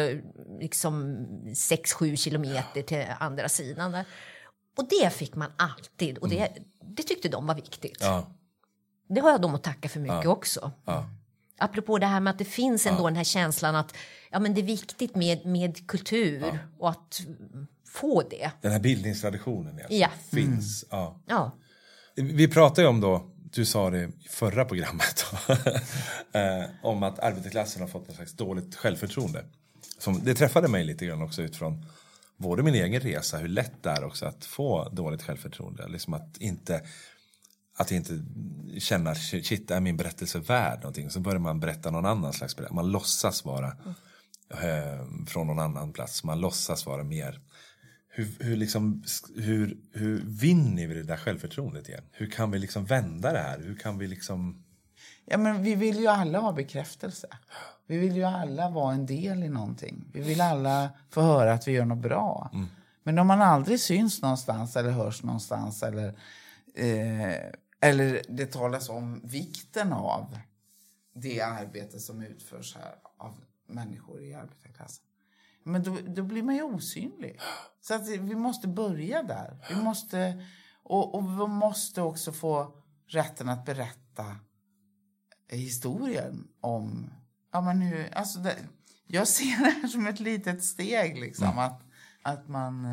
liksom 0.60 1.16
6-7 1.46 2.16
kilometer 2.16 2.82
till 2.82 3.04
andra 3.20 3.48
sidan. 3.48 3.92
Där. 3.92 4.04
Och 4.76 4.88
det 4.88 5.10
fick 5.12 5.34
man 5.34 5.52
alltid. 5.56 6.18
Och 6.18 6.28
det, 6.28 6.48
det 6.96 7.02
tyckte 7.02 7.28
de 7.28 7.46
var 7.46 7.54
viktigt. 7.54 7.98
Ja, 8.00 8.26
Det 9.08 9.20
har 9.20 9.30
jag 9.30 9.40
dem 9.40 9.54
att 9.54 9.62
tacka 9.62 9.88
för 9.88 10.00
mycket 10.00 10.24
Ja. 10.24 10.30
också. 10.30 10.70
ja. 10.84 11.06
Apropå 11.64 11.98
det 11.98 12.06
här 12.06 12.20
med 12.20 12.30
att 12.30 12.38
det 12.38 12.44
finns 12.44 12.86
ändå 12.86 13.04
den 13.08 13.16
här 13.16 13.24
känslan 13.24 13.76
att 13.76 13.96
ja, 14.30 14.38
men 14.40 14.54
det 14.54 14.60
är 14.60 14.62
viktigt 14.62 15.14
med, 15.16 15.46
med 15.46 15.86
kultur 15.86 16.58
och 16.78 16.90
att 16.90 17.20
få 17.88 18.22
det. 18.22 18.50
Den 18.60 18.72
här 18.72 18.80
bildningstraditionen 18.80 19.74
alltså, 19.74 19.92
Ja. 19.94 20.08
finns. 20.30 20.84
Ja. 20.90 21.20
Ja. 21.26 21.52
Vi 22.14 22.48
pratade 22.48 22.82
ju 22.82 22.88
om 22.88 23.00
då, 23.00 23.30
du 23.36 23.64
sa 23.64 23.90
det 23.90 23.98
i 24.02 24.28
förra 24.28 24.64
programmet, 24.64 25.26
eh, 26.32 26.64
om 26.82 27.02
att 27.02 27.18
arbetarklassen 27.18 27.82
har 27.82 27.88
fått 27.88 28.06
något 28.08 28.16
slags 28.16 28.32
dåligt 28.32 28.74
självförtroende. 28.76 29.44
Som, 29.98 30.24
det 30.24 30.34
träffade 30.34 30.68
mig 30.68 30.84
lite 30.84 31.06
grann 31.06 31.22
också 31.22 31.42
utifrån 31.42 31.86
både 32.36 32.62
min 32.62 32.74
egen 32.74 33.00
resa, 33.00 33.36
hur 33.38 33.48
lätt 33.48 33.82
det 33.82 33.90
är 33.90 34.04
också 34.04 34.26
att 34.26 34.44
få 34.44 34.88
dåligt 34.88 35.22
självförtroende. 35.22 35.88
Liksom 35.88 36.14
att 36.14 36.36
inte, 36.36 36.82
att 37.76 37.92
inte 37.92 38.24
känna, 38.78 39.14
shit, 39.14 39.70
är 39.70 39.80
min 39.80 39.96
berättelse 39.96 40.38
värd 40.38 40.78
någonting? 40.78 41.10
Så 41.10 41.20
börjar 41.20 41.38
man 41.38 41.60
berätta 41.60 41.90
någon 41.90 42.06
annan 42.06 42.32
slags 42.32 42.56
berättelse. 42.56 42.74
Man 42.74 42.90
låtsas 42.90 43.44
vara 43.44 43.76
eh, 44.50 45.26
från 45.26 45.46
någon 45.46 45.58
annan 45.58 45.92
plats. 45.92 46.24
Man 46.24 46.40
låtsas 46.40 46.86
vara 46.86 47.04
mer 47.04 47.40
hur, 48.14 48.36
hur, 48.40 48.56
liksom, 48.56 49.02
hur, 49.36 49.76
hur 49.92 50.22
vinner 50.26 50.86
vi 50.86 50.94
det 50.94 51.02
där 51.02 51.16
självförtroendet 51.16 51.88
igen? 51.88 52.04
Hur 52.12 52.30
kan 52.30 52.50
vi 52.50 52.58
liksom 52.58 52.84
vända 52.84 53.32
det 53.32 53.38
här? 53.38 53.58
Hur 53.58 53.74
kan 53.74 53.98
vi 53.98 54.08
liksom... 54.08 54.64
Ja, 55.24 55.38
men 55.38 55.62
vi 55.62 55.74
vill 55.74 55.96
ju 55.96 56.06
alla 56.06 56.38
ha 56.38 56.52
bekräftelse. 56.52 57.26
Vi 57.86 57.98
vill 57.98 58.16
ju 58.16 58.24
alla 58.24 58.70
vara 58.70 58.94
en 58.94 59.06
del 59.06 59.42
i 59.42 59.48
någonting. 59.48 60.04
Vi 60.12 60.20
vill 60.20 60.40
alla 60.40 60.90
få 61.10 61.20
höra 61.20 61.52
att 61.52 61.68
vi 61.68 61.72
gör 61.72 61.84
något 61.84 62.02
bra. 62.02 62.50
Men 63.02 63.18
om 63.18 63.26
man 63.26 63.42
aldrig 63.42 63.80
syns 63.80 64.22
någonstans 64.22 64.76
eller 64.76 64.90
hörs 64.90 65.22
någonstans 65.22 65.82
eller, 65.82 66.14
eh, 66.74 67.52
eller 67.80 68.22
det 68.28 68.46
talas 68.46 68.88
om 68.88 69.20
vikten 69.24 69.92
av 69.92 70.38
det 71.14 71.40
arbete 71.40 72.00
som 72.00 72.22
utförs 72.22 72.76
här 72.76 72.94
av 73.18 73.44
människor 73.68 74.22
i 74.22 74.34
arbetarklassen. 74.34 75.04
Men 75.64 75.82
då, 75.82 75.98
då 76.06 76.22
blir 76.22 76.42
man 76.42 76.54
ju 76.54 76.62
osynlig. 76.62 77.40
Så 77.80 77.94
att 77.94 78.08
vi 78.08 78.34
måste 78.34 78.68
börja 78.68 79.22
där. 79.22 79.66
Vi 79.68 79.82
måste, 79.82 80.46
och, 80.82 81.14
och 81.14 81.24
vi 81.24 81.46
måste 81.46 82.02
också 82.02 82.32
få 82.32 82.82
rätten 83.06 83.48
att 83.48 83.64
berätta 83.64 84.36
historien 85.48 86.48
om... 86.60 87.10
Ja, 87.52 87.60
men 87.60 87.80
hur, 87.80 88.14
alltså 88.14 88.38
det, 88.38 88.56
jag 89.06 89.28
ser 89.28 89.64
det 89.64 89.70
här 89.70 89.88
som 89.88 90.06
ett 90.06 90.20
litet 90.20 90.64
steg. 90.64 91.20
Liksom, 91.20 91.58
att, 91.58 91.82
att 92.22 92.48
man... 92.48 92.86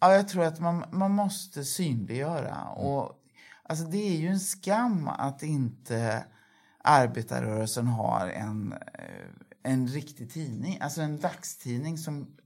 Ja, 0.00 0.14
jag 0.14 0.28
tror 0.28 0.44
att 0.44 0.60
man, 0.60 0.84
man 0.90 1.10
måste 1.10 1.64
synliggöra. 1.64 2.64
Och, 2.64 3.22
alltså, 3.62 3.84
det 3.84 4.08
är 4.08 4.16
ju 4.16 4.28
en 4.28 4.40
skam 4.40 5.08
att 5.08 5.42
inte 5.42 6.24
arbetarrörelsen 6.84 7.86
har 7.86 8.28
en, 8.28 8.72
eh, 8.72 9.28
en 9.62 9.88
riktig 9.88 10.32
tidning. 10.32 10.78
Alltså 10.80 11.00
en 11.00 11.20
dagstidning 11.20 11.98
som 11.98 12.36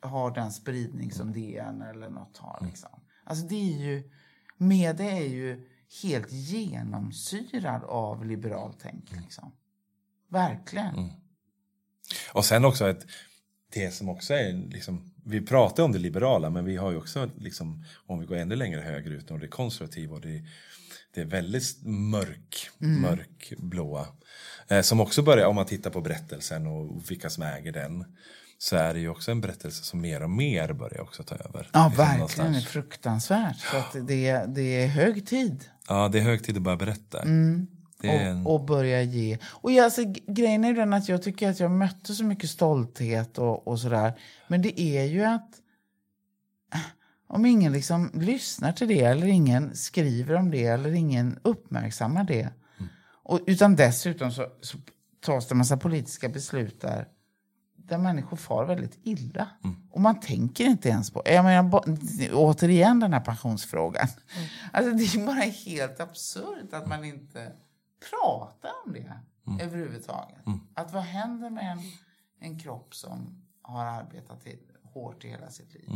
har 0.00 0.30
den 0.30 0.52
spridning 0.52 1.12
som 1.12 1.32
DN 1.32 1.82
eller 1.82 2.10
något 2.10 2.36
har. 2.36 2.66
Liksom. 2.66 3.00
Alltså 3.24 3.46
det 3.46 3.74
är 3.74 3.78
ju, 3.78 4.10
media 4.56 5.10
är 5.10 5.28
ju 5.28 5.68
helt 6.02 6.32
genomsyrad 6.32 7.84
av 7.84 8.24
liberalt 8.24 8.76
tänk. 8.82 9.12
Liksom. 9.12 9.52
Verkligen. 10.28 11.12
Och 12.32 12.44
sen 12.44 12.64
också 12.64 12.88
ett, 12.88 13.06
det 13.72 13.90
som 13.90 14.08
också 14.08 14.34
är 14.34 14.52
liksom, 14.52 15.10
vi 15.26 15.40
pratar 15.40 15.82
om 15.82 15.92
det 15.92 15.98
liberala 15.98 16.50
men 16.50 16.64
vi 16.64 16.76
har 16.76 16.90
ju 16.90 16.96
också 16.96 17.30
liksom, 17.38 17.84
om 18.06 18.20
vi 18.20 18.26
går 18.26 18.36
ännu 18.36 18.56
längre 18.56 18.80
högerut, 18.80 19.30
om 19.30 19.38
det 19.40 19.48
konservativa 19.48 20.14
och 20.14 20.20
det, 20.20 20.42
det 21.14 21.20
är 21.20 21.24
väldigt 21.24 21.82
mörk, 21.84 22.70
mörkblåa. 22.78 24.06
Eh, 24.68 24.80
som 24.80 25.00
också 25.00 25.22
börjar, 25.22 25.46
om 25.46 25.54
man 25.56 25.66
tittar 25.66 25.90
på 25.90 26.00
berättelsen 26.00 26.66
och 26.66 27.10
vilka 27.10 27.30
som 27.30 27.42
äger 27.42 27.72
den, 27.72 28.04
så 28.58 28.76
är 28.76 28.94
det 28.94 29.00
ju 29.00 29.08
också 29.08 29.30
en 29.30 29.40
berättelse 29.40 29.84
som 29.84 30.00
mer 30.00 30.22
och 30.22 30.30
mer 30.30 30.72
börjar 30.72 31.00
också 31.00 31.22
ta 31.22 31.34
över. 31.34 31.70
Ja, 31.72 31.86
Liksom 31.88 32.04
verkligen. 32.04 32.06
Det 32.06 32.14
är 32.14 32.18
någonstans. 32.18 32.66
fruktansvärt. 32.66 33.56
Så 33.92 33.98
det, 33.98 34.44
det 34.54 34.82
är 34.82 34.86
hög 34.86 35.26
tid. 35.26 35.64
Ja, 35.88 36.08
det 36.08 36.18
är 36.18 36.22
hög 36.22 36.44
tid 36.44 36.56
att 36.56 36.62
börja 36.62 36.76
berätta. 36.76 37.22
Det 38.00 38.32
och, 38.32 38.54
och 38.54 38.64
börja 38.64 39.02
ge. 39.02 39.38
Och 39.44 39.72
jag, 39.72 39.84
alltså, 39.84 40.02
grejen 40.26 40.64
är 40.64 40.68
ju 40.68 40.74
den 40.74 40.92
att 40.92 41.08
jag 41.08 41.22
tycker 41.22 41.50
att 41.50 41.60
jag 41.60 41.70
mötte 41.70 42.14
så 42.14 42.24
mycket 42.24 42.50
stolthet 42.50 43.38
och, 43.38 43.68
och 43.68 43.80
sådär. 43.80 44.12
Men 44.48 44.62
det 44.62 44.80
är 44.80 45.04
ju 45.04 45.24
att 45.24 45.60
äh, 46.74 46.80
om 47.26 47.46
ingen 47.46 47.72
liksom 47.72 48.10
lyssnar 48.14 48.72
till 48.72 48.88
det 48.88 49.00
eller 49.00 49.26
ingen 49.26 49.76
skriver 49.76 50.34
om 50.34 50.50
det 50.50 50.64
eller 50.64 50.92
ingen 50.92 51.38
uppmärksammar 51.42 52.24
det. 52.24 52.50
Och, 53.22 53.40
utan 53.46 53.76
dessutom 53.76 54.32
så, 54.32 54.46
så 54.60 54.78
tas 55.20 55.48
det 55.48 55.52
en 55.52 55.58
massa 55.58 55.76
politiska 55.76 56.28
beslut 56.28 56.80
där, 56.80 57.08
där 57.76 57.98
människor 57.98 58.36
far 58.36 58.64
väldigt 58.64 58.98
illa. 59.02 59.48
Och 59.90 60.00
man 60.00 60.20
tänker 60.20 60.64
inte 60.64 60.88
ens 60.88 61.10
på... 61.10 61.22
Jag 61.24 61.44
menar, 61.44 61.82
återigen 62.32 63.00
den 63.00 63.12
här 63.12 63.20
pensionsfrågan. 63.20 64.08
Alltså, 64.72 64.92
det 64.92 65.22
är 65.22 65.26
bara 65.26 65.40
helt 65.40 66.00
absurt 66.00 66.72
att 66.72 66.88
man 66.88 67.04
inte 67.04 67.52
pratar 68.10 68.70
om 68.86 68.92
det 68.92 69.20
överhuvudtaget. 69.64 70.38
Att 70.74 70.92
vad 70.92 71.02
händer 71.02 71.50
med 71.50 71.72
en, 71.72 71.80
en 72.40 72.58
kropp 72.60 72.94
som 72.94 73.42
har 73.62 73.84
arbetat 73.84 74.46
i, 74.46 74.58
hårt 74.92 75.24
i 75.24 75.28
hela 75.28 75.50
sitt 75.50 75.74
liv? 75.74 75.88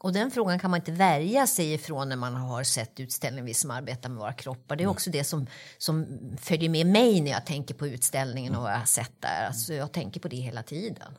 Och 0.00 0.12
den 0.12 0.30
frågan 0.30 0.58
kan 0.58 0.70
man 0.70 0.80
inte 0.80 0.92
värja 0.92 1.46
sig 1.46 1.72
ifrån 1.72 2.08
när 2.08 2.16
man 2.16 2.34
har 2.34 2.62
sett 2.62 3.00
utställningen 3.00 3.44
Vi 3.46 3.54
som 3.54 3.70
arbetar 3.70 4.08
med 4.08 4.18
våra 4.18 4.32
kroppar. 4.32 4.76
Det 4.76 4.84
är 4.84 4.88
också 4.88 5.10
det 5.10 5.24
som, 5.24 5.46
som 5.78 6.06
följer 6.40 6.70
med 6.70 6.86
mig 6.86 7.20
när 7.20 7.30
jag 7.30 7.46
tänker 7.46 7.74
på 7.74 7.86
utställningen 7.86 8.54
och 8.54 8.62
vad 8.62 8.72
jag 8.72 8.78
har 8.78 8.84
sett 8.84 9.22
där. 9.22 9.46
Alltså 9.46 9.74
jag 9.74 9.92
tänker 9.92 10.20
på 10.20 10.28
det 10.28 10.36
hela 10.36 10.62
tiden. 10.62 11.12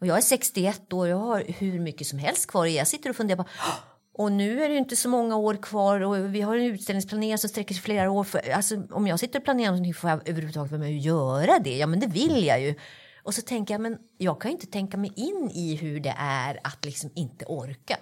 Och 0.00 0.06
jag 0.06 0.16
är 0.16 0.22
61 0.22 0.92
år, 0.92 1.08
jag 1.08 1.16
har 1.16 1.44
hur 1.48 1.80
mycket 1.80 2.06
som 2.06 2.18
helst 2.18 2.46
kvar. 2.46 2.66
Jag 2.66 2.88
sitter 2.88 3.10
och 3.10 3.16
funderar 3.16 3.42
på 3.42 3.48
"Åh, 3.58 3.74
och 4.22 4.32
nu 4.32 4.62
är 4.64 4.68
det 4.68 4.72
ju 4.72 4.78
inte 4.78 4.96
så 4.96 5.08
många 5.08 5.36
år 5.36 5.54
kvar 5.54 6.00
och 6.00 6.34
vi 6.34 6.40
har 6.40 6.56
en 6.56 6.64
utställningsplanering 6.64 7.38
som 7.38 7.50
sträcker 7.50 7.74
sig 7.74 7.82
flera 7.82 8.10
år. 8.10 8.24
För, 8.24 8.50
alltså, 8.50 8.82
om 8.90 9.06
jag 9.06 9.20
sitter 9.20 9.38
och 9.38 9.44
planerar 9.44 9.70
någonting 9.70 9.94
får 9.94 10.10
jag 10.10 10.28
överhuvudtaget 10.28 10.72
vara 10.72 10.80
med 10.80 10.88
och 10.88 10.94
göra 10.94 11.58
det. 11.58 11.76
Ja 11.76 11.86
men 11.86 12.00
det 12.00 12.06
vill 12.06 12.46
jag 12.46 12.62
ju. 12.62 12.74
Och 13.22 13.34
så 13.34 13.42
tänker 13.42 13.74
jag, 13.74 13.80
men 13.80 13.98
jag 14.18 14.40
kan 14.40 14.50
ju 14.50 14.54
inte 14.54 14.66
tänka 14.66 14.96
mig 14.96 15.12
in 15.16 15.50
i 15.54 15.74
hur 15.74 16.00
det 16.00 16.14
är 16.18 16.60
att 16.64 16.84
liksom 16.84 17.10
inte 17.14 17.44
orka. 17.44 17.96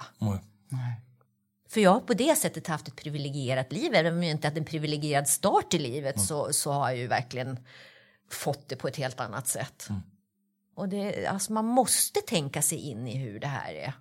För 1.68 1.80
jag 1.80 1.90
har 1.90 2.00
på 2.00 2.14
det 2.14 2.36
sättet 2.36 2.66
haft 2.66 2.88
ett 2.88 2.96
privilegierat 2.96 3.72
liv. 3.72 3.94
Även 3.94 4.14
om 4.14 4.22
jag 4.22 4.30
inte 4.30 4.46
hade 4.46 4.60
en 4.60 4.64
privilegierad 4.64 5.28
start 5.28 5.74
i 5.74 5.78
livet 5.78 6.20
så, 6.20 6.52
så 6.52 6.72
har 6.72 6.88
jag 6.90 6.98
ju 6.98 7.06
verkligen 7.06 7.58
fått 8.30 8.68
det 8.68 8.76
på 8.76 8.88
ett 8.88 8.96
helt 8.96 9.20
annat 9.20 9.48
sätt. 9.48 9.88
Och 10.76 10.88
det, 10.88 11.26
alltså 11.26 11.52
man 11.52 11.64
måste 11.64 12.20
tänka 12.20 12.62
sig 12.62 12.78
in 12.78 13.08
i 13.08 13.16
hur 13.16 13.40
det 13.40 13.46
här 13.46 13.74
är. 13.74 13.92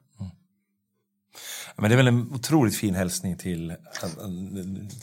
Men 1.75 1.89
det 1.89 1.95
är 1.95 1.97
väl 1.97 2.07
en 2.07 2.33
otroligt 2.33 2.75
fin 2.75 2.95
hälsning 2.95 3.37
till 3.37 3.69
äh, 3.69 3.75
äh, 4.03 4.09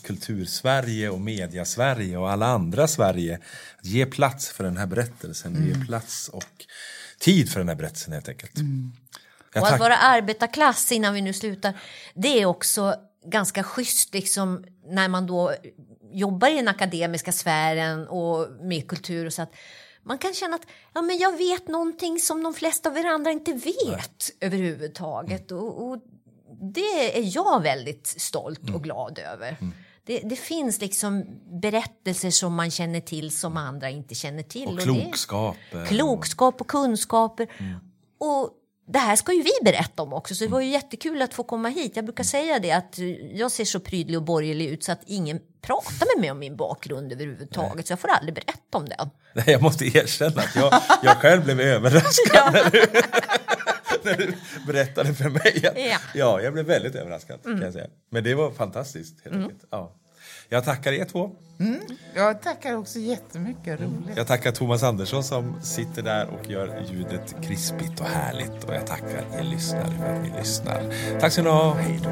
kultursverige 0.03 1.09
och 1.09 1.21
media-Sverige 1.21 2.17
och 2.17 2.31
alla 2.31 2.47
andra 2.47 2.89
Sverige. 2.89 3.41
Att 3.79 3.87
ge 3.87 4.07
plats 4.07 4.49
för 4.49 4.65
den 4.65 4.77
här 4.77 4.87
berättelsen, 4.87 5.67
ge 5.67 5.87
plats 5.87 6.29
och 6.29 6.67
tid 7.19 7.53
för 7.53 7.61
den 7.61 7.69
här 7.69 7.77
berättelsen 7.77 8.13
helt 8.13 8.29
enkelt. 8.29 8.53
Jag 9.53 9.63
Och 9.63 9.69
att 9.69 9.81
vara 9.81 9.97
arbetarklass 9.97 10.93
innan 10.93 11.15
vi 11.15 11.21
nu 11.21 11.33
slutar, 11.33 11.75
det 12.15 12.41
är 12.41 12.47
också 12.47 12.95
ganska 13.27 13.63
schysst 13.63 14.15
liksom 14.15 14.65
när 14.87 15.09
man 15.09 15.27
då 15.27 15.55
jobbar 16.13 16.49
i 16.49 16.57
den 16.57 16.69
akademiska 16.69 17.33
sfären 17.33 18.09
och 18.09 18.49
med 18.61 18.89
kultur 18.89 19.27
och 19.27 19.33
så 19.33 19.43
att 19.43 19.53
man 20.07 20.19
kan 20.19 20.35
känna 20.35 20.57
att 20.57 20.67
ja, 20.95 21.03
men 21.03 21.19
jag 21.19 21.37
vet 21.39 21.69
någonting 21.69 22.21
som 22.21 22.43
de 22.43 22.55
flesta 22.55 22.89
av 22.91 22.99
er 22.99 23.05
andra 23.05 23.31
inte 23.31 23.53
vet 23.53 24.31
överhuvudtaget. 24.41 25.53
Och, 25.53 25.87
och 25.89 25.99
det 26.75 27.19
är 27.19 27.37
jag 27.37 27.63
väldigt 27.63 28.07
stolt 28.07 28.71
och 28.75 28.83
glad 28.83 29.19
över. 29.19 29.57
Det, 30.05 30.19
det 30.19 30.37
finns 30.37 30.81
liksom 30.81 31.25
berättelser 31.63 32.31
som 32.31 32.55
man 32.55 32.71
känner 32.71 33.01
till 33.01 33.31
som 33.31 33.57
andra 33.57 33.91
inte 33.91 34.15
känner 34.15 34.43
till. 34.43 34.69
och 34.69 34.77
det- 34.77 34.83
klokskaper. 34.83 35.87
klokskap 35.87 36.61
och 36.61 36.67
kunskaper. 36.67 37.49
Och 38.19 38.51
det 38.89 38.99
här 38.99 39.17
ska 39.17 39.33
ju 39.33 39.43
vi 39.43 39.53
berätta 39.65 40.03
om 40.03 40.13
också, 40.13 40.35
så 40.35 40.45
det 40.45 40.51
var 40.51 40.61
ju 40.61 40.69
jättekul 40.71 41.23
att 41.23 41.35
få 41.35 41.43
komma 41.45 41.69
hit. 41.69 41.93
Jag 41.97 42.05
brukar 42.05 42.25
säga 42.25 42.59
det 42.59 42.73
att 42.73 42.99
jag 43.35 43.51
ser 43.53 43.65
så 43.65 43.81
prydlig 43.81 44.17
och 44.19 44.23
borgerlig 44.25 44.67
ut 44.67 44.85
så 44.85 44.93
att 44.93 45.01
ingen 45.07 45.41
pratar 45.63 46.17
med 46.17 46.21
mig 46.21 46.31
om 46.31 46.39
min 46.39 46.57
bakgrund 46.57 47.13
överhuvudtaget, 47.13 47.87
så 47.87 47.93
jag 47.93 48.01
får 48.01 48.09
aldrig 48.09 48.35
berätta 48.35 48.79
om 48.79 48.89
den. 48.89 49.11
Nej, 49.33 49.45
jag 49.47 49.63
måste 49.63 49.85
erkänna 49.85 50.43
att 50.43 50.57
jag, 50.57 50.81
jag 51.03 51.17
själv 51.17 51.45
blev 51.45 51.61
överraskad 51.61 52.53
när, 52.53 52.71
du, 52.71 52.87
när 54.11 54.17
du 54.17 54.33
berättade 54.67 55.15
för 55.15 55.29
mig. 55.29 55.67
Att, 55.67 55.79
Ja. 55.91 55.99
ja, 56.15 56.41
jag 56.41 56.53
blev 56.53 56.67
väldigt 56.67 56.95
överraskad 56.95 57.43
kan 57.43 57.63
jag 57.63 57.73
säga. 57.73 57.87
Men 58.11 58.25
det 58.25 58.35
var 58.35 58.51
fantastiskt. 58.51 59.25
Helt 59.25 59.37
enkelt. 59.37 59.65
Ja. 59.71 59.93
Jag 60.49 60.65
tackar 60.65 60.93
er 60.93 61.05
två. 61.05 61.31
Jag 62.15 62.43
tackar 62.43 62.77
också 62.77 62.99
jättemycket. 62.99 63.81
Roligt. 63.81 64.17
Jag 64.17 64.27
tackar 64.27 64.53
Thomas 64.53 64.83
Andersson 64.83 65.25
som 65.25 65.61
sitter 65.63 66.03
där 66.03 66.27
och 66.27 66.51
gör 66.51 66.85
ljudet 66.91 67.35
krispigt 67.43 68.01
och 68.01 68.07
härligt. 68.07 68.65
Och 68.65 68.75
jag 68.75 68.87
tackar 68.87 69.25
er 69.39 69.43
lyssnare 69.43 69.93
för 69.99 70.15
att 70.15 70.23
ni 70.23 70.39
lyssnar. 70.39 70.83
Tack 71.21 71.33
ska 71.33 71.43
ni 71.43 71.51
ha. 71.51 71.75
Hej 71.75 72.01
då. 72.05 72.11